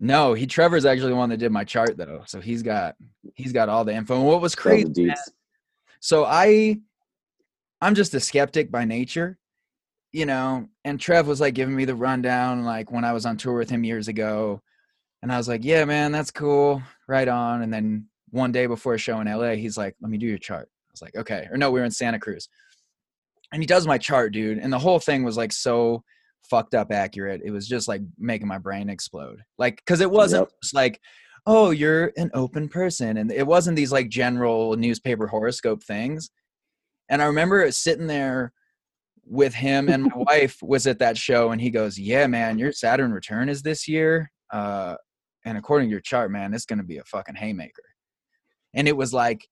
no 0.00 0.34
he 0.34 0.46
trevor's 0.46 0.84
actually 0.84 1.10
the 1.10 1.16
one 1.16 1.30
that 1.30 1.36
did 1.38 1.52
my 1.52 1.64
chart 1.64 1.96
though 1.96 2.22
so 2.26 2.40
he's 2.40 2.62
got 2.62 2.96
he's 3.34 3.52
got 3.52 3.68
all 3.68 3.84
the 3.84 3.94
info 3.94 4.16
and 4.16 4.26
what 4.26 4.40
was 4.40 4.54
crazy 4.54 4.84
deets. 4.86 5.18
so 6.00 6.24
i 6.24 6.78
i'm 7.80 7.94
just 7.94 8.14
a 8.14 8.20
skeptic 8.20 8.70
by 8.70 8.84
nature 8.84 9.38
you 10.12 10.26
know 10.26 10.68
and 10.84 11.00
trev 11.00 11.26
was 11.26 11.40
like 11.40 11.54
giving 11.54 11.74
me 11.76 11.84
the 11.84 11.94
rundown 11.94 12.64
like 12.64 12.90
when 12.92 13.04
i 13.04 13.12
was 13.12 13.24
on 13.26 13.36
tour 13.36 13.54
with 13.56 13.70
him 13.70 13.84
years 13.84 14.08
ago 14.08 14.60
and 15.22 15.32
i 15.32 15.36
was 15.36 15.48
like 15.48 15.64
yeah 15.64 15.84
man 15.84 16.10
that's 16.12 16.30
cool 16.32 16.82
right 17.08 17.28
on 17.28 17.62
and 17.62 17.72
then 17.72 18.06
one 18.34 18.52
day 18.52 18.66
before 18.66 18.94
a 18.94 18.98
show 18.98 19.20
in 19.20 19.26
la 19.28 19.52
he's 19.52 19.76
like 19.76 19.94
let 20.00 20.10
me 20.10 20.18
do 20.18 20.26
your 20.26 20.38
chart. 20.38 20.68
I 20.68 20.92
was 20.92 21.02
like 21.02 21.16
okay. 21.16 21.46
Or 21.50 21.56
no 21.56 21.70
we 21.70 21.80
were 21.80 21.86
in 21.86 21.90
santa 21.92 22.18
cruz. 22.18 22.48
And 23.52 23.62
he 23.62 23.66
does 23.66 23.86
my 23.86 23.98
chart 23.98 24.32
dude 24.32 24.58
and 24.58 24.72
the 24.72 24.78
whole 24.78 24.98
thing 24.98 25.22
was 25.22 25.36
like 25.36 25.52
so 25.52 26.02
fucked 26.50 26.74
up 26.74 26.92
accurate. 26.92 27.40
It 27.44 27.52
was 27.52 27.66
just 27.68 27.88
like 27.88 28.02
making 28.18 28.48
my 28.48 28.58
brain 28.58 28.88
explode. 28.90 29.40
Like 29.58 29.76
because 29.76 30.00
it 30.00 30.10
wasn't 30.10 30.48
Yep. 30.48 30.52
just 30.62 30.74
like 30.74 31.00
oh 31.46 31.70
you're 31.70 32.12
an 32.16 32.30
open 32.34 32.68
person. 32.68 33.16
And 33.18 33.30
it 33.30 33.46
wasn't 33.46 33.76
these 33.76 33.92
like 33.92 34.08
general 34.08 34.76
newspaper 34.76 35.26
horoscope 35.28 35.82
things. 35.84 36.30
And 37.08 37.22
I 37.22 37.26
remember 37.26 37.70
sitting 37.70 38.06
there 38.06 38.52
with 39.26 39.54
him 39.54 39.88
and 39.88 40.04
my 40.04 40.10
wife 40.16 40.58
was 40.62 40.86
at 40.86 40.98
that 40.98 41.16
show 41.16 41.50
and 41.50 41.60
he 41.60 41.70
goes, 41.70 41.98
Yeah, 41.98 42.26
man, 42.26 42.58
your 42.58 42.72
Saturn 42.72 43.12
return 43.12 43.48
is 43.48 43.62
this 43.62 43.86
year. 43.86 44.30
Uh, 44.52 44.96
and 45.44 45.58
according 45.58 45.88
to 45.88 45.90
your 45.92 46.00
chart, 46.00 46.30
man, 46.30 46.54
it's 46.54 46.64
gonna 46.66 46.82
be 46.82 46.98
a 46.98 47.04
fucking 47.04 47.34
haymaker. 47.36 47.82
And 48.74 48.88
it 48.88 48.96
was 48.96 49.12
like 49.12 49.46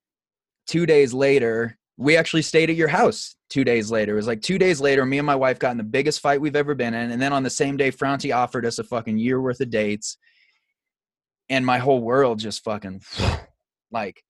two 0.67 0.87
days 0.87 1.15
later, 1.15 1.79
we 1.97 2.17
actually 2.17 2.43
stayed 2.43 2.71
at 2.71 2.77
your 2.77 2.89
house 2.89 3.37
two 3.51 3.65
days 3.65 3.91
later. 3.91 4.13
It 4.13 4.17
was 4.17 4.27
like 4.27 4.43
two 4.43 4.59
days 4.59 4.81
later, 4.81 5.05
me 5.07 5.19
and 5.19 5.27
my 5.27 5.37
wife 5.37 5.59
got 5.59 5.73
in 5.73 5.77
the 5.79 5.85
biggest 5.85 6.21
fight 6.21 6.41
we've 6.41 6.57
ever 6.57 6.75
been 6.75 6.95
in. 6.95 7.11
And 7.11 7.21
then 7.21 7.33
on 7.33 7.43
the 7.43 7.51
same 7.51 7.77
day, 7.77 7.91
Franti 7.91 8.33
offered 8.33 8.67
us 8.67 8.79
a 8.79 8.85
fucking 8.85 9.19
year 9.19 9.41
worth 9.41 9.61
of 9.61 9.71
dates. 9.71 10.17
And 11.49 11.65
my 11.67 11.79
whole 11.79 12.01
world 12.01 12.39
just 12.39 12.65
fucking 12.65 13.03
like 13.91 14.23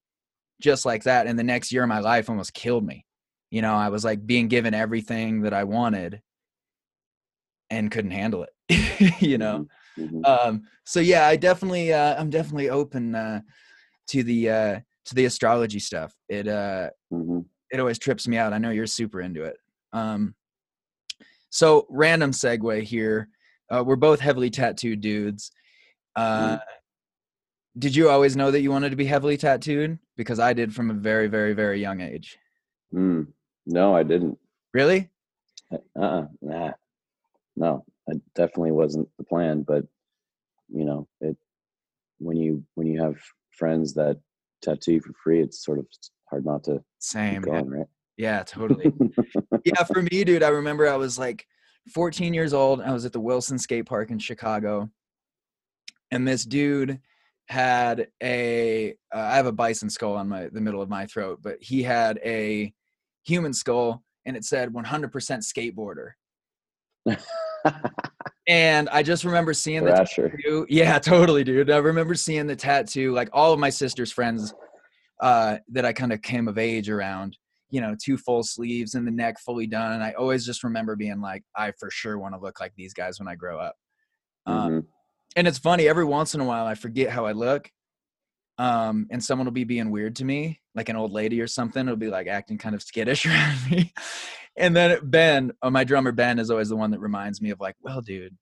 just 0.61 0.85
like 0.85 1.05
that. 1.05 1.27
And 1.27 1.39
the 1.39 1.45
next 1.45 1.73
year 1.73 1.83
of 1.85 1.89
my 1.89 2.01
life 2.01 2.29
almost 2.29 2.55
killed 2.55 2.85
me 2.87 3.05
you 3.53 3.61
know 3.61 3.75
i 3.75 3.91
was 3.91 4.03
like 4.03 4.27
being 4.27 4.49
given 4.49 4.73
everything 4.73 5.43
that 5.43 5.53
i 5.53 5.63
wanted 5.63 6.23
and 7.71 7.91
couldn't 7.91 8.11
handle 8.11 8.45
it 8.45 9.21
you 9.23 9.39
know 9.39 9.67
Mhm. 9.99 10.27
um 10.27 10.63
so 10.87 11.01
yeah 11.01 11.27
i 11.27 11.37
definitely 11.37 11.93
uh 11.93 12.19
i'm 12.19 12.31
definitely 12.31 12.71
open 12.71 13.15
uh 13.15 13.43
to 14.09 14.23
the 14.23 14.51
uh 14.51 14.81
to 15.05 15.15
the 15.15 15.25
astrology 15.25 15.79
stuff 15.79 16.15
it 16.29 16.47
uh 16.49 16.91
Mhm. 17.13 17.45
it 17.71 17.81
always 17.81 17.99
trips 17.99 18.27
me 18.29 18.37
out 18.37 18.53
i 18.53 18.59
know 18.59 18.71
you're 18.71 18.87
super 18.87 19.21
into 19.21 19.43
it 19.43 19.57
um 19.93 20.35
so 21.51 21.87
random 21.91 22.31
segue 22.31 22.83
here 22.83 23.29
uh 23.71 23.83
we're 23.85 23.97
both 23.97 24.21
heavily 24.21 24.51
tattooed 24.51 25.01
dudes 25.01 25.53
uh 26.17 26.59
did 27.79 27.97
you 27.97 28.11
always 28.11 28.37
know 28.37 28.51
that 28.51 28.61
you 28.61 28.71
wanted 28.71 28.91
to 28.91 28.97
be 28.97 29.05
heavily 29.07 29.37
tattooed 29.37 29.99
because 30.17 30.39
i 30.39 30.53
did 30.53 30.75
from 30.75 30.91
a 30.91 30.95
very 30.95 31.27
very 31.29 31.53
very 31.53 31.81
young 31.81 32.01
age 32.01 32.39
Mm. 32.95 33.29
No, 33.65 33.97
I 33.97 34.03
didn't. 34.03 34.39
really 34.75 35.09
Uh. 35.73 35.79
uh 35.99 36.27
Nah. 36.43 36.73
No, 37.57 37.85
it 38.07 38.21
definitely 38.35 38.73
wasn't 38.73 39.09
the 39.17 39.25
plan. 39.25 39.63
But 39.63 39.87
you 40.69 40.85
know, 40.85 41.09
it 41.23 41.39
when 42.19 42.37
you 42.37 42.63
when 42.75 42.87
you 42.87 43.01
have 43.01 43.17
friends 43.57 43.95
that 43.95 44.21
tattoo 44.63 44.95
you 44.95 45.01
for 45.01 45.13
free, 45.23 45.41
it's 45.41 45.65
sort 45.65 45.79
of 45.79 45.87
hard 46.31 46.45
not 46.45 46.65
to 46.65 46.83
same 46.99 47.45
yeah. 47.47 47.63
right? 47.65 47.87
Yeah, 48.17 48.43
totally. 48.43 48.93
yeah, 49.65 49.85
for 49.85 50.03
me, 50.03 50.25
dude, 50.25 50.43
I 50.43 50.49
remember 50.49 50.89
I 50.89 50.97
was 50.97 51.19
like 51.19 51.47
14 51.95 52.35
years 52.35 52.53
old. 52.53 52.81
I 52.81 52.93
was 52.93 53.05
at 53.05 53.13
the 53.13 53.21
Wilson 53.21 53.59
Skate 53.59 53.87
Park 53.87 54.11
in 54.11 54.19
Chicago, 54.19 54.91
and 56.11 56.27
this 56.27 56.45
dude 56.45 57.01
had 57.49 58.09
a. 58.23 58.95
Uh, 59.13 59.19
I 59.19 59.37
have 59.37 59.47
a 59.47 59.53
bison 59.53 59.91
skull 59.91 60.15
on 60.15 60.29
my 60.29 60.49
the 60.49 60.61
middle 60.61 60.83
of 60.83 60.89
my 60.89 61.07
throat, 61.07 61.41
but 61.43 61.57
he 61.61 61.83
had 61.83 62.21
a 62.25 62.73
human 63.25 63.53
skull, 63.53 64.03
and 64.27 64.37
it 64.37 64.45
said 64.45 64.73
100% 64.73 65.11
skateboarder. 65.75 66.13
And 68.49 68.89
I 68.89 69.03
just 69.03 69.25
remember 69.25 69.55
seeing 69.55 69.85
the 69.85 69.93
Thrasher. 69.93 70.29
tattoo. 70.31 70.67
Yeah, 70.69 70.99
totally, 71.01 71.45
dude. 71.45 71.71
I 71.71 71.77
remember 71.79 72.15
seeing 72.15 72.47
the 72.47 72.57
tattoo. 72.57 73.13
Like 73.13 73.29
all 73.33 73.53
of 73.53 73.59
my 73.61 73.71
sister's 73.71 74.11
friends 74.13 74.53
uh, 75.21 75.59
that 75.69 75.85
I 75.85 75.93
kind 75.93 76.13
of 76.13 76.21
came 76.23 76.49
of 76.49 76.59
age 76.59 76.91
around, 76.91 77.37
you 77.71 77.81
know, 77.81 77.95
two 78.03 78.17
full 78.19 78.43
sleeves 78.43 78.95
and 78.97 79.07
the 79.07 79.11
neck 79.13 79.39
fully 79.39 79.67
done. 79.69 79.93
And 79.93 80.03
I 80.03 80.13
always 80.13 80.45
just 80.45 80.65
remember 80.65 80.97
being 80.97 81.21
like, 81.21 81.45
I 81.57 81.73
for 81.79 81.91
sure 81.91 82.19
want 82.19 82.35
to 82.35 82.41
look 82.41 82.59
like 82.61 82.73
these 82.77 82.93
guys 82.95 83.21
when 83.21 83.29
I 83.29 83.37
grow 83.37 83.59
up. 83.61 83.77
Um, 84.47 84.57
Mhm. 84.71 84.87
and 85.37 85.47
it's 85.47 85.59
funny, 85.59 85.87
every 85.87 86.05
once 86.05 86.35
in 86.35 86.41
a 86.41 86.45
while 86.45 86.67
I 86.67 86.75
forget 86.75 87.11
how 87.11 87.27
I 87.27 87.33
look. 87.33 87.71
Um, 88.59 89.07
and 89.11 89.23
someone 89.23 89.47
will 89.47 89.53
be 89.53 89.65
being 89.65 89.91
weird 89.91 90.17
to 90.17 90.25
me, 90.25 90.61
like 90.75 90.89
an 90.89 90.97
old 90.97 91.11
lady 91.13 91.41
or 91.41 91.47
something. 91.47 91.87
It'll 91.87 91.97
be 91.97 92.09
like 92.09 92.27
acting 92.27 92.59
kind 92.59 92.75
of 92.75 92.83
skittish 92.83 93.27
around 93.27 93.59
me. 93.71 93.93
And 94.57 94.77
then 94.77 94.99
Ben, 95.03 95.53
uh, 95.63 95.71
my 95.71 95.85
drummer 95.85 96.13
Ben, 96.13 96.39
is 96.39 96.51
always 96.51 96.69
the 96.69 96.77
one 96.77 96.91
that 96.91 97.01
reminds 97.01 97.41
me 97.41 97.51
of 97.51 97.61
like, 97.61 97.77
well, 97.81 98.01
dude, 98.03 98.37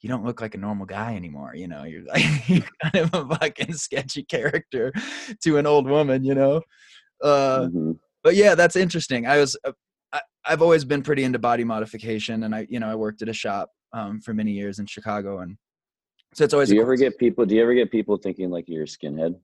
you 0.00 0.08
don't 0.08 0.24
look 0.24 0.40
like 0.40 0.54
a 0.54 0.58
normal 0.58 0.86
guy 0.86 1.16
anymore. 1.16 1.54
You 1.54 1.66
know, 1.68 1.82
you're 1.84 2.04
like 2.06 2.48
you're 2.48 2.62
kind 2.82 2.96
of 2.96 3.10
a 3.14 3.36
fucking 3.36 3.72
sketchy 3.74 4.22
character 4.22 4.92
to 5.42 5.56
an 5.58 5.66
old 5.66 5.88
woman. 5.88 6.22
You 6.24 6.34
know, 6.34 6.62
uh, 7.22 7.68
Mhm. 7.68 7.98
but 8.22 8.36
yeah, 8.36 8.54
that's 8.54 8.76
interesting. 8.76 9.26
I 9.26 9.38
was, 9.38 9.56
uh, 9.64 9.72
I, 10.12 10.20
I've 10.44 10.62
always 10.62 10.84
been 10.84 11.02
pretty 11.02 11.24
into 11.24 11.38
body 11.40 11.64
modification, 11.64 12.44
and 12.44 12.54
I, 12.54 12.66
you 12.70 12.78
know, 12.78 12.88
I 12.88 12.94
worked 12.94 13.22
at 13.22 13.28
a 13.28 13.32
shop 13.32 13.70
um, 13.92 14.20
for 14.20 14.32
many 14.34 14.52
years 14.52 14.78
in 14.78 14.86
Chicago, 14.86 15.40
and 15.40 15.56
so 16.36 16.44
it's 16.44 16.52
always. 16.52 16.68
Do 16.68 16.74
you 16.74 16.82
ever 16.82 16.96
get 16.96 17.16
people? 17.18 17.46
Do 17.46 17.54
you 17.54 17.62
ever 17.62 17.72
get 17.74 17.90
people 17.90 18.18
thinking 18.18 18.50
like 18.50 18.66
you're 18.68 18.82
a 18.82 18.86
skinhead? 18.86 19.36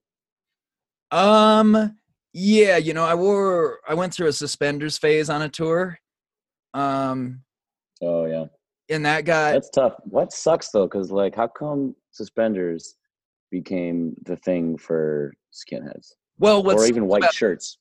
Um, 1.11 1.97
yeah, 2.35 2.77
you 2.77 2.93
know, 2.95 3.05
I 3.05 3.15
wore, 3.15 3.81
I 3.89 3.95
went 3.95 4.13
through 4.15 4.29
a 4.29 4.33
suspenders 4.33 4.99
phase 4.99 5.29
on 5.31 5.43
a 5.43 5.49
tour. 5.49 5.99
Um, 6.75 7.41
Oh 8.03 8.27
yeah, 8.27 8.47
and 8.91 9.07
that 9.07 9.25
got 9.25 9.53
that's 9.53 9.71
tough. 9.71 9.95
What 10.05 10.33
sucks 10.33 10.71
though, 10.71 10.87
because 10.87 11.11
like, 11.11 11.35
how 11.35 11.47
come 11.47 11.95
suspenders 12.11 12.97
became 13.51 14.15
the 14.25 14.37
thing 14.37 14.77
for 14.77 15.33
skinheads, 15.53 16.13
well, 16.39 16.63
what's 16.63 16.83
or 16.83 16.87
even 16.87 17.07
white 17.07 17.23
about- 17.23 17.35
shirts 17.35 17.79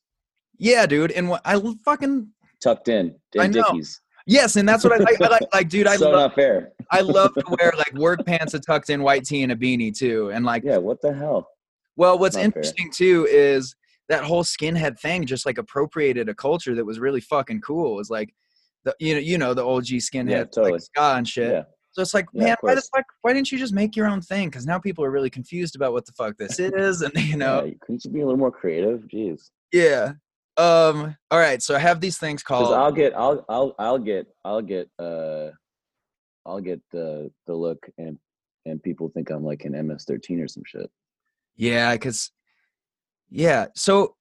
yeah, 0.58 0.86
dude, 0.86 1.10
and 1.12 1.28
what 1.28 1.40
I 1.44 1.60
fucking 1.84 2.28
tucked 2.62 2.88
in, 2.88 3.16
I 3.38 3.48
know. 3.48 3.64
dickies? 3.64 4.00
Yes, 4.26 4.56
and 4.56 4.68
that's 4.68 4.84
what 4.84 4.92
I 4.92 4.96
like. 5.04 5.20
I 5.20 5.28
like, 5.28 5.42
like, 5.52 5.68
dude, 5.68 5.86
I 5.86 5.96
so 5.96 6.10
love, 6.10 6.14
not 6.20 6.34
fair. 6.34 6.72
I 6.90 7.00
love 7.00 7.34
to 7.34 7.44
wear 7.60 7.72
like 7.76 7.92
work 7.94 8.24
pants, 8.26 8.54
a 8.54 8.60
tucked 8.60 8.90
in 8.90 9.02
white 9.02 9.24
tee, 9.24 9.42
and 9.42 9.52
a 9.52 9.56
beanie 9.56 9.96
too, 9.96 10.30
and 10.32 10.44
like, 10.44 10.62
Yeah, 10.64 10.78
what 10.78 11.00
the 11.00 11.12
hell? 11.12 11.48
well, 11.96 12.18
what's 12.18 12.36
not 12.36 12.40
fair. 12.40 12.46
interesting 12.46 12.90
too 12.92 13.26
is 13.30 13.74
that 14.08 14.24
whole 14.24 14.42
skinhead 14.44 14.98
thing 14.98 15.24
just 15.26 15.46
like 15.46 15.58
appropriated 15.58 16.28
a 16.28 16.34
culture 16.34 16.74
that 16.74 16.84
was 16.84 16.98
really 16.98 17.20
fucking 17.20 17.60
cool. 17.60 18.00
Is 18.00 18.10
like 18.10 18.34
the 18.84 18.94
you 18.98 19.14
know 19.14 19.20
you 19.20 19.38
know 19.38 19.54
the 19.54 19.64
OG 19.64 19.84
skinhead 19.86 20.30
yeah, 20.30 20.44
totally. 20.44 20.72
like 20.72 20.80
ska 20.82 21.14
and 21.16 21.28
shit. 21.28 21.52
Yeah, 21.52 21.62
So 21.92 22.02
it's 22.02 22.14
like, 22.14 22.26
Yeah, 22.32 22.44
man, 22.46 22.56
why 22.62 22.74
the 22.74 22.82
fuck? 22.94 23.04
Why 23.22 23.32
didn't 23.32 23.52
you 23.52 23.58
just 23.58 23.72
make 23.72 23.94
your 23.96 24.06
own 24.06 24.20
thing? 24.20 24.48
Because 24.48 24.66
now 24.66 24.78
people 24.78 25.04
are 25.04 25.10
really 25.10 25.30
confused 25.30 25.76
about 25.76 25.92
what 25.92 26.04
the 26.06 26.12
fuck 26.12 26.36
this 26.36 26.58
is, 26.58 27.02
and 27.02 27.12
you 27.16 27.36
know, 27.36 27.64
yeah. 27.64 27.72
Couldn't 27.80 28.04
you 28.04 28.10
be 28.10 28.20
a 28.20 28.24
little 28.26 28.38
more 28.38 28.50
creative? 28.50 29.00
Jeez. 29.12 29.50
yeah. 29.72 30.12
Um. 30.56 31.16
All 31.30 31.38
right. 31.38 31.62
So 31.62 31.74
I 31.74 31.78
have 31.78 32.00
these 32.00 32.18
things 32.18 32.42
called. 32.42 32.74
I'll 32.74 32.92
get, 32.92 33.14
I'll, 33.16 33.44
I'll, 33.48 33.74
I'll 33.78 33.98
get, 33.98 34.26
I'll 34.44 34.62
get, 34.62 34.88
uh, 34.98 35.48
I'll 36.44 36.60
get 36.60 36.80
the 36.90 37.30
the 37.46 37.54
look, 37.54 37.88
and 37.98 38.18
and 38.66 38.82
people 38.82 39.08
think 39.08 39.30
I'm 39.30 39.44
like 39.44 39.64
an 39.64 39.72
MS-13 39.72 40.42
or 40.42 40.48
some 40.48 40.62
shit. 40.66 40.90
Yeah, 41.56 41.92
because. 41.92 42.30
Yeah. 43.30 43.66
So 43.74 44.14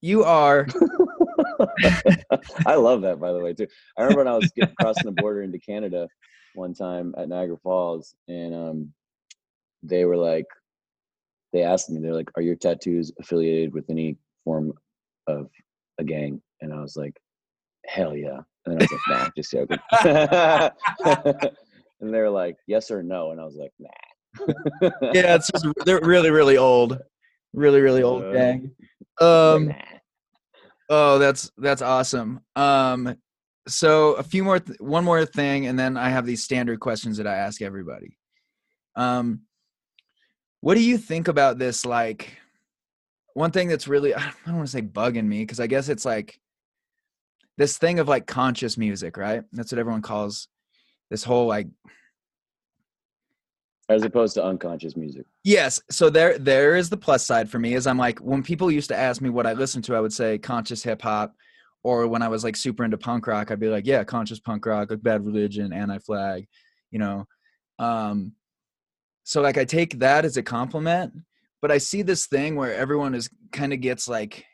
you 0.00 0.24
are. 0.24 0.68
I 2.66 2.74
love 2.74 3.02
that, 3.02 3.18
by 3.20 3.32
the 3.32 3.40
way, 3.40 3.54
too. 3.54 3.66
I 3.96 4.02
remember 4.02 4.24
when 4.24 4.28
I 4.28 4.36
was 4.36 4.50
getting, 4.54 4.74
crossing 4.80 5.04
the 5.04 5.20
border 5.20 5.42
into 5.42 5.58
Canada 5.58 6.08
one 6.54 6.74
time 6.74 7.14
at 7.16 7.28
Niagara 7.28 7.56
Falls, 7.62 8.14
and 8.28 8.54
um, 8.54 8.92
they 9.82 10.04
were 10.04 10.16
like, 10.16 10.46
they 11.52 11.62
asked 11.62 11.90
me, 11.90 12.00
they're 12.00 12.14
like, 12.14 12.30
"Are 12.36 12.42
your 12.42 12.56
tattoos 12.56 13.12
affiliated 13.18 13.74
with 13.74 13.90
any 13.90 14.16
form 14.44 14.72
of 15.26 15.50
a 15.98 16.04
gang?" 16.04 16.40
And 16.60 16.72
I 16.72 16.80
was 16.80 16.96
like, 16.96 17.18
"Hell 17.86 18.16
yeah!" 18.16 18.40
And 18.66 18.78
then 18.78 18.78
I 18.78 18.82
was 18.82 18.92
like, 18.92 19.00
"Nah, 19.08 19.28
just 19.36 19.50
joking." 19.50 19.78
and 22.00 22.14
they're 22.14 22.30
like, 22.30 22.56
"Yes 22.66 22.90
or 22.90 23.02
no?" 23.02 23.30
And 23.32 23.40
I 23.40 23.44
was 23.44 23.56
like, 23.56 23.72
"Nah." 23.78 23.88
Yeah, 25.12 25.34
it's 25.34 25.50
just 25.50 25.66
they're 25.84 26.00
really, 26.00 26.30
really 26.30 26.56
old, 26.56 26.98
really, 27.52 27.80
really 27.80 28.02
old 28.02 28.24
Uh, 28.24 28.32
gang. 28.32 28.70
Um. 29.20 29.68
"Nah." 29.68 29.74
Oh, 30.88 31.18
that's 31.18 31.50
that's 31.56 31.80
awesome. 31.80 32.40
Um, 32.54 33.16
so 33.68 34.12
a 34.14 34.22
few 34.22 34.44
more, 34.44 34.60
th- 34.60 34.80
one 34.80 35.04
more 35.04 35.24
thing, 35.24 35.66
and 35.66 35.78
then 35.78 35.96
I 35.96 36.10
have 36.10 36.26
these 36.26 36.42
standard 36.42 36.80
questions 36.80 37.16
that 37.16 37.26
I 37.26 37.36
ask 37.36 37.62
everybody. 37.62 38.18
Um, 38.96 39.42
what 40.60 40.74
do 40.74 40.80
you 40.80 40.98
think 40.98 41.28
about 41.28 41.58
this? 41.58 41.86
Like, 41.86 42.36
one 43.34 43.50
thing 43.50 43.68
that's 43.68 43.88
really 43.88 44.14
I 44.14 44.32
don't 44.46 44.56
want 44.56 44.68
to 44.68 44.72
say 44.72 44.82
bugging 44.82 45.26
me 45.26 45.40
because 45.40 45.60
I 45.60 45.66
guess 45.66 45.88
it's 45.88 46.04
like 46.04 46.38
this 47.58 47.78
thing 47.78 47.98
of 47.98 48.08
like 48.08 48.26
conscious 48.26 48.76
music, 48.78 49.16
right? 49.16 49.42
That's 49.52 49.72
what 49.72 49.78
everyone 49.78 50.02
calls 50.02 50.48
this 51.10 51.24
whole 51.24 51.46
like 51.46 51.68
As 53.88 54.02
opposed 54.02 54.34
to 54.34 54.44
unconscious 54.44 54.96
music. 54.96 55.26
Yes. 55.44 55.80
So 55.90 56.08
there 56.10 56.38
there 56.38 56.76
is 56.76 56.88
the 56.90 56.96
plus 56.96 57.24
side 57.24 57.50
for 57.50 57.58
me 57.58 57.74
is 57.74 57.86
I'm 57.86 57.98
like 57.98 58.18
when 58.20 58.42
people 58.42 58.70
used 58.70 58.88
to 58.88 58.96
ask 58.96 59.20
me 59.20 59.30
what 59.30 59.46
I 59.46 59.52
listened 59.52 59.84
to, 59.84 59.96
I 59.96 60.00
would 60.00 60.12
say 60.12 60.38
conscious 60.38 60.82
hip 60.82 61.02
hop. 61.02 61.34
Or 61.84 62.06
when 62.06 62.22
I 62.22 62.28
was 62.28 62.44
like 62.44 62.54
super 62.54 62.84
into 62.84 62.96
punk 62.96 63.26
rock, 63.26 63.50
I'd 63.50 63.58
be 63.58 63.68
like, 63.68 63.86
yeah, 63.86 64.04
conscious 64.04 64.38
punk 64.38 64.64
rock, 64.66 64.90
like 64.90 65.02
bad 65.02 65.26
religion, 65.26 65.72
anti 65.72 65.98
flag, 65.98 66.46
you 66.90 66.98
know. 66.98 67.26
Um 67.78 68.32
so 69.24 69.40
like 69.40 69.58
I 69.58 69.64
take 69.64 69.98
that 69.98 70.24
as 70.24 70.36
a 70.36 70.42
compliment, 70.42 71.12
but 71.62 71.70
I 71.70 71.78
see 71.78 72.02
this 72.02 72.26
thing 72.26 72.56
where 72.56 72.74
everyone 72.74 73.14
is 73.14 73.30
kind 73.52 73.72
of 73.72 73.80
gets 73.80 74.08
like 74.08 74.44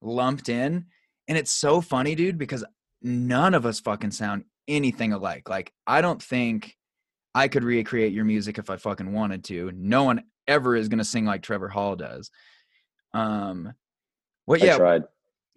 lumped 0.00 0.48
in. 0.48 0.86
And 1.28 1.36
it's 1.38 1.50
so 1.50 1.80
funny, 1.80 2.14
dude, 2.14 2.38
because 2.38 2.64
none 3.02 3.54
of 3.54 3.66
us 3.66 3.80
fucking 3.80 4.10
sound 4.12 4.44
anything 4.66 5.12
alike. 5.12 5.48
Like 5.48 5.72
I 5.86 6.00
don't 6.00 6.22
think 6.22 6.74
I 7.34 7.48
could 7.48 7.64
recreate 7.64 8.12
your 8.12 8.24
music 8.24 8.58
if 8.58 8.70
I 8.70 8.76
fucking 8.76 9.12
wanted 9.12 9.44
to. 9.44 9.70
No 9.74 10.04
one 10.04 10.22
ever 10.48 10.74
is 10.74 10.88
gonna 10.88 11.04
sing 11.04 11.24
like 11.24 11.42
Trevor 11.42 11.68
Hall 11.68 11.94
does. 11.96 12.30
Um, 13.12 13.72
what? 14.46 14.62
I 14.62 14.66
Yeah, 14.66 14.76
tried. 14.76 15.02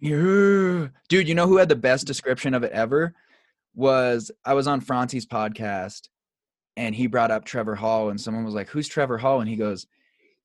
yeah. 0.00 0.88
dude. 1.08 1.28
You 1.28 1.34
know 1.34 1.46
who 1.48 1.56
had 1.56 1.68
the 1.68 1.76
best 1.76 2.06
description 2.06 2.54
of 2.54 2.62
it 2.62 2.72
ever? 2.72 3.14
Was 3.74 4.30
I 4.44 4.54
was 4.54 4.68
on 4.68 4.80
Franti's 4.80 5.26
podcast, 5.26 6.08
and 6.76 6.94
he 6.94 7.08
brought 7.08 7.32
up 7.32 7.44
Trevor 7.44 7.74
Hall, 7.74 8.10
and 8.10 8.20
someone 8.20 8.44
was 8.44 8.54
like, 8.54 8.68
"Who's 8.68 8.86
Trevor 8.86 9.18
Hall?" 9.18 9.40
And 9.40 9.48
he 9.48 9.56
goes, 9.56 9.86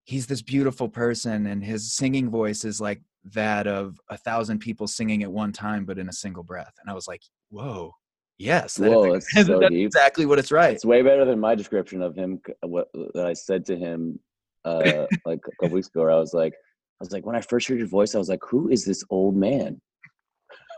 "He's 0.10 0.26
this 0.28 0.42
beautiful 0.42 0.90
person, 0.90 1.46
and 1.46 1.64
his 1.64 1.94
singing 1.94 2.30
voice 2.30 2.66
is 2.66 2.82
like 2.82 3.02
that 3.26 3.68
of 3.68 4.00
a 4.10 4.18
thousand 4.18 4.60
people 4.60 4.88
singing 4.88 5.22
at 5.24 5.32
one 5.32 5.52
time, 5.52 5.86
but 5.86 6.00
in 6.00 6.10
a 6.10 6.14
single 6.14 6.44
breath." 6.44 6.74
And 6.82 6.90
I 6.90 6.94
was 6.94 7.08
like, 7.08 7.22
"Whoa." 7.50 7.94
Yes, 8.40 8.76
that 8.76 8.88
is 8.88 8.96
Whoa, 8.96 9.14
that's 9.14 9.36
ex- 9.36 9.48
so 9.48 9.60
that's 9.62 9.76
exactly 9.76 10.26
what 10.26 10.40
it's 10.40 10.52
right. 10.52 10.74
It's 10.74 10.86
way 10.86 11.02
better 11.02 11.26
than 11.26 11.40
my 11.40 11.56
description 11.56 12.02
of 12.02 12.16
him. 12.16 12.42
What 12.62 12.88
that 13.14 13.26
I 13.26 13.34
said 13.34 13.66
to 13.66 13.76
him, 13.76 14.20
uh, 14.66 15.06
like 15.26 15.40
a 15.46 15.52
couple 15.62 15.76
weeks 15.76 15.88
ago. 15.90 16.02
Where 16.02 16.12
I 16.12 16.16
was 16.16 16.34
like, 16.34 16.54
I 16.54 17.04
was 17.04 17.12
like, 17.12 17.26
when 17.26 17.36
I 17.36 17.42
first 17.42 17.68
heard 17.68 17.78
your 17.78 17.88
voice, 17.88 18.16
I 18.16 18.18
was 18.18 18.30
like, 18.30 18.42
who 18.50 18.70
is 18.70 18.86
this 18.86 19.04
old 19.10 19.36
man? 19.36 19.80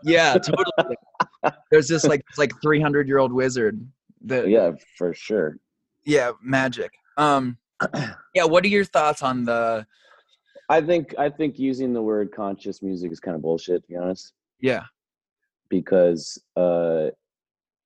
Yeah, 0.03 0.37
totally. 0.39 0.97
There's 1.71 1.87
this 1.87 2.03
like 2.03 2.23
like 2.37 2.51
300 2.61 3.07
year 3.07 3.19
old 3.19 3.31
wizard. 3.31 3.87
That 4.25 4.49
Yeah, 4.49 4.71
for 4.97 5.13
sure. 5.13 5.57
yeah, 6.03 6.31
magic. 6.41 6.91
Um, 7.17 7.57
yeah. 8.35 8.43
What 8.43 8.63
are 8.63 8.69
your 8.69 8.85
thoughts 8.85 9.21
on 9.21 9.45
the? 9.45 9.85
I 10.69 10.81
think 10.81 11.13
I 11.17 11.29
think 11.29 11.59
using 11.59 11.93
the 11.93 12.01
word 12.01 12.31
conscious 12.31 12.81
music 12.81 13.11
is 13.11 13.19
kind 13.19 13.35
of 13.35 13.41
bullshit, 13.41 13.83
to 13.83 13.87
be 13.87 13.95
honest. 13.95 14.33
Yeah, 14.59 14.83
because 15.69 16.41
uh 16.55 17.09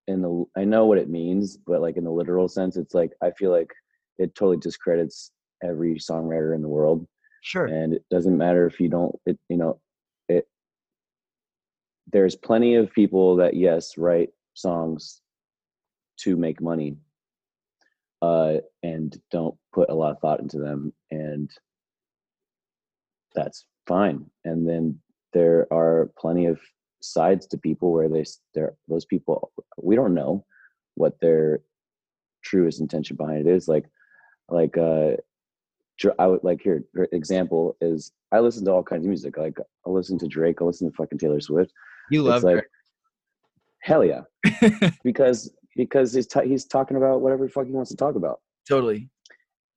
in 0.08 0.22
the 0.22 0.46
I 0.56 0.66
know 0.66 0.86
what 0.86 0.98
it 0.98 1.10
means, 1.10 1.58
but 1.58 1.82
like 1.82 1.98
in 1.98 2.04
the 2.04 2.12
literal 2.12 2.48
sense, 2.48 2.78
it's 2.78 2.94
like 2.94 3.12
I 3.24 3.32
feel 3.32 3.52
like 3.52 3.72
it 4.18 4.36
totally 4.36 4.58
discredits 4.58 5.32
every 5.64 5.96
songwriter 5.96 6.54
in 6.54 6.62
the 6.62 6.68
world, 6.68 7.08
sure. 7.42 7.66
and 7.66 7.94
it 7.94 8.04
doesn't 8.12 8.38
matter 8.38 8.66
if 8.68 8.80
you 8.80 8.90
don't. 8.90 9.16
It 9.26 9.40
you 9.50 9.58
know, 9.58 9.80
it. 10.30 10.48
There's 12.12 12.36
plenty 12.36 12.76
of 12.76 12.94
people 12.94 13.36
that 13.38 13.56
yes 13.56 13.98
write 13.98 14.30
songs 14.54 15.22
to 16.18 16.36
make 16.36 16.62
money, 16.62 16.98
uh, 18.26 18.60
and 18.82 19.20
don't 19.32 19.56
put 19.74 19.90
a 19.90 19.94
lot 19.94 20.12
of 20.12 20.20
thought 20.20 20.40
into 20.40 20.58
them, 20.58 20.92
and 21.12 21.50
that's 23.36 23.66
fine. 23.88 24.26
And 24.44 24.68
then 24.68 25.00
there 25.34 25.68
are 25.72 26.12
plenty 26.18 26.46
of 26.48 26.60
sides 27.02 27.46
to 27.46 27.58
people 27.58 27.92
where 27.92 28.10
they 28.10 28.24
there 28.56 28.74
those 28.88 29.06
people 29.06 29.52
we 29.78 29.96
don't 29.96 30.16
know 30.16 30.44
what 30.96 31.20
their 31.22 31.60
truest 32.44 32.80
intention 32.80 33.16
behind 33.16 33.48
it 33.48 33.52
is. 33.52 33.68
Like 33.68 33.86
like 34.50 34.78
uh 34.78 35.12
I 36.20 36.28
would 36.28 36.44
like 36.44 36.62
here 36.62 36.84
example 37.12 37.78
is 37.80 38.12
I 38.32 38.40
listen 38.40 38.66
to 38.66 38.72
all 38.72 38.84
kinds 38.84 39.06
of 39.06 39.10
music. 39.10 39.38
Like 39.38 39.60
I 39.86 39.90
listen 39.90 40.18
to 40.20 40.28
Drake 40.28 40.58
I 40.62 40.64
listen 40.66 40.90
to 40.90 40.96
fucking 40.96 41.20
Taylor 41.20 41.42
Swift. 41.42 41.72
You 42.10 42.24
love 42.24 42.38
it's 42.38 42.44
like 42.44 42.66
hell 43.82 44.04
yeah. 44.04 44.22
Because 45.04 45.54
because 45.76 46.14
he's 46.14 46.28
ta 46.28 46.42
he's 46.42 46.66
talking 46.66 46.98
about 46.98 47.22
whatever 47.22 47.48
fuck 47.50 47.66
he 47.66 47.72
wants 47.72 47.90
to 47.92 47.98
talk 47.98 48.16
about 48.16 48.40
totally. 48.68 49.10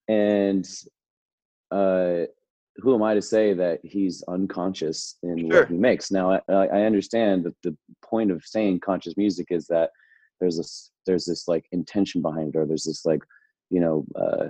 and 0.09 0.67
uh 1.71 2.21
who 2.77 2.95
am 2.95 3.03
i 3.03 3.13
to 3.15 3.23
say 3.23 3.53
that 3.53 3.81
he's 3.83 4.23
unconscious 4.29 5.17
in 5.23 5.39
Sure. 5.51 5.61
what 5.61 5.69
he 5.69 5.77
makes 5.77 6.11
now 6.11 6.33
I, 6.33 6.41
I 6.49 6.67
I 6.67 6.81
understand 6.83 7.45
that 7.45 7.55
the 7.63 7.77
point 8.05 8.31
of 8.31 8.43
saying 8.45 8.81
conscious 8.81 9.17
music 9.17 9.49
is 9.51 9.67
that 9.67 9.91
there's 10.41 10.57
this 10.57 10.91
there's 11.07 11.25
this 11.25 11.49
like 11.49 11.67
intention 11.73 12.23
behind 12.23 12.55
it 12.55 12.59
or 12.59 12.67
there's 12.67 12.85
this 12.85 13.05
like 13.05 13.23
you 13.71 13.81
know 13.81 14.05
uh 14.17 14.47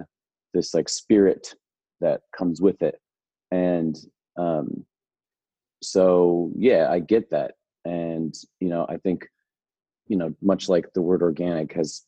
this 0.54 0.74
like 0.74 0.88
spirit 0.88 1.54
that 2.00 2.20
comes 2.36 2.60
with 2.60 2.80
it 2.82 3.00
and 3.50 3.96
um 4.36 4.84
so 5.82 6.52
yeah 6.56 6.88
i 6.90 6.98
get 6.98 7.30
that 7.30 7.52
and 7.84 8.34
you 8.60 8.68
know 8.68 8.84
i 8.88 8.96
think 8.98 9.26
you 10.08 10.16
know 10.16 10.34
much 10.42 10.68
like 10.68 10.92
the 10.94 11.02
word 11.02 11.22
organic 11.22 11.72
has 11.74 12.02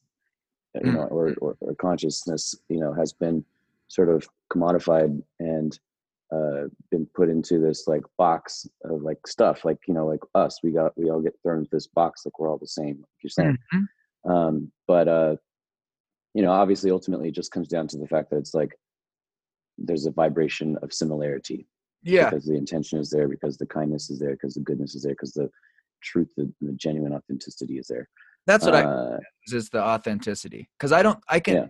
uh, 0.76 0.80
you 0.84 0.92
know 0.92 1.02
or, 1.02 1.34
or, 1.40 1.56
or 1.60 1.74
consciousness 1.76 2.54
you 2.68 2.80
know 2.80 2.92
has 2.92 3.12
been 3.12 3.44
sort 3.88 4.08
of 4.08 4.26
commodified 4.52 5.22
and 5.38 5.78
uh 6.32 6.64
been 6.90 7.06
put 7.14 7.28
into 7.28 7.58
this 7.58 7.88
like 7.88 8.02
box 8.16 8.66
of 8.84 9.02
like 9.02 9.26
stuff 9.26 9.64
like 9.64 9.78
you 9.88 9.94
know 9.94 10.06
like 10.06 10.20
us 10.34 10.60
we 10.62 10.70
got 10.70 10.96
we 10.96 11.10
all 11.10 11.20
get 11.20 11.34
thrown 11.42 11.58
into 11.58 11.70
this 11.72 11.88
box 11.88 12.24
like 12.24 12.38
we're 12.38 12.48
all 12.48 12.58
the 12.58 12.66
same 12.66 12.96
like 12.98 13.18
you're 13.22 13.30
saying. 13.30 13.56
Mhm. 13.74 13.86
um 14.30 14.72
but 14.86 15.08
uh 15.08 15.34
you 16.34 16.42
know 16.42 16.52
obviously 16.52 16.90
ultimately 16.90 17.28
it 17.28 17.34
just 17.34 17.50
comes 17.52 17.66
down 17.68 17.88
to 17.88 17.98
the 17.98 18.06
fact 18.06 18.30
that 18.30 18.36
it's 18.38 18.54
like 18.54 18.78
there's 19.78 20.06
a 20.06 20.10
vibration 20.12 20.76
of 20.82 20.92
similarity 20.92 21.66
Yeah, 22.02 22.30
because 22.30 22.44
the 22.44 22.54
intention 22.54 22.98
is 23.00 23.10
there 23.10 23.26
because 23.28 23.56
the 23.56 23.66
kindness 23.66 24.08
is 24.10 24.18
there 24.20 24.32
because 24.32 24.54
the 24.54 24.60
goodness 24.60 24.94
is 24.94 25.02
there 25.02 25.14
because 25.14 25.32
the 25.32 25.50
truth 26.02 26.28
the, 26.36 26.52
the 26.60 26.72
genuine 26.72 27.12
authenticity 27.12 27.78
is 27.78 27.86
there 27.88 28.08
that's 28.46 28.64
what 28.64 28.74
I 28.74 28.82
uh, 28.82 29.18
is 29.52 29.68
the 29.70 29.82
authenticity 29.82 30.68
because 30.78 30.92
I 30.92 31.02
don't 31.02 31.18
I 31.28 31.40
can 31.40 31.54
Yeah. 31.54 31.66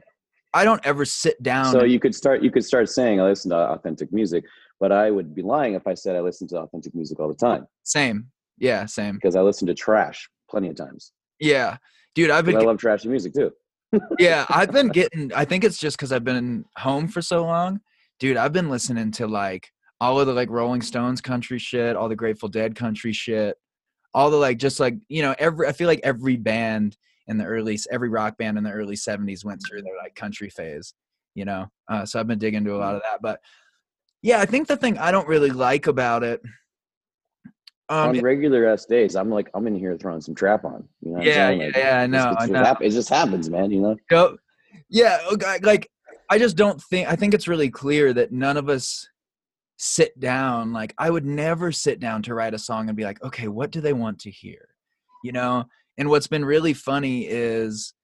I 0.53 0.64
don't 0.64 0.85
ever 0.85 1.05
sit 1.05 1.41
down. 1.43 1.66
so 1.72 1.81
and- 1.81 1.93
you 1.93 2.01
could 2.01 2.14
start 2.14 2.43
you 2.43 2.51
could 2.51 2.64
start 2.64 2.89
saying 2.89 3.20
i 3.20 3.24
listen 3.24 3.51
to 3.51 3.57
authentic 3.57 4.12
music 4.12 4.45
but 4.81 4.91
i 4.93 5.11
would 5.11 5.35
be 5.35 5.43
lying 5.43 5.74
if 5.74 5.87
i 5.87 5.95
said 5.95 6.16
i 6.16 6.20
listen 6.20 6.47
to 6.49 6.57
authentic 6.59 6.95
music 6.95 7.20
all 7.20 7.28
the 7.28 7.35
time 7.35 7.66
same. 7.85 8.26
Yeah, 8.59 8.87
same. 8.87 9.14
because 9.14 9.37
i 9.37 9.41
listen 9.41 9.66
to 9.68 9.74
trash 9.74 10.28
plenty 10.51 10.68
of 10.68 10.76
times 10.76 11.12
Yeah, 11.39 11.76
dude. 12.14 12.31
I've 12.31 12.45
been 12.45 12.57
i 12.57 12.61
love 12.61 12.78
trashy 12.78 13.09
music 13.09 13.35
too 13.35 13.53
yeah, 14.20 14.47
I've 14.49 14.70
been 14.70 14.87
getting. 14.89 15.33
I 15.35 15.45
think 15.45 15.64
it's 15.64 15.76
just 15.76 15.97
because 15.97 16.12
I've 16.12 16.22
been 16.22 16.64
home 16.76 17.09
for 17.09 17.20
so 17.20 17.43
long, 17.43 17.81
dude. 18.20 18.37
I've 18.37 18.53
been 18.53 18.70
listening 18.70 19.11
to 19.12 19.26
like 19.26 19.68
all 20.01 20.20
of 20.20 20.28
the 20.28 20.33
like 20.33 20.49
Rolling 20.49 20.81
Stones 20.81 21.20
country 21.20 21.59
shit, 21.59 21.97
all 21.97 22.09
the 22.09 22.14
Grateful 22.14 22.49
Dead 22.49 22.76
country 22.76 23.12
shit, 23.12 23.57
all 24.14 24.30
the 24.30 24.36
like 24.36 24.58
just 24.58 24.80
like 24.80 24.96
you 25.08 25.22
know 25.22 25.34
every. 25.38 25.66
I 25.66 25.72
feel 25.72 25.86
like 25.86 26.00
every 26.02 26.36
band 26.36 26.96
in 27.28 27.38
the 27.38 27.44
early, 27.44 27.78
every 27.92 28.08
rock 28.08 28.36
band 28.38 28.58
in 28.58 28.64
the 28.64 28.72
early 28.72 28.96
'70s 28.96 29.44
went 29.44 29.62
through 29.66 29.82
their 29.82 29.96
like 30.02 30.14
country 30.14 30.50
phase, 30.50 30.94
you 31.34 31.44
know. 31.44 31.66
Uh, 31.88 32.04
so 32.04 32.18
I've 32.18 32.26
been 32.26 32.38
digging 32.38 32.58
into 32.58 32.74
a 32.74 32.78
lot 32.78 32.94
of 32.96 33.02
that, 33.02 33.22
but 33.22 33.40
yeah, 34.22 34.40
I 34.40 34.46
think 34.46 34.66
the 34.68 34.76
thing 34.76 34.98
I 34.98 35.11
don't 35.12 35.28
really 35.28 35.50
like 35.50 35.86
about 35.86 36.22
it 36.24 36.42
Um, 37.88 38.11
on 38.11 38.20
regular 38.20 38.66
ass 38.68 38.84
days, 38.84 39.16
I'm 39.16 39.30
like, 39.30 39.48
I'm 39.54 39.66
in 39.66 39.74
here 39.76 39.96
throwing 39.96 40.20
some 40.20 40.34
trap 40.34 40.64
on. 40.64 40.86
You 41.02 41.12
know 41.12 41.22
yeah, 41.22 41.34
saying? 41.34 41.61
yeah, 41.61 41.66
yeah, 41.76 42.00
I 42.00 42.04
it's- 42.04 42.11
know, 42.11 42.30
it's 42.32 42.42
I 42.42 42.46
know. 42.46 42.76
It 42.80 42.90
just 42.90 43.08
happens, 43.08 43.48
man. 43.48 43.70
You 43.70 43.80
know. 43.80 43.96
Go. 44.08 44.36
Yeah, 44.88 45.18
okay, 45.32 45.58
like 45.62 45.88
I 46.28 46.38
just 46.38 46.56
don't 46.56 46.82
think 46.82 47.08
I 47.08 47.16
think 47.16 47.32
it's 47.34 47.48
really 47.48 47.70
clear 47.70 48.12
that 48.12 48.32
none 48.32 48.56
of 48.56 48.68
us 48.68 49.08
sit 49.83 50.20
down 50.20 50.74
like 50.74 50.95
I 50.99 51.09
would 51.09 51.24
never 51.24 51.72
sit 51.72 52.01
down 52.01 52.22
to 52.24 52.35
write 52.35 52.53
a 52.53 52.59
song 52.59 52.89
and 52.89 52.97
be 52.97 53.05
like, 53.05 53.22
"Okay, 53.24 53.49
what 53.49 53.70
do 53.70 53.81
they 53.81 53.95
want 53.95 54.18
to 54.20 54.31
hear?" 54.31 54.68
You 55.24 55.33
know? 55.33 55.64
And 55.97 56.11
what's 56.11 56.26
been 56.26 56.45
really 56.45 56.74
funny 56.74 57.26
is 57.26 57.95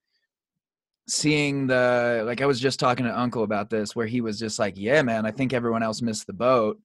seeing 1.07 1.67
the 1.67 2.23
like 2.25 2.41
I 2.41 2.47
was 2.47 2.59
just 2.59 2.79
talking 2.79 3.05
to 3.05 3.17
uncle 3.19 3.43
about 3.43 3.69
this 3.69 3.95
where 3.95 4.07
he 4.07 4.21
was 4.21 4.39
just 4.39 4.57
like, 4.57 4.73
"Yeah, 4.75 5.03
man, 5.03 5.27
I 5.27 5.31
think 5.31 5.53
everyone 5.53 5.83
else 5.83 6.01
missed 6.01 6.25
the 6.25 6.33
boat." 6.33 6.79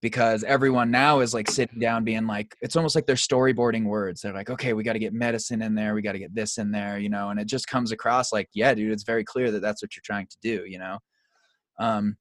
Because 0.00 0.44
everyone 0.44 0.90
now 0.92 1.20
is 1.20 1.34
like 1.34 1.50
sitting 1.50 1.78
down 1.80 2.04
being 2.04 2.26
like 2.26 2.56
it's 2.60 2.76
almost 2.76 2.94
like 2.94 3.06
they're 3.06 3.16
storyboarding 3.16 3.84
words. 3.86 4.20
They're 4.22 4.32
like, 4.32 4.50
"Okay, 4.50 4.72
we 4.72 4.84
got 4.84 4.92
to 4.94 4.98
get 5.00 5.12
medicine 5.12 5.62
in 5.62 5.74
there, 5.74 5.94
we 5.94 6.02
got 6.02 6.12
to 6.12 6.18
get 6.20 6.34
this 6.34 6.58
in 6.58 6.70
there," 6.70 6.96
you 6.98 7.08
know, 7.08 7.30
and 7.30 7.40
it 7.40 7.46
just 7.46 7.66
comes 7.66 7.90
across 7.92 8.32
like, 8.32 8.48
"Yeah, 8.54 8.72
dude, 8.74 8.92
it's 8.92 9.04
very 9.04 9.24
clear 9.24 9.50
that 9.50 9.62
that's 9.62 9.82
what 9.82 9.96
you're 9.96 10.02
trying 10.04 10.28
to 10.28 10.36
do," 10.42 10.64
you 10.66 10.78
know. 10.78 10.98
Um 11.80 12.16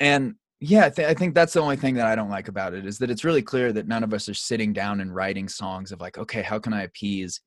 and 0.00 0.34
yeah, 0.66 0.86
I, 0.86 0.90
th- 0.90 1.08
I 1.08 1.14
think 1.14 1.34
that's 1.34 1.52
the 1.52 1.60
only 1.60 1.76
thing 1.76 1.94
that 1.94 2.06
I 2.06 2.14
don't 2.14 2.30
like 2.30 2.48
about 2.48 2.72
it 2.74 2.86
is 2.86 2.98
that 2.98 3.10
it's 3.10 3.24
really 3.24 3.42
clear 3.42 3.72
that 3.72 3.86
none 3.86 4.02
of 4.02 4.14
us 4.14 4.28
are 4.28 4.34
sitting 4.34 4.72
down 4.72 5.00
and 5.00 5.14
writing 5.14 5.48
songs 5.48 5.92
of 5.92 6.00
like, 6.00 6.16
okay, 6.18 6.42
how 6.42 6.58
can 6.58 6.72
I 6.72 6.82
appease 6.82 7.40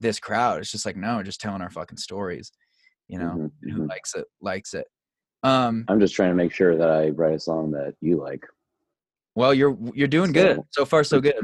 this 0.00 0.18
crowd? 0.18 0.58
It's 0.60 0.70
just 0.72 0.84
like, 0.84 0.96
no, 0.96 1.22
just 1.22 1.40
telling 1.40 1.62
our 1.62 1.70
fucking 1.70 1.98
stories, 1.98 2.50
you 3.08 3.18
know. 3.18 3.30
Mhm, 3.36 3.50
and 3.62 3.72
who 3.72 3.82
mhm. 3.82 3.88
likes 3.88 4.14
it 4.14 4.26
likes 4.40 4.74
it. 4.74 4.86
Um, 5.42 5.84
I'm 5.88 6.00
just 6.00 6.14
trying 6.14 6.30
to 6.30 6.34
make 6.34 6.52
sure 6.52 6.76
that 6.76 6.90
I 6.90 7.10
write 7.10 7.34
a 7.34 7.38
song 7.40 7.70
that 7.72 7.94
you 8.00 8.16
like. 8.20 8.44
well, 9.36 9.54
you're 9.54 9.78
you're 9.94 10.08
doing 10.08 10.32
good 10.32 10.56
So- 10.56 10.66
so 10.70 10.84
far, 10.84 11.04
so 11.04 11.20
good. 11.20 11.36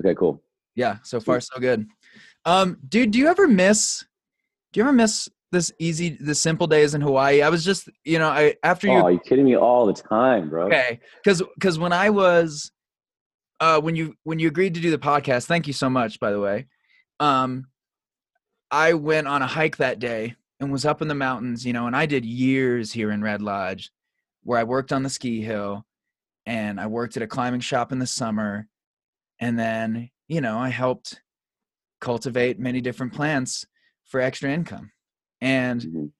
Okay, 0.00 0.14
cool. 0.14 0.42
Yeah, 0.74 0.96
so 1.02 1.20
far 1.20 1.40
so 1.40 1.58
good. 1.60 1.86
Um, 2.44 2.78
dude, 2.88 3.10
do 3.10 3.18
you 3.18 3.28
ever 3.28 3.46
miss? 3.48 4.04
Do 4.72 4.80
you 4.80 4.84
ever 4.84 4.92
miss 4.92 5.28
this 5.52 5.70
easy, 5.78 6.16
this 6.20 6.40
simple 6.40 6.66
days 6.66 6.94
in 6.94 7.00
Hawaii? 7.00 7.42
I 7.42 7.48
was 7.48 7.64
just, 7.64 7.88
you 8.04 8.18
know, 8.18 8.28
I 8.28 8.54
after 8.62 8.86
you 8.86 8.94
Oh, 8.94 9.08
you 9.08 9.20
kidding 9.20 9.44
me 9.44 9.56
all 9.56 9.86
the 9.86 9.92
time, 9.94 10.48
bro? 10.50 10.66
okay 10.66 11.00
because 11.22 11.42
because 11.54 11.78
when 11.78 11.92
i 11.92 12.10
was 12.10 12.70
uh 13.60 13.80
when 13.80 13.94
you 13.96 14.14
when 14.24 14.38
you 14.38 14.48
agreed 14.48 14.74
to 14.74 14.80
do 14.80 14.90
the 14.90 14.98
podcast 14.98 15.46
thank 15.46 15.66
you 15.66 15.72
so 15.72 15.88
much 15.88 16.18
by 16.20 16.30
the 16.30 16.40
way 16.40 16.66
um 17.20 17.66
i 18.70 18.92
went 18.92 19.26
on 19.26 19.42
a 19.42 19.46
hike 19.46 19.76
that 19.78 19.98
day 19.98 20.34
and 20.60 20.72
was 20.72 20.84
up 20.84 21.00
in 21.02 21.08
the 21.08 21.14
mountains 21.14 21.64
you 21.64 21.72
know 21.72 21.86
and 21.86 21.96
i 21.96 22.04
did 22.06 22.24
years 22.24 22.92
here 22.92 23.10
in 23.10 23.22
red 23.22 23.40
lodge 23.40 23.90
where 24.42 24.58
i 24.58 24.64
worked 24.64 24.92
on 24.92 25.02
the 25.02 25.10
ski 25.10 25.40
hill 25.40 25.84
and 26.44 26.80
i 26.80 26.86
worked 26.86 27.16
at 27.16 27.22
a 27.22 27.26
climbing 27.26 27.60
shop 27.60 27.92
in 27.92 27.98
the 27.98 28.06
summer 28.06 28.66
and 29.40 29.58
then 29.58 30.10
you 30.28 30.40
know 30.40 30.58
i 30.58 30.68
helped 30.68 31.20
cultivate 32.00 32.58
many 32.58 32.80
different 32.80 33.12
plants 33.12 33.64
for 34.04 34.20
extra 34.20 34.50
income 34.50 34.90
and 35.46 35.80
Mhm. 35.82 36.10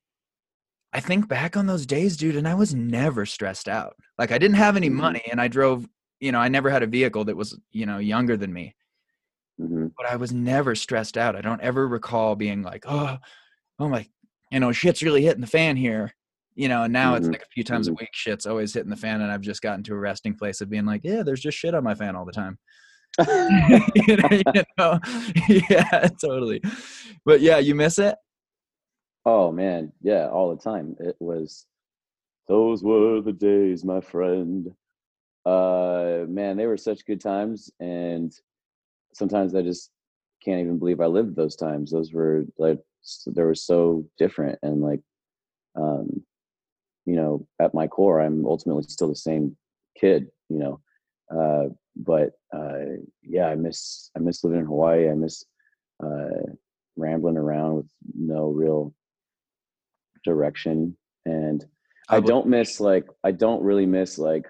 I 0.92 1.00
think 1.00 1.28
back 1.28 1.56
on 1.56 1.66
those 1.66 1.84
days, 1.84 2.16
dude, 2.16 2.36
and 2.36 2.48
I 2.48 2.54
was 2.54 2.74
never 2.74 3.26
stressed 3.26 3.68
out. 3.68 3.96
Like 4.18 4.32
I 4.32 4.38
didn't 4.38 4.56
have 4.56 4.76
any 4.76 4.88
Mhm. 4.88 4.94
money 4.94 5.22
and 5.30 5.40
I 5.40 5.48
drove, 5.48 5.86
you 6.20 6.32
know, 6.32 6.38
I 6.38 6.48
never 6.48 6.70
had 6.70 6.82
a 6.82 6.86
vehicle 6.86 7.24
that 7.24 7.36
was, 7.36 7.58
you 7.72 7.84
know, 7.86 7.98
younger 7.98 8.36
than 8.36 8.52
me, 8.52 8.74
Mhm. 9.60 9.92
but 9.96 10.06
I 10.06 10.16
was 10.16 10.32
never 10.32 10.74
stressed 10.74 11.18
out. 11.18 11.36
I 11.36 11.40
don't 11.42 11.60
ever 11.60 11.86
recall 11.88 12.36
being 12.36 12.62
like, 12.62 12.84
oh, 12.86 13.18
oh 13.78 13.88
my, 13.88 14.06
you 14.50 14.60
know, 14.60 14.72
shit's 14.72 15.02
really 15.02 15.22
hitting 15.22 15.40
the 15.42 15.46
fan 15.46 15.76
here. 15.76 16.12
You 16.54 16.68
know, 16.68 16.84
and 16.84 16.92
now 16.92 17.16
it's 17.16 17.26
Mhm. 17.28 17.32
like 17.32 17.42
a 17.42 17.52
few 17.52 17.64
times 17.64 17.88
a 17.88 17.92
week, 17.92 18.08
shit's 18.14 18.46
always 18.46 18.72
hitting 18.72 18.88
the 18.88 18.96
fan, 18.96 19.20
and 19.20 19.30
I've 19.30 19.42
just 19.42 19.60
gotten 19.60 19.82
to 19.84 19.92
a 19.94 19.98
resting 19.98 20.34
place 20.34 20.62
of 20.62 20.70
being 20.70 20.86
like, 20.86 21.02
yeah, 21.04 21.22
there's 21.22 21.42
just 21.42 21.58
shit 21.58 21.74
on 21.74 21.84
my 21.84 21.94
fan 21.94 22.16
all 22.16 22.24
the 22.24 22.32
time. 22.32 22.58
you 24.08 24.16
know? 24.78 24.98
yeah, 25.70 26.08
totally. 26.18 26.62
But 27.26 27.42
yeah, 27.42 27.58
you 27.58 27.74
miss 27.74 27.98
it. 27.98 28.14
Oh 29.26 29.52
man, 29.52 29.92
yeah, 30.02 30.28
all 30.30 30.54
the 30.56 30.62
time. 30.62 30.96
It 31.00 31.16
was 31.20 31.66
those 32.48 32.84
were 32.84 33.20
the 33.22 33.32
days, 33.32 33.84
my 33.84 34.00
friend. 34.00 34.68
Uh 35.46 36.24
man, 36.28 36.56
they 36.58 36.66
were 36.66 36.76
such 36.78 37.06
good 37.06 37.20
times 37.20 37.70
and 37.80 38.32
sometimes 39.14 39.54
I 39.54 39.62
just 39.62 39.90
can't 40.44 40.60
even 40.60 40.78
believe 40.78 41.00
I 41.00 41.06
lived 41.06 41.36
those 41.36 41.56
times. 41.56 41.92
Those 41.92 42.12
were 42.12 42.44
like 42.58 42.80
they 43.26 43.42
were 43.44 43.54
so 43.56 44.06
different 44.18 44.58
and 44.62 44.82
like 44.82 45.00
um 45.76 46.24
you 47.06 47.16
know, 47.16 47.46
at 47.60 47.74
my 47.74 47.86
core 47.86 48.20
I'm 48.20 48.46
ultimately 48.46 48.84
still 48.84 49.08
the 49.08 49.16
same 49.16 49.56
kid, 50.00 50.28
you 50.48 50.58
know. 50.58 50.80
Uh 51.30 51.70
but 51.96 52.32
uh 52.54 52.98
yeah, 53.22 53.46
I 53.48 53.56
miss 53.56 54.10
I 54.16 54.20
miss 54.20 54.44
living 54.44 54.60
in 54.60 54.66
Hawaii. 54.66 55.10
I 55.10 55.14
miss 55.14 55.44
uh 56.04 56.44
rambling 56.96 57.36
around 57.38 57.76
with 57.76 57.86
no 58.16 58.48
real 58.48 58.94
direction 60.26 60.94
and 61.24 61.64
i 62.10 62.20
don't 62.20 62.46
miss 62.46 62.80
like 62.80 63.06
i 63.24 63.30
don't 63.30 63.62
really 63.62 63.86
miss 63.86 64.18
like 64.18 64.46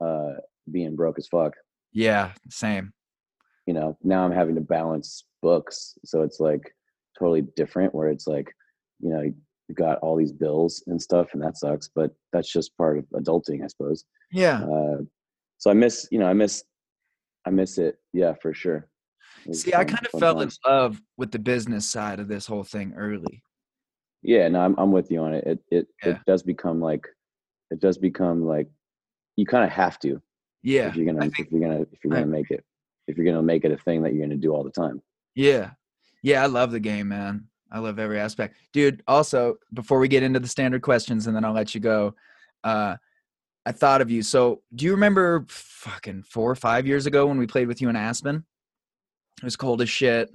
uh 0.00 0.32
being 0.70 0.94
broke 0.96 1.18
as 1.18 1.26
fuck 1.26 1.52
Yeah, 1.92 2.32
same. 2.50 2.92
you 3.66 3.74
know 3.74 3.96
now 4.02 4.24
i'm 4.24 4.32
having 4.40 4.54
to 4.54 4.60
balance 4.60 5.24
books 5.42 5.94
so 6.04 6.22
it's 6.22 6.40
like 6.40 6.64
totally 7.18 7.42
different 7.60 7.94
where 7.94 8.08
it's 8.08 8.26
like 8.26 8.48
you 9.00 9.10
know 9.10 9.20
you 9.22 9.34
got 9.74 9.98
all 9.98 10.16
these 10.16 10.32
bills 10.32 10.82
and 10.86 11.00
stuff 11.08 11.28
and 11.34 11.42
that 11.42 11.56
sucks 11.58 11.90
but 11.94 12.10
that's 12.32 12.50
just 12.50 12.76
part 12.76 12.96
of 12.98 13.04
adulting 13.20 13.62
i 13.64 13.66
suppose 13.66 14.04
Yeah. 14.32 14.58
uh 14.64 14.98
so 15.58 15.70
i 15.70 15.74
miss 15.74 16.06
you 16.12 16.18
know 16.20 16.26
i 16.26 16.32
miss 16.32 16.62
i 17.46 17.50
miss 17.50 17.78
it 17.78 17.96
yeah 18.12 18.34
for 18.42 18.54
sure 18.54 18.88
See, 19.52 19.72
I 19.72 19.84
kind 19.84 20.04
of 20.12 20.20
fell 20.20 20.40
in 20.40 20.50
love 20.66 21.00
with 21.16 21.30
the 21.30 21.38
business 21.38 21.88
side 21.88 22.18
of 22.18 22.28
this 22.28 22.44
whole 22.46 22.64
thing 22.64 22.92
early. 22.96 23.42
Yeah 24.22 24.48
no 24.48 24.60
i'm, 24.60 24.74
I'm 24.78 24.92
with 24.92 25.10
you 25.10 25.20
on 25.20 25.34
it 25.34 25.44
it 25.46 25.58
it, 25.70 25.86
Yeah. 26.04 26.10
it 26.12 26.18
does 26.26 26.42
become 26.42 26.80
like 26.80 27.06
it 27.70 27.80
does 27.80 27.98
become 27.98 28.44
like 28.44 28.68
you 29.36 29.46
kind 29.46 29.64
of 29.64 29.70
have 29.70 29.98
to 30.00 30.20
Yeah. 30.62 30.88
if 30.88 30.96
you're 30.96 31.06
gonna 31.06 31.24
I 31.24 31.30
if 31.38 31.50
you're 31.50 31.60
gonna 31.60 31.82
if 31.92 31.98
you're 32.04 32.12
gonna 32.14 32.26
make 32.26 32.50
it 32.50 32.64
if 33.06 33.16
you're 33.16 33.26
gonna 33.26 33.42
make 33.42 33.64
it 33.64 33.72
a 33.72 33.76
thing 33.78 34.02
that 34.02 34.12
you're 34.14 34.26
gonna 34.26 34.36
do 34.36 34.52
all 34.54 34.64
the 34.64 34.70
time 34.70 35.02
yeah. 35.34 35.70
Yeah, 36.20 36.42
I 36.42 36.46
love 36.46 36.72
the 36.72 36.80
game, 36.80 37.06
man. 37.06 37.46
I 37.70 37.78
love 37.78 38.00
every 38.00 38.18
aspect. 38.18 38.56
Dude, 38.72 39.04
also, 39.06 39.54
before 39.72 40.00
we 40.00 40.08
get 40.08 40.24
into 40.24 40.40
the 40.40 40.48
standard 40.48 40.82
questions 40.82 41.28
and 41.28 41.36
then 41.36 41.44
I'll 41.44 41.52
let 41.52 41.76
you 41.76 41.80
go, 41.80 42.16
uh, 42.64 42.96
I 43.64 43.70
thought 43.70 44.00
of 44.00 44.10
you. 44.10 44.22
So, 44.22 44.62
do 44.74 44.84
you 44.84 44.90
remember 44.90 45.46
fucking 45.48 46.24
four 46.24 46.50
or 46.50 46.56
five 46.56 46.88
years 46.88 47.06
ago 47.06 47.24
when 47.26 47.38
we 47.38 47.46
played 47.46 47.68
with 47.68 47.80
you 47.80 47.88
in 47.88 47.94
Aspen? 47.94 48.44
It 49.40 49.44
was 49.44 49.54
cold 49.54 49.80
as 49.80 49.88
shit. 49.88 50.28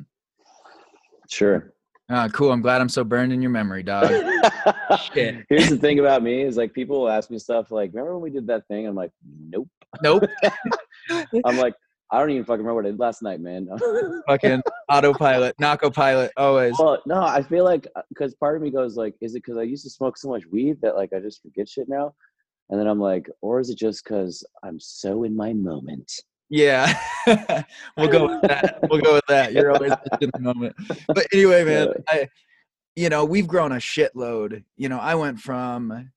sure 1.29 1.73
Uh, 2.13 2.29
cool. 2.29 2.51
I'm 2.51 2.61
glad 2.61 2.79
I'm 2.79 2.89
so 2.89 3.03
burned 3.03 3.33
in 3.33 3.41
your 3.41 3.49
memory, 3.49 3.81
dog. 3.81 4.07
Shit. 5.13 5.45
here's 5.49 5.69
the 5.69 5.77
thing 5.77 5.97
about 5.97 6.21
me 6.21 6.43
is 6.43 6.57
like 6.57 6.73
people 6.73 7.01
will 7.01 7.09
ask 7.09 7.31
me 7.31 7.39
stuff 7.39 7.71
like 7.71 7.89
remember 7.91 8.13
when 8.13 8.21
we 8.21 8.29
did 8.29 8.45
that 8.47 8.67
thing 8.67 8.85
i'm 8.87 8.93
like 8.93 9.11
nope 9.49 9.67
nope. 10.01 10.23
i'm 11.45 11.57
like 11.57 11.73
i 12.11 12.19
don't 12.19 12.29
even 12.29 12.43
fucking 12.43 12.59
remember 12.59 12.75
what 12.75 12.85
i 12.85 12.91
did 12.91 12.99
last 12.99 13.23
night 13.23 13.39
man 13.39 13.67
fucking 14.27 14.61
autopilot, 14.89 15.55
narco 15.59 15.89
pilot, 15.89 16.31
always. 16.37 16.75
well 16.77 17.01
no 17.05 17.23
i 17.23 17.41
feel 17.41 17.63
like 17.63 17.87
because 18.09 18.35
part 18.35 18.55
of 18.55 18.61
me 18.61 18.69
goes 18.69 18.95
like 18.95 19.15
is 19.21 19.33
it 19.33 19.39
because 19.43 19.57
i 19.57 19.63
used 19.63 19.83
to 19.83 19.89
smoke 19.89 20.17
so 20.17 20.29
much 20.29 20.43
weed 20.51 20.77
that 20.81 20.95
like 20.95 21.11
i 21.13 21.19
just 21.19 21.41
forget 21.41 21.67
shit 21.67 21.89
now 21.89 22.13
and 22.69 22.79
then 22.79 22.87
i'm 22.87 22.99
like 22.99 23.29
or 23.41 23.59
is 23.59 23.69
it 23.69 23.77
just 23.77 24.03
because 24.03 24.45
i'm 24.63 24.79
so 24.79 25.23
in 25.23 25.35
my 25.35 25.53
moment 25.53 26.11
Yeah, 26.55 26.95
we'll 27.97 28.09
go 28.09 28.27
with 28.27 28.41
that. 28.43 28.77
We'll 28.87 29.01
go 29.01 29.15
with 29.15 29.25
that. 29.27 29.53
You're 29.53 29.71
always 29.71 29.91
in 30.21 30.29
the 30.35 30.39
moment. 30.39 30.75
But 31.07 31.25
anyway, 31.33 31.63
man. 31.65 31.87
I, 32.07 32.29
you 32.95 33.09
know, 33.09 33.25
we've 33.25 33.47
grown 33.47 33.71
a 33.71 33.77
shitload. 33.77 34.63
You 34.77 34.87
know, 34.87 34.99
I 34.99 35.15
went 35.15 35.39
from, 35.39 36.11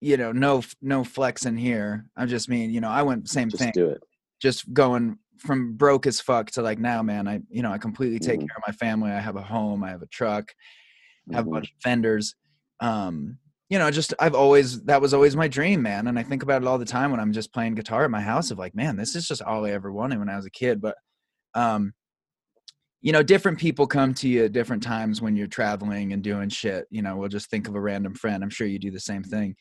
you 0.00 0.16
know, 0.16 0.32
no 0.32 0.62
no 0.80 1.04
flex 1.04 1.44
in 1.44 1.58
here. 1.58 2.06
I 2.16 2.24
just 2.24 2.48
mean, 2.48 2.70
you 2.70 2.80
know, 2.80 2.88
I 2.88 3.02
went 3.02 3.28
same 3.28 3.50
just 3.50 3.62
thing, 3.62 3.72
do 3.74 3.90
it 3.90 4.02
just 4.40 4.72
going 4.72 5.18
from 5.36 5.74
broke 5.74 6.06
as 6.06 6.18
fuck 6.18 6.50
to 6.52 6.62
like 6.62 6.78
now, 6.78 7.02
man. 7.02 7.28
I, 7.28 7.40
you 7.50 7.60
know, 7.60 7.72
I 7.72 7.76
completely 7.76 8.20
take 8.20 8.40
Mhm. 8.40 8.48
care 8.48 8.56
of 8.56 8.62
my 8.66 8.72
family. 8.72 9.10
I 9.10 9.20
have 9.20 9.36
a 9.36 9.42
home. 9.42 9.84
I 9.84 9.90
have 9.90 10.00
a 10.00 10.06
truck. 10.06 10.54
I 11.30 11.36
have 11.36 11.44
a 11.46 11.48
Mhm. 11.50 11.52
bunch 11.52 11.66
of 11.72 11.76
vendors. 11.84 12.34
Um, 12.80 13.36
you 13.70 13.78
know, 13.78 13.90
just 13.90 14.12
I've 14.18 14.34
always 14.34 14.82
that 14.82 15.00
was 15.00 15.14
always 15.14 15.36
my 15.36 15.46
dream, 15.48 15.80
man. 15.80 16.08
And 16.08 16.18
I 16.18 16.24
think 16.24 16.42
about 16.42 16.60
it 16.60 16.68
all 16.68 16.76
the 16.76 16.84
time 16.84 17.12
when 17.12 17.20
I'm 17.20 17.32
just 17.32 17.54
playing 17.54 17.76
guitar 17.76 18.04
at 18.04 18.10
my 18.10 18.20
house 18.20 18.50
of 18.50 18.58
like, 18.58 18.74
man, 18.74 18.96
this 18.96 19.14
is 19.14 19.28
just 19.28 19.42
all 19.42 19.64
I 19.64 19.70
ever 19.70 19.92
wanted 19.92 20.18
when 20.18 20.28
I 20.28 20.36
was 20.36 20.44
a 20.44 20.50
kid. 20.50 20.80
But 20.80 20.96
um, 21.54 21.94
you 23.00 23.12
know, 23.12 23.22
different 23.22 23.58
people 23.58 23.86
come 23.86 24.12
to 24.14 24.28
you 24.28 24.44
at 24.44 24.52
different 24.52 24.82
times 24.82 25.22
when 25.22 25.36
you're 25.36 25.46
traveling 25.46 26.12
and 26.12 26.22
doing 26.22 26.48
shit. 26.48 26.86
You 26.90 27.00
know, 27.00 27.16
we'll 27.16 27.28
just 27.28 27.48
think 27.48 27.68
of 27.68 27.76
a 27.76 27.80
random 27.80 28.14
friend. 28.14 28.42
I'm 28.42 28.50
sure 28.50 28.66
you 28.66 28.80
do 28.80 28.90
the 28.90 29.00
same 29.00 29.22
thing. 29.22 29.54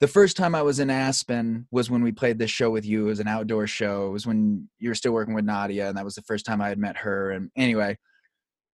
The 0.00 0.08
first 0.08 0.36
time 0.36 0.54
I 0.54 0.62
was 0.62 0.78
in 0.78 0.88
Aspen 0.88 1.66
was 1.72 1.90
when 1.90 2.02
we 2.02 2.12
played 2.12 2.38
this 2.38 2.50
show 2.50 2.70
with 2.70 2.86
you. 2.86 3.06
It 3.06 3.08
was 3.08 3.20
an 3.20 3.28
outdoor 3.28 3.66
show. 3.66 4.06
It 4.06 4.12
was 4.12 4.26
when 4.26 4.68
you 4.78 4.88
were 4.88 4.94
still 4.94 5.12
working 5.12 5.34
with 5.34 5.44
Nadia, 5.44 5.88
and 5.88 5.98
that 5.98 6.04
was 6.04 6.14
the 6.14 6.22
first 6.22 6.46
time 6.46 6.60
I 6.60 6.68
had 6.68 6.78
met 6.78 6.96
her. 6.98 7.32
And 7.32 7.50
anyway, 7.56 7.98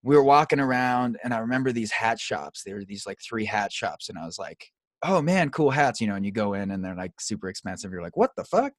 we 0.03 0.17
were 0.17 0.25
walking 0.25 0.61
around 0.61 1.19
and 1.23 1.35
I 1.35 1.39
remember 1.39 1.73
these 1.73 1.91
hat 1.91 2.19
shops. 2.19 2.63
There 2.65 2.77
were 2.77 2.85
these 2.85 3.07
like 3.07 3.19
three 3.21 3.45
hat 3.45 3.73
shops, 3.73 4.09
and 4.09 4.19
I 4.19 4.25
was 4.25 4.39
like, 4.39 4.67
oh 5.03 5.23
man, 5.23 5.51
cool 5.51 5.71
hats, 5.71 6.01
you 6.01 6.07
know, 6.07 6.15
and 6.15 6.25
you 6.25 6.33
go 6.33 6.55
in 6.55 6.71
and 6.71 6.85
they're 6.85 6.97
like 6.97 7.13
super 7.21 7.49
expensive. 7.49 7.91
You're 7.91 8.03
like, 8.03 8.17
what 8.17 8.31
the 8.37 8.45
fuck? 8.45 8.73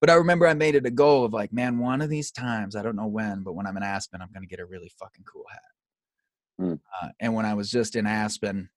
But 0.00 0.10
I 0.10 0.14
remember 0.14 0.46
I 0.46 0.54
made 0.54 0.74
it 0.74 0.86
a 0.86 0.90
goal 0.90 1.24
of 1.24 1.32
like, 1.32 1.52
man, 1.52 1.78
one 1.78 2.02
of 2.02 2.10
these 2.10 2.30
times, 2.30 2.76
I 2.76 2.82
don't 2.82 2.96
know 2.96 3.06
when, 3.06 3.42
but 3.42 3.54
when 3.54 3.66
I'm 3.66 3.76
in 3.76 3.82
Aspen, 3.82 4.20
I'm 4.20 4.30
gonna 4.32 4.46
get 4.46 4.60
a 4.60 4.66
really 4.66 4.92
fucking 4.98 5.24
cool 5.24 5.44
hat. 5.50 5.60
Mm. 6.60 6.80
Uh, 7.02 7.08
and 7.20 7.34
when 7.34 7.46
I 7.46 7.54
was 7.54 7.70
just 7.70 7.96
in 7.96 8.06
Aspen, 8.06 8.68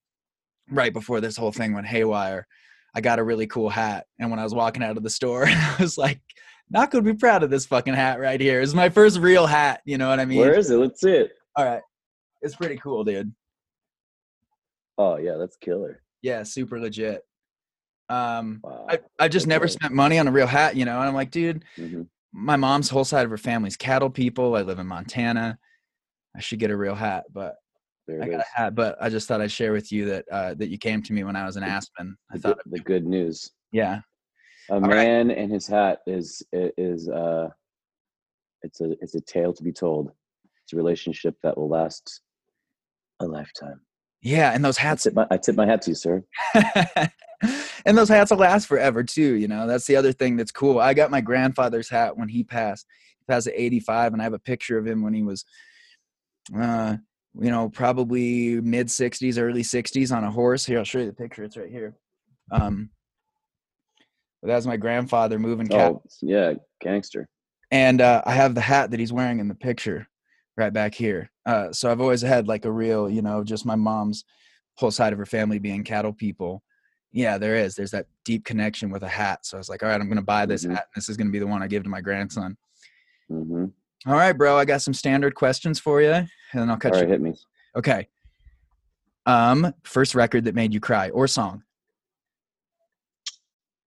right 0.69 0.93
before 0.93 1.21
this 1.21 1.37
whole 1.37 1.51
thing 1.51 1.73
went 1.73 1.87
haywire, 1.87 2.47
I 2.95 3.01
got 3.01 3.19
a 3.19 3.23
really 3.23 3.47
cool 3.47 3.69
hat. 3.69 4.05
And 4.19 4.29
when 4.29 4.39
I 4.39 4.43
was 4.43 4.53
walking 4.53 4.83
out 4.83 4.97
of 4.97 5.03
the 5.03 5.09
store, 5.09 5.45
I 5.47 5.75
was 5.79 5.97
like, 5.97 6.21
not 6.69 6.91
gonna 6.91 7.03
be 7.03 7.13
proud 7.13 7.43
of 7.43 7.49
this 7.49 7.65
fucking 7.65 7.93
hat 7.93 8.19
right 8.19 8.39
here. 8.39 8.61
It's 8.61 8.73
my 8.73 8.89
first 8.89 9.19
real 9.19 9.45
hat. 9.45 9.81
You 9.85 9.97
know 9.97 10.09
what 10.09 10.19
I 10.19 10.25
mean? 10.25 10.39
Where 10.39 10.57
is 10.57 10.69
it? 10.69 10.77
Let's 10.77 11.01
see 11.01 11.11
it. 11.11 11.31
All 11.55 11.65
right, 11.65 11.81
it's 12.41 12.55
pretty 12.55 12.77
cool, 12.77 13.03
dude. 13.03 13.33
Oh 14.97 15.17
yeah, 15.17 15.35
that's 15.37 15.57
killer. 15.57 16.01
Yeah, 16.21 16.43
super 16.43 16.79
legit. 16.79 17.23
Um, 18.09 18.59
Wow. 18.63 18.85
I, 18.89 18.99
I 19.19 19.27
just 19.27 19.45
That's 19.45 19.47
never 19.47 19.63
right. 19.65 19.71
spent 19.71 19.93
money 19.93 20.19
on 20.19 20.27
a 20.27 20.31
real 20.31 20.47
hat, 20.47 20.75
you 20.75 20.85
know. 20.85 20.99
And 20.99 21.07
I'm 21.07 21.13
like, 21.15 21.31
dude, 21.31 21.63
Mhm. 21.77 22.07
my 22.31 22.55
mom's 22.55 22.89
whole 22.89 23.03
side 23.03 23.23
of 23.25 23.31
her 23.31 23.37
family's 23.37 23.77
cattle 23.77 24.09
people. 24.09 24.55
I 24.55 24.61
live 24.61 24.79
in 24.79 24.87
Montana. 24.87 25.57
I 26.35 26.39
should 26.41 26.59
get 26.59 26.71
a 26.71 26.77
real 26.77 26.95
hat, 26.95 27.25
but 27.33 27.55
I 28.09 28.17
got 28.29 28.39
is. 28.41 28.45
a 28.53 28.57
hat. 28.61 28.75
But 28.75 28.97
I 29.01 29.09
just 29.09 29.27
thought 29.27 29.41
I'd 29.41 29.51
share 29.51 29.71
with 29.73 29.91
you 29.91 30.05
that 30.05 30.25
uh, 30.31 30.53
that 30.55 30.69
you 30.69 30.77
came 30.77 31.01
to 31.03 31.13
me 31.13 31.23
when 31.23 31.35
I 31.35 31.45
was 31.45 31.57
in 31.57 31.63
Aspen. 31.63 32.17
I 32.31 32.35
The, 32.35 32.39
thought, 32.41 32.57
good, 32.65 32.73
the 32.73 32.79
good 32.79 33.05
news. 33.05 33.51
yeah, 33.71 34.01
A 34.69 34.79
right. 34.79 34.89
man 34.89 35.31
and 35.31 35.51
his 35.51 35.65
hat 35.67 35.99
is 36.05 36.43
is 36.53 37.09
uh, 37.09 37.49
it's 38.61 38.81
a 38.81 38.91
it's 39.01 39.15
a 39.15 39.21
tale 39.21 39.53
to 39.53 39.63
be 39.63 39.71
told. 39.71 40.11
It's 40.65 40.73
a 40.73 40.77
relationship 40.77 41.35
that 41.43 41.55
will 41.55 41.69
last 41.69 42.21
a 43.19 43.27
lifetime. 43.27 43.81
yeah, 44.23 44.51
and 44.51 44.65
those 44.65 44.79
I 44.79 44.81
hats, 44.81 45.03
tip 45.03 45.13
my 45.13 45.27
I 45.29 45.37
tip 45.37 45.55
my 45.55 45.67
hat 45.67 45.83
to 45.83 45.91
you, 45.91 45.95
sir. 45.95 46.23
and 47.85 47.95
those 47.95 48.09
hats 48.09 48.31
will 48.31 48.39
last 48.39 48.65
forever 48.65 49.03
too. 49.03 49.35
You 49.35 49.47
know, 49.47 49.67
that's 49.67 49.85
the 49.85 49.95
other 49.95 50.11
thing 50.11 50.37
that's 50.37 50.51
cool. 50.51 50.79
I 50.79 50.95
got 50.95 51.11
my 51.11 51.21
grandfather's 51.21 51.87
hat 51.87 52.17
when 52.17 52.29
he 52.29 52.43
passed. 52.43 52.87
He 53.19 53.31
passed 53.31 53.45
at 53.45 53.53
85, 53.55 54.13
and 54.13 54.21
I 54.21 54.23
have 54.23 54.33
a 54.33 54.39
picture 54.39 54.79
of 54.79 54.87
him 54.87 55.03
when 55.03 55.13
he 55.13 55.21
was, 55.21 55.45
uh, 56.59 56.97
you 57.39 57.51
know, 57.51 57.69
probably 57.69 58.59
mid 58.59 58.87
60s, 58.87 59.39
early 59.39 59.61
60s 59.61 60.15
on 60.15 60.23
a 60.23 60.31
horse. 60.31 60.65
Here, 60.65 60.79
I'll 60.79 60.83
show 60.83 60.97
you 60.97 61.05
the 61.05 61.13
picture. 61.13 61.43
It's 61.43 61.57
right 61.57 61.69
here. 61.69 61.95
Um, 62.51 62.89
but 64.41 64.47
that 64.47 64.55
was 64.55 64.65
my 64.65 64.77
grandfather 64.77 65.37
moving. 65.37 65.71
Oh 65.71 66.01
yeah, 66.23 66.53
gangster. 66.81 67.27
and 67.69 68.01
uh, 68.01 68.23
I 68.25 68.33
have 68.33 68.55
the 68.55 68.61
hat 68.61 68.89
that 68.89 68.99
he's 68.99 69.13
wearing 69.13 69.39
in 69.39 69.47
the 69.47 69.53
picture 69.53 70.07
right 70.57 70.73
back 70.73 70.93
here. 70.95 71.29
Uh, 71.45 71.71
so 71.71 71.91
I've 71.91 72.01
always 72.01 72.21
had 72.21 72.47
like 72.47 72.65
a 72.65 72.71
real, 72.71 73.09
you 73.09 73.21
know, 73.21 73.43
just 73.43 73.65
my 73.65 73.75
mom's 73.75 74.23
whole 74.75 74.91
side 74.91 75.13
of 75.13 75.19
her 75.19 75.25
family 75.25 75.59
being 75.59 75.83
cattle 75.83 76.13
people. 76.13 76.63
Yeah, 77.11 77.37
there 77.37 77.55
is. 77.55 77.75
There's 77.75 77.91
that 77.91 78.07
deep 78.25 78.43
connection 78.45 78.89
with 78.89 79.03
a 79.03 79.07
hat. 79.07 79.45
So 79.45 79.57
I 79.57 79.59
was 79.59 79.69
like, 79.69 79.83
all 79.83 79.89
right, 79.89 79.99
I'm 79.99 80.07
going 80.07 80.17
to 80.17 80.21
buy 80.21 80.45
this 80.45 80.65
Mhm. 80.65 80.75
hat. 80.75 80.87
This 80.95 81.07
is 81.07 81.15
going 81.17 81.27
to 81.27 81.31
be 81.31 81.39
the 81.39 81.47
one 81.47 81.63
I 81.63 81.67
give 81.67 81.83
to 81.83 81.89
my 81.89 82.01
grandson. 82.01 82.57
hmm 83.29 83.65
All 84.05 84.13
right, 84.13 84.33
bro. 84.33 84.57
I 84.57 84.65
got 84.65 84.81
some 84.81 84.93
standard 84.93 85.33
questions 85.35 85.79
for 85.79 86.01
you, 86.01 86.11
and 86.11 86.29
then 86.53 86.69
I'll 86.69 86.77
cut 86.77 86.93
All 86.93 86.97
you. 86.99 87.03
right, 87.05 87.09
hit 87.11 87.21
me. 87.21 87.33
Okay. 87.75 88.07
Um, 89.25 89.73
first 89.83 90.13
record 90.13 90.45
that 90.45 90.55
made 90.55 90.73
you 90.73 90.79
cry 90.79 91.09
or 91.09 91.27
song. 91.27 91.63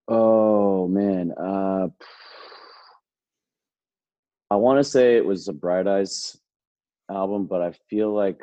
Oh 0.07 0.87
man, 0.87 1.31
uh, 1.31 1.87
I 4.51 4.55
want 4.55 4.79
to 4.79 4.83
say 4.83 5.15
it 5.17 5.25
was 5.25 5.47
a 5.47 5.53
Bright 5.53 5.87
Eyes 5.87 6.35
album, 7.09 7.45
but 7.45 7.61
I 7.61 7.73
feel 7.89 8.13
like 8.13 8.41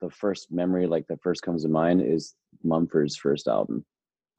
the 0.00 0.10
first 0.10 0.50
memory, 0.50 0.86
like 0.86 1.06
that 1.08 1.22
first 1.22 1.42
comes 1.42 1.62
to 1.62 1.68
mind, 1.68 2.02
is 2.02 2.34
Mumford's 2.62 3.16
first 3.16 3.48
album. 3.48 3.84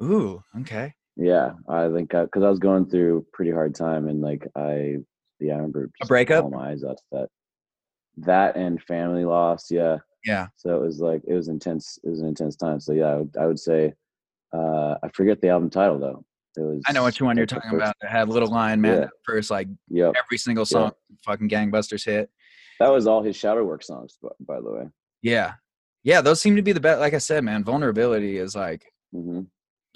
Ooh, 0.01 0.43
okay. 0.61 0.93
Yeah, 1.15 1.53
I 1.69 1.89
think 1.89 2.09
because 2.09 2.43
I, 2.43 2.49
was 2.49 2.59
going 2.59 2.89
through 2.89 3.17
a 3.17 3.35
pretty 3.35 3.51
hard 3.51 3.75
time, 3.75 4.07
and 4.07 4.21
like 4.21 4.47
I, 4.55 4.97
yeah, 5.39 5.53
I 5.53 5.57
remember 5.57 5.89
just 5.99 6.09
breakup? 6.09 6.49
my 6.49 6.71
eyes 6.71 6.83
out 6.83 6.97
to 6.97 7.03
that. 7.11 7.29
That 8.17 8.55
and 8.55 8.81
family 8.83 9.25
loss, 9.25 9.71
yeah. 9.71 9.97
Yeah. 10.25 10.47
So 10.55 10.75
it 10.75 10.81
was 10.81 10.99
like 10.99 11.21
it 11.27 11.33
was 11.33 11.47
intense. 11.49 11.99
It 12.03 12.09
was 12.09 12.19
an 12.21 12.27
intense 12.27 12.55
time. 12.55 12.79
So 12.79 12.93
yeah, 12.93 13.07
I 13.07 13.15
would, 13.17 13.35
I 13.39 13.45
would 13.45 13.59
say, 13.59 13.93
uh, 14.53 14.95
I 15.03 15.09
forget 15.13 15.41
the 15.41 15.49
album 15.49 15.69
title 15.69 15.99
though. 15.99 16.25
It 16.55 16.61
was. 16.61 16.81
I 16.87 16.93
know 16.93 17.03
which 17.03 17.21
one 17.21 17.37
you're 17.37 17.45
talking 17.45 17.71
first- 17.71 17.81
about. 17.81 17.95
That 18.01 18.11
had 18.11 18.29
Little 18.29 18.49
Lion 18.49 18.81
Man. 18.81 19.01
Yeah. 19.01 19.07
First, 19.25 19.51
like 19.51 19.67
Yep, 19.89 20.13
every 20.17 20.37
single 20.37 20.65
song, 20.65 20.91
fucking 21.25 21.49
gangbusters 21.49 22.05
hit. 22.05 22.29
That 22.79 22.91
was 22.91 23.07
all 23.07 23.21
his 23.23 23.35
shadow 23.35 23.63
work 23.63 23.83
songs, 23.83 24.17
by, 24.21 24.29
by 24.39 24.61
the 24.61 24.71
way. 24.71 24.83
Yeah. 25.21 25.53
Yeah, 26.03 26.21
those 26.21 26.41
seem 26.41 26.55
to 26.57 26.61
be 26.61 26.73
the 26.73 26.79
best. 26.81 26.99
Like 26.99 27.13
I 27.13 27.17
said, 27.19 27.43
man, 27.43 27.63
vulnerability 27.63 28.37
is 28.37 28.55
like, 28.55 28.91
hmm 29.11 29.41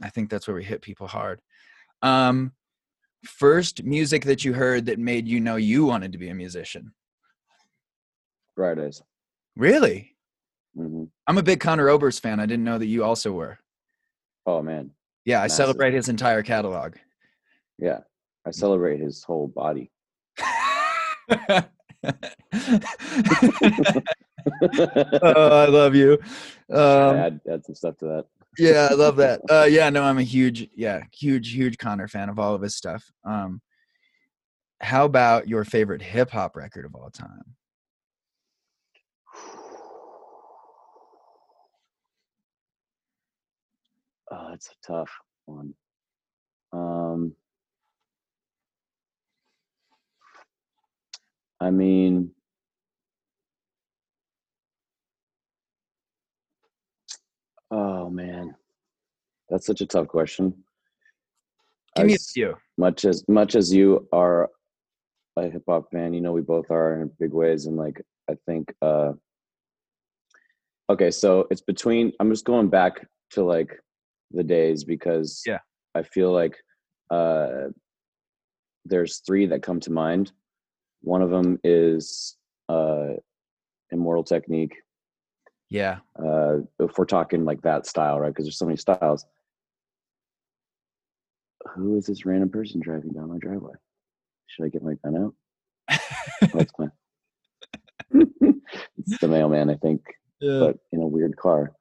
I 0.04 0.10
think 0.10 0.30
that's 0.30 0.48
where 0.48 0.56
we 0.56 0.64
hit 0.64 0.82
people 0.84 1.08
hard. 1.08 1.42
Um, 2.04 2.52
first 3.26 3.84
music 3.84 4.26
that 4.26 4.46
you 4.46 4.54
heard 4.54 4.86
that 4.86 5.00
made 5.00 5.28
you 5.28 5.40
know 5.40 5.56
you 5.56 5.86
wanted 5.86 6.12
to 6.12 6.18
be 6.20 6.30
a 6.30 6.36
musician. 6.36 6.94
Eyes. 8.60 9.02
Really? 9.56 10.16
hmm 10.76 11.06
I'm 11.28 11.38
a 11.38 11.44
big 11.44 11.60
Conor 11.60 11.90
Oberst 11.90 12.22
fan. 12.22 12.40
I 12.40 12.46
didn't 12.46 12.64
know 12.66 12.78
that 12.78 12.86
you 12.86 13.04
also 13.04 13.32
were. 13.32 13.58
Oh 14.46 14.62
man, 14.62 14.92
Yeah, 15.26 15.40
I 15.40 15.44
Massive. 15.44 15.58
celebrate 15.58 15.94
his 15.94 16.10
entire 16.10 16.44
catalog. 16.44 16.96
yeah. 17.80 18.00
I 18.46 18.52
celebrate 18.52 19.02
his 19.02 19.24
whole 19.26 19.48
body. 19.48 19.92
oh, 25.22 25.64
I 25.64 25.68
love 25.68 25.96
you. 25.96 26.20
Um, 26.70 27.16
add 27.16 27.42
add 27.52 27.66
some 27.66 27.76
stuff 27.76 27.98
to 27.98 28.06
that. 28.06 28.26
yeah, 28.58 28.88
I 28.92 28.94
love 28.94 29.18
that. 29.18 29.42
Uh, 29.50 29.68
yeah, 29.70 29.90
no, 29.90 30.04
I'm 30.04 30.18
a 30.18 30.24
huge, 30.24 30.70
yeah, 30.76 31.02
huge, 31.12 31.54
huge 31.54 31.78
Conor 31.78 32.08
fan 32.08 32.30
of 32.30 32.40
all 32.40 32.56
of 32.56 32.62
his 32.62 32.76
stuff. 32.76 33.12
Um, 33.24 33.62
how 34.80 35.06
about 35.06 35.48
your 35.48 35.64
favorite 35.64 36.02
hip 36.02 36.30
hop 36.32 36.56
record 36.56 36.86
of 36.86 36.96
all 36.96 37.10
time? 37.10 37.56
Oh, 44.30 44.50
it's 44.52 44.68
a 44.68 44.86
tough 44.86 45.10
one. 45.46 45.74
Um, 46.74 47.34
I 51.60 51.72
mean, 51.72 52.32
oh 57.72 58.10
man, 58.10 58.56
that's 59.50 59.66
such 59.66 59.82
a 59.82 59.86
tough 59.86 60.08
question. 60.08 60.54
Give 61.96 62.06
me 62.06 62.14
a 62.16 62.18
few. 62.20 62.56
much 62.78 63.06
as 63.06 63.28
much 63.28 63.56
as 63.56 63.74
you 63.74 64.08
are 64.12 64.50
a 65.36 65.50
hip 65.50 65.64
hop 65.68 65.92
fan, 65.92 66.14
you 66.14 66.22
know 66.22 66.32
we 66.32 66.42
both 66.42 66.70
are 66.70 67.02
in 67.02 67.12
big 67.20 67.34
ways, 67.34 67.66
and 67.66 67.76
like 67.78 68.02
I 68.30 68.36
think, 68.46 68.74
uh, 68.82 69.14
okay, 70.90 71.10
so 71.12 71.48
it's 71.50 71.62
between. 71.62 72.12
I'm 72.20 72.30
just 72.30 72.46
going 72.46 72.70
back 72.70 73.08
to 73.32 73.44
like 73.44 73.80
the 74.32 74.44
days 74.44 74.84
because 74.84 75.42
Yeah. 75.46 75.60
I 75.96 76.04
feel 76.04 76.32
like 76.32 76.58
uh, 77.10 77.70
there's 78.86 79.20
three 79.26 79.48
that 79.48 79.64
come 79.64 79.80
to 79.82 79.92
mind. 79.92 80.32
One 81.08 81.22
of 81.22 81.30
them 81.30 81.58
is 81.64 82.36
uh, 82.68 83.14
Immortal 83.92 84.26
Technique. 84.26 84.76
Yeah. 85.70 86.00
Uh, 86.20 86.58
if 86.80 86.98
we're 86.98 87.06
talking 87.06 87.46
like 87.46 87.62
that 87.62 87.86
style, 87.86 88.20
right? 88.20 88.28
Because 88.28 88.44
there's 88.44 88.58
so 88.60 88.66
many 88.66 88.76
styles. 88.76 89.26
Who 91.76 91.98
is 91.98 92.08
this 92.08 92.26
random 92.26 92.50
person 92.50 92.82
driving 92.82 93.14
down 93.14 93.30
my 93.30 93.38
driveway? 93.38 93.76
Should 94.48 94.66
I 94.66 94.68
get 94.68 94.84
my 94.84 94.96
gun 95.04 95.16
out? 95.18 95.34
It's 96.42 96.72
my. 96.78 96.88
it's 98.98 99.20
the 99.22 99.28
mailman, 99.30 99.70
I 99.70 99.76
think, 99.76 100.02
Yeah. 100.42 100.60
but 100.60 100.78
in 100.92 101.02
a 101.02 101.08
weird 101.08 101.38
car. 101.38 101.72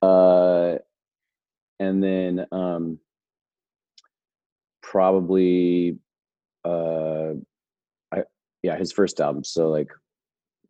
Uh, 0.00 0.76
and 1.80 2.00
then 2.02 2.46
um, 2.52 3.00
probably, 4.80 5.98
uh, 6.64 7.32
yeah, 8.64 8.78
his 8.78 8.92
first 8.92 9.20
album. 9.20 9.44
So 9.44 9.68
like, 9.68 9.90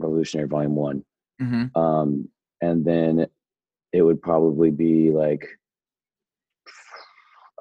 Revolutionary 0.00 0.48
Volume 0.48 0.74
One. 0.74 1.04
hmm 1.38 1.66
Um, 1.76 2.28
and 2.60 2.84
then 2.84 3.26
it 3.92 4.02
would 4.02 4.20
probably 4.20 4.72
be 4.72 5.12
like 5.12 5.46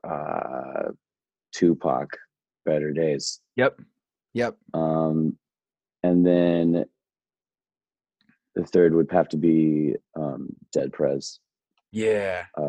uh, 0.03 0.89
Tupac, 1.53 2.17
Better 2.65 2.91
Days. 2.91 3.41
Yep. 3.55 3.79
Yep. 4.33 4.57
Um, 4.73 5.37
and 6.01 6.25
then 6.25 6.85
the 8.55 8.63
third 8.65 8.95
would 8.95 9.11
have 9.11 9.29
to 9.29 9.37
be 9.37 9.95
um, 10.15 10.49
Dead 10.71 10.91
Prez. 10.91 11.39
Yeah. 11.91 12.45
Uh, 12.57 12.63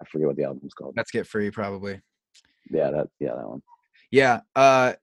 I 0.00 0.04
forget 0.04 0.28
what 0.28 0.36
the 0.36 0.44
album's 0.44 0.74
called. 0.74 0.94
Let's 0.96 1.10
get 1.10 1.26
free, 1.26 1.50
probably. 1.50 2.00
Yeah, 2.70 2.92
that 2.92 3.08
yeah 3.18 3.34
that 3.34 3.48
one. 3.48 3.62
Yeah. 4.16 4.40
Uh, 4.54 4.94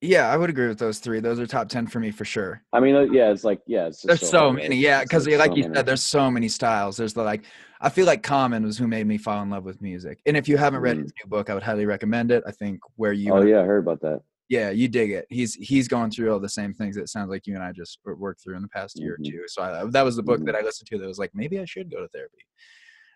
Yeah, 0.00 0.28
I 0.30 0.36
would 0.36 0.48
agree 0.50 0.68
with 0.68 0.78
those 0.78 1.00
three. 1.00 1.18
Those 1.18 1.40
are 1.40 1.46
top 1.46 1.68
ten 1.68 1.88
for 1.88 1.98
me 1.98 2.12
for 2.12 2.24
sure. 2.24 2.62
I 2.72 2.78
mean, 2.78 2.94
uh, 2.94 3.00
yeah, 3.00 3.32
it's 3.32 3.42
like 3.42 3.60
yeah, 3.66 3.88
it's 3.88 4.02
There's 4.02 4.20
so 4.20 4.38
hard, 4.38 4.54
many, 4.54 4.76
yeah, 4.76 5.02
because 5.02 5.26
like 5.26 5.50
so 5.50 5.56
you 5.56 5.62
many. 5.64 5.74
said, 5.74 5.86
there's 5.86 6.04
so 6.04 6.30
many 6.30 6.46
styles. 6.48 6.96
There's 6.96 7.14
the 7.14 7.24
like, 7.24 7.42
I 7.80 7.88
feel 7.88 8.06
like 8.06 8.22
Common 8.22 8.62
was 8.64 8.78
who 8.78 8.86
made 8.86 9.08
me 9.08 9.18
fall 9.18 9.42
in 9.42 9.50
love 9.50 9.64
with 9.64 9.82
music. 9.82 10.20
And 10.24 10.36
if 10.36 10.46
you 10.48 10.56
haven't 10.56 10.82
read 10.82 10.96
Mhm. 10.96 11.02
his 11.02 11.12
new 11.24 11.28
book, 11.28 11.50
I 11.50 11.54
would 11.54 11.64
highly 11.64 11.84
recommend 11.84 12.30
it. 12.30 12.44
I 12.46 12.52
think 12.52 12.78
where 12.94 13.12
you, 13.12 13.32
oh 13.34 13.42
yeah, 13.42 13.60
I 13.62 13.64
heard 13.64 13.82
about 13.82 14.00
that. 14.02 14.20
yeah, 14.48 14.70
you 14.70 14.86
dig 14.86 15.10
it. 15.10 15.26
He's 15.30 15.54
he's 15.54 15.88
going 15.88 16.12
through 16.12 16.32
all 16.32 16.38
the 16.38 16.48
same 16.48 16.72
things 16.74 16.94
that 16.94 17.08
sounds 17.08 17.28
like 17.28 17.48
you 17.48 17.56
and 17.56 17.64
I 17.64 17.72
just 17.72 17.98
worked 18.04 18.40
through 18.40 18.54
in 18.54 18.62
the 18.62 18.68
past 18.68 19.00
year 19.00 19.16
Mhm. 19.20 19.26
or 19.26 19.30
two. 19.32 19.42
So 19.48 19.62
I, 19.62 19.84
that 19.90 20.04
was 20.04 20.14
the 20.14 20.22
book 20.22 20.38
Mhm. 20.40 20.46
that 20.46 20.54
I 20.54 20.60
listened 20.60 20.86
to 20.90 20.98
that 20.98 21.08
was 21.08 21.18
like 21.18 21.32
maybe 21.34 21.58
I 21.58 21.64
should 21.64 21.90
go 21.90 22.00
to 22.00 22.08
therapy. 22.14 22.44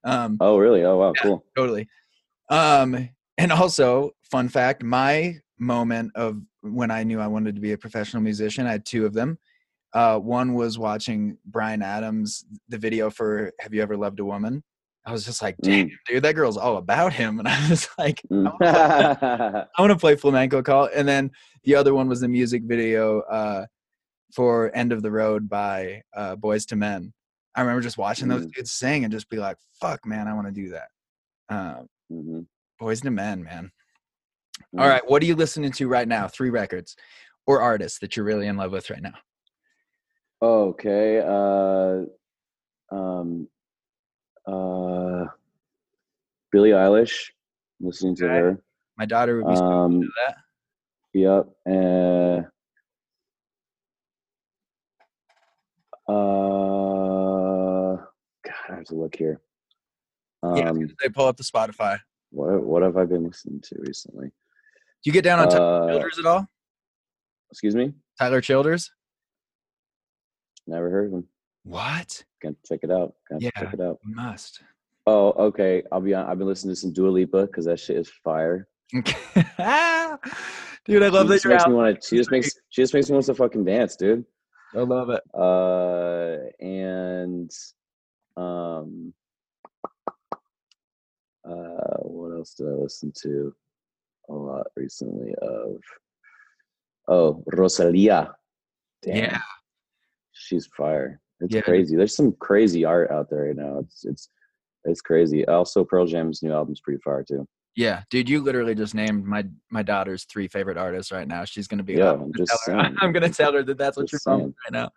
Um, 0.02 0.36
Oh 0.40 0.58
really? 0.58 0.82
Oh 0.82 0.96
wow, 0.98 1.12
Yeah. 1.14 1.22
cool. 1.22 1.44
totally. 1.56 1.88
Um, 2.50 3.08
and 3.38 3.52
also, 3.52 4.10
fun 4.30 4.48
fact: 4.48 4.82
my 4.82 5.36
moment 5.58 6.12
of 6.14 6.40
when 6.62 6.90
I 6.90 7.02
knew 7.04 7.20
I 7.20 7.26
wanted 7.26 7.54
to 7.54 7.60
be 7.60 7.72
a 7.72 7.78
professional 7.78 8.22
musician, 8.22 8.66
I 8.66 8.72
had 8.72 8.84
two 8.84 9.06
of 9.06 9.12
them. 9.14 9.38
Uh, 9.94 10.18
one 10.18 10.54
was 10.54 10.78
watching 10.78 11.36
Bryan 11.44 11.82
Adams, 11.82 12.44
the 12.68 12.78
video 12.78 13.10
for 13.10 13.52
"Have 13.60 13.74
You 13.74 13.82
Ever 13.82 13.96
Loved 13.96 14.20
a 14.20 14.24
Woman." 14.24 14.62
I 15.04 15.12
was 15.12 15.24
just 15.24 15.42
like, 15.42 15.56
"Damn, 15.62 15.90
dude, 16.06 16.22
that 16.22 16.34
girl's 16.34 16.56
all 16.56 16.76
about 16.76 17.12
him," 17.12 17.38
and 17.40 17.48
I 17.48 17.68
was 17.70 17.88
like, 17.98 18.22
Mm. 18.30 18.46
I 18.60 19.66
want 19.78 19.90
to 19.90 19.96
play 19.98 20.16
flamenco 20.16 20.62
call. 20.62 20.88
And 20.94 21.06
then 21.08 21.30
the 21.64 21.74
other 21.74 21.92
one 21.94 22.08
was 22.08 22.20
the 22.20 22.28
music 22.28 22.62
video 22.64 23.20
uh, 23.22 23.66
for 24.34 24.74
"End 24.74 24.92
of 24.92 25.02
the 25.02 25.10
Road" 25.10 25.48
by 25.48 26.02
uh, 26.14 26.36
Boyz 26.36 26.70
II 26.72 26.78
Men. 26.78 27.12
I 27.54 27.60
remember 27.60 27.82
just 27.82 27.98
watching 27.98 28.28
those 28.28 28.46
Mm. 28.46 28.52
dudes 28.54 28.72
sing 28.72 29.04
and 29.04 29.12
just 29.12 29.28
be 29.28 29.38
like, 29.38 29.56
"Fuck, 29.80 30.06
man, 30.06 30.28
I 30.28 30.34
want 30.34 30.46
to 30.46 30.52
do 30.52 30.70
that." 30.70 30.88
Um, 31.48 31.86
Mhm. 32.10 32.46
Boyz 32.82 33.04
II 33.04 33.12
Men, 33.12 33.44
man. 33.44 33.70
All 34.76 34.88
right, 34.88 35.02
what 35.08 35.22
are 35.22 35.26
you 35.26 35.36
listening 35.36 35.70
to 35.72 35.86
right 35.86 36.08
now? 36.08 36.26
Three 36.26 36.50
records 36.50 36.96
or 37.46 37.60
artists 37.60 37.98
that 38.00 38.16
you're 38.16 38.24
really 38.24 38.46
in 38.46 38.56
love 38.56 38.72
with 38.72 38.90
right 38.90 39.02
now. 39.02 39.14
Okay. 40.42 41.20
Uh, 41.20 42.06
um, 42.94 43.48
uh, 44.46 45.26
Billie 46.50 46.70
Eilish. 46.70 47.30
Listening 47.80 48.16
to 48.16 48.24
Okay. 48.24 48.34
her. 48.34 48.62
My 48.96 49.06
daughter 49.06 49.36
would 49.36 49.46
be 49.46 49.54
Um, 49.54 49.94
into 49.96 50.08
that. 50.26 50.36
Yep. 51.14 51.46
Uh, 51.68 52.42
uh, 56.12 57.96
God, 57.96 58.70
I 58.70 58.74
have 58.74 58.84
to 58.86 58.94
look 58.94 59.14
here. 59.14 59.40
Yeah, 60.54 60.70
Um, 60.70 60.88
they 61.00 61.08
pull 61.08 61.26
up 61.26 61.36
the 61.36 61.44
Spotify. 61.44 61.98
What 62.32 62.62
what 62.62 62.82
have 62.82 62.96
I 62.96 63.04
been 63.04 63.24
listening 63.24 63.60
to 63.60 63.76
recently? 63.78 64.26
Do 64.26 64.32
you 65.04 65.12
get 65.12 65.24
down 65.24 65.38
on 65.38 65.48
Tyler 65.48 65.82
Uh, 65.84 65.92
Childers 65.92 66.18
at 66.18 66.26
all? 66.26 66.46
excuse 67.50 67.74
me. 67.76 67.92
Tyler 68.18 68.40
Childers? 68.40 68.90
Never 70.66 70.90
heard 70.90 71.06
of 71.06 71.12
him. 71.12 71.28
What? 71.64 72.24
Gotta 72.42 72.56
check 72.66 72.80
it 72.82 72.90
out. 72.90 73.14
Gotta 73.30 73.44
Yeah. 73.44 73.50
check 73.58 73.74
it 73.74 73.80
out. 73.80 73.98
Must. 74.04 74.62
Oh, 75.06 75.30
okay. 75.48 75.82
I'll 75.90 76.00
be 76.00 76.14
on. 76.14 76.26
I've 76.26 76.38
been 76.38 76.46
listening 76.46 76.74
to 76.74 76.80
some 76.80 76.92
Dua 76.92 77.08
Lipa 77.08 77.46
because 77.46 77.64
that 77.66 77.80
shit 77.80 77.96
is 77.96 78.08
fire. 78.08 78.68
dude, 78.92 79.04
I 79.06 80.18
love 81.08 81.26
she 81.26 81.28
that 81.28 81.34
just 81.34 81.44
you're 81.44 81.52
makes 81.52 81.64
out. 81.64 81.68
me 81.70 81.74
want 81.74 82.00
to. 82.00 82.06
She 82.08 82.16
just 82.16 82.30
makes. 82.30 82.52
She 82.70 82.82
just 82.82 82.94
makes 82.94 83.08
me 83.08 83.14
want 83.14 83.26
to 83.26 83.34
fucking 83.34 83.64
dance, 83.64 83.96
dude. 83.96 84.24
I 84.74 84.80
love 84.80 85.10
it. 85.10 85.22
Uh, 85.34 86.38
and 86.64 87.50
um, 88.36 89.12
uh, 91.44 91.96
what 92.02 92.32
else 92.32 92.54
did 92.54 92.68
I 92.68 92.72
listen 92.72 93.12
to 93.22 93.54
a 94.28 94.32
lot 94.34 94.66
recently? 94.76 95.34
Of 95.42 95.76
oh, 97.08 97.42
Rosalia. 97.52 98.34
Damn, 99.02 99.16
Yeah. 99.16 99.40
she's 100.32 100.66
fire. 100.76 101.20
It's 101.40 101.54
Yeah. 101.54 101.62
crazy. 101.62 101.96
There's 101.96 102.14
some 102.14 102.32
crazy 102.32 102.84
art 102.84 103.10
out 103.10 103.28
there 103.30 103.46
right 103.46 103.56
now. 103.56 103.78
It's 103.80 104.04
it's 104.04 104.28
it's 104.84 105.00
crazy. 105.00 105.44
Also, 105.46 105.84
Pearl 105.84 106.06
Jam's 106.06 106.42
new 106.42 106.52
album's 106.52 106.80
pretty 106.80 107.00
fire 107.02 107.24
too. 107.26 107.46
Yeah, 107.74 108.02
dude, 108.10 108.28
you 108.28 108.42
literally 108.42 108.74
just 108.74 108.94
named 108.94 109.24
my 109.24 109.44
my 109.70 109.82
daughter's 109.82 110.24
three 110.24 110.46
favorite 110.46 110.76
artists 110.76 111.10
right 111.10 111.26
now. 111.26 111.44
She's 111.44 111.66
gonna 111.66 111.82
be. 111.82 111.94
Yeah, 111.94 112.12
I'm 112.12 112.22
I'm 112.22 112.30
gonna 112.32 112.46
just 112.46 112.64
tell 112.64 112.74
her- 112.76 112.94
I'm 113.00 113.12
gonna 113.12 113.28
tell 113.30 113.52
her 113.54 113.62
that 113.62 113.78
that's 113.78 113.96
what 113.96 114.08
Just 114.08 114.24
you're 114.26 114.36
from 114.36 114.54
right 114.70 114.72
now. 114.72 114.90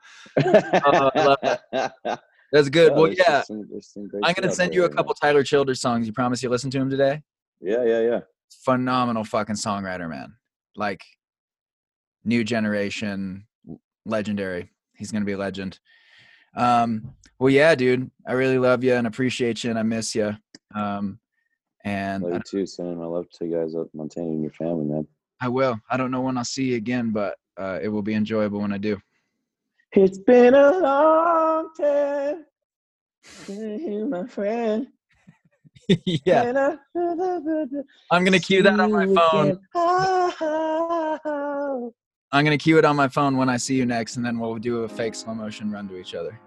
Oh, 0.86 1.10
I 1.16 1.24
love 2.04 2.20
That's 2.52 2.70
good. 2.70 2.94
Well, 2.94 3.12
yeah, 3.12 3.44
just 3.72 3.94
some- 3.94 4.08
great 4.08 4.24
I'm 4.24 4.34
gonna 4.34 4.52
send 4.52 4.74
you 4.74 4.86
a 4.86 4.90
couple 4.90 5.14
Tyler 5.14 5.44
Childers 5.44 5.82
songs. 5.82 6.08
You 6.08 6.14
promise 6.14 6.42
you 6.44 6.50
listen 6.50 6.70
to 6.72 6.78
him 6.80 6.90
today? 6.90 7.22
Yeah, 7.62 7.84
yeah, 7.84 8.02
yeah. 8.02 8.20
Phenomenal 8.64 9.24
fucking 9.24 9.56
songwriter, 9.56 10.10
man. 10.10 10.36
Like 10.76 11.02
new 12.24 12.44
generation, 12.44 13.48
legendary. 14.06 14.72
He's 14.96 15.12
gonna 15.12 15.26
be 15.26 15.34
a 15.34 15.38
legend. 15.38 15.80
Um, 16.56 17.14
well, 17.40 17.50
yeah, 17.50 17.76
dude, 17.76 18.10
I 18.26 18.34
really 18.34 18.58
love 18.58 18.84
you 18.84 18.94
and 18.94 19.08
appreciate 19.08 19.64
you, 19.64 19.70
and 19.72 19.80
I 19.80 19.84
miss 19.84 20.16
you. 20.16 20.36
Um, 20.74 21.20
and 21.84 22.24
Love 22.24 22.34
you 22.34 22.42
too, 22.48 22.66
Sam. 22.66 23.02
I 23.02 23.06
love 23.06 23.30
to 23.32 23.46
you 23.46 23.56
guys 23.58 23.76
up 23.76 23.88
Montana 23.94 24.28
and 24.28 24.42
your 24.42 24.52
family, 24.52 24.86
man. 24.86 25.08
I 25.42 25.50
will. 25.50 25.80
I 25.90 25.98
don't 25.98 26.12
know 26.12 26.22
when 26.22 26.38
I'll 26.38 26.46
see 26.46 26.64
you 26.72 26.78
again, 26.78 27.12
but 27.12 27.36
uh, 27.58 27.80
it 27.82 27.90
will 27.90 28.02
be 28.02 28.14
enjoyable 28.14 28.62
when 28.62 28.72
I 28.74 28.78
do. 28.78 28.98
It's 29.98 30.18
been 30.18 30.54
a 30.54 30.72
long 30.80 31.70
time, 31.80 32.46
my 34.10 34.28
friend. 34.28 34.88
yeah, 36.06 36.42
And 36.44 36.60
I- 36.60 36.78
I'm 38.12 38.24
gonna 38.26 38.40
cue 38.40 38.62
that 38.64 38.80
on 38.80 38.92
my 38.92 39.06
phone. 39.06 39.60
I'm 42.32 42.44
gonna 42.44 42.58
cue 42.58 42.78
it 42.78 42.86
on 42.86 42.96
my 42.96 43.08
phone 43.08 43.38
when 43.38 43.48
I 43.50 43.58
see 43.58 43.76
you 43.76 43.86
next, 43.86 44.18
and 44.18 44.26
then 44.26 44.38
we'll 44.40 44.56
do 44.58 44.84
a 44.84 44.90
fake 44.90 45.16
slow 45.16 45.34
motion 45.34 45.72
run 45.72 45.88
to 45.90 45.98
each 45.98 46.14
other. 46.16 46.40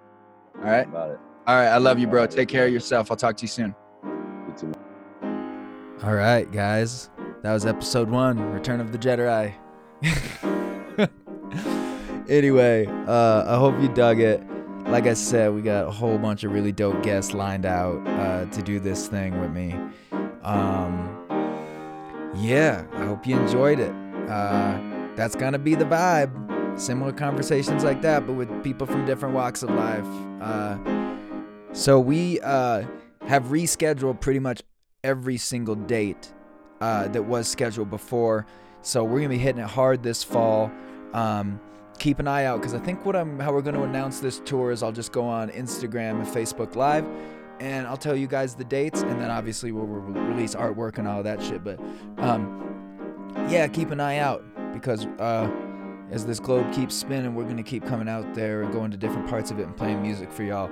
All 0.57 0.65
right. 0.65 0.87
About 0.87 1.13
it. 1.13 1.19
All 1.47 1.57
right. 1.57 1.69
I 1.69 1.79
love 1.79 1.99
you, 1.99 2.07
bro. 2.07 2.23
Alright. 2.23 2.37
Take 2.37 2.49
care 2.49 2.67
of 2.67 2.73
yourself. 2.73 3.11
I'll 3.11 3.17
talk 3.17 3.37
to 3.39 3.43
you 3.43 3.49
soon. 3.49 3.75
All 6.03 6.15
right, 6.15 6.51
guys. 6.53 7.11
That 7.43 7.53
was 7.53 7.65
episode 7.65 8.11
one, 8.11 8.39
Return 8.53 8.81
of 8.81 8.93
the 8.93 8.99
Jedi. 8.99 9.55
anyway, 12.29 12.87
uh, 12.87 13.45
I 13.47 13.59
hope 13.59 13.81
you 13.81 13.89
dug 13.89 14.21
it. 14.21 14.43
Like 14.87 15.07
I 15.07 15.15
said, 15.15 15.55
we 15.55 15.61
got 15.61 15.87
a 15.87 15.91
whole 15.91 16.19
bunch 16.19 16.45
of 16.45 16.53
really 16.53 16.73
dope 16.73 17.03
guests 17.03 17.35
lined 17.35 17.67
out 17.67 18.07
uh, 18.07 18.47
to 18.47 18.63
do 18.63 18.81
this 18.81 19.07
thing 19.07 19.39
with 19.41 19.51
me. 19.51 19.75
Um, 20.43 21.15
yeah, 22.37 22.87
I 22.95 23.05
hope 23.05 23.27
you 23.27 23.39
enjoyed 23.39 23.81
it. 23.81 23.93
Uh, 24.29 24.81
that's 25.15 25.35
gonna 25.35 25.59
be 25.59 25.75
the 25.75 25.85
vibe. 25.85 26.81
Similar 26.81 27.13
conversations 27.13 27.85
like 27.85 28.03
that, 28.03 28.27
but 28.27 28.35
with 28.35 28.63
people 28.63 28.87
from 28.87 29.05
different 29.05 29.35
walks 29.35 29.63
of 29.63 29.71
life. 29.71 30.07
Uh, 30.41 30.79
so 31.73 31.99
we 32.01 32.41
uh, 32.41 32.85
have 33.27 33.45
rescheduled 33.45 34.21
pretty 34.21 34.39
much 34.39 34.63
every 35.05 35.37
single 35.37 35.75
date 35.75 36.33
uh, 36.81 37.09
that 37.09 37.25
was 37.25 37.49
scheduled 37.49 37.91
before. 37.91 38.47
So 38.83 39.05
we're 39.05 39.19
gonna 39.19 39.31
be 39.31 39.39
hitting 39.39 39.61
it 39.63 39.69
hard 39.69 40.03
this 40.03 40.25
fall. 40.25 40.71
Um, 41.13 41.61
keep 41.99 42.19
an 42.19 42.29
eye 42.29 42.45
out 42.45 42.61
because 42.61 42.75
I 42.75 42.79
think 42.79 43.05
what 43.05 43.17
I'm 43.17 43.39
how 43.39 43.53
we're 43.53 43.63
gonna 43.63 43.83
announce 43.83 44.21
this 44.21 44.41
tour 44.45 44.71
is 44.71 44.83
I'll 44.83 44.93
just 44.93 45.13
go 45.13 45.25
on 45.25 45.51
Instagram 45.51 46.21
and 46.21 46.27
Facebook 46.27 46.77
Live, 46.77 47.07
and 47.61 47.87
I'll 47.87 47.97
tell 47.97 48.17
you 48.17 48.27
guys 48.27 48.55
the 48.55 48.65
dates, 48.65 49.03
and 49.03 49.21
then 49.21 49.31
obviously 49.31 49.73
we'll 49.73 49.87
re- 49.87 50.21
release 50.21 50.55
artwork 50.55 50.99
and 50.99 51.09
all 51.09 51.23
that 51.23 51.43
shit. 51.43 51.65
But 51.65 51.79
um, 52.19 52.65
yeah, 53.49 53.67
keep 53.69 53.91
an 53.91 54.01
eye 54.01 54.19
out 54.19 54.45
because 54.73 55.07
uh, 55.19 55.51
as 56.11 56.25
this 56.25 56.41
globe 56.41 56.73
keeps 56.73 56.95
spinning, 56.95 57.35
we're 57.35 57.45
gonna 57.45 57.63
keep 57.63 57.85
coming 57.87 58.09
out 58.09 58.35
there 58.35 58.63
and 58.63 58.73
going 58.73 58.91
to 58.91 58.97
different 58.97 59.29
parts 59.29 59.51
of 59.51 59.59
it 59.59 59.65
and 59.65 59.77
playing 59.77 60.01
music 60.01 60.33
for 60.33 60.43
y'all. 60.43 60.71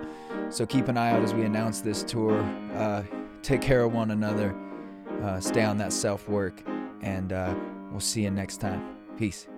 So 0.51 0.65
keep 0.65 0.89
an 0.89 0.97
eye 0.97 1.11
out 1.11 1.23
as 1.23 1.35
we 1.35 1.43
announce 1.43 1.81
this 1.81 2.03
tour. 2.05 2.41
Uh, 2.75 3.03
take 3.43 3.61
care 3.61 3.83
of 3.83 3.93
one 3.93 4.13
another. 4.13 4.55
Uh, 5.23 5.41
stay 5.41 5.65
on 5.65 5.79
that 5.79 5.93
self 5.93 6.29
work, 6.29 6.63
and 7.03 7.33
uh, 7.33 7.55
we'll 7.91 8.01
see 8.01 8.23
you 8.23 8.31
next 8.31 8.61
time. 8.61 8.97
Peace. 9.17 9.49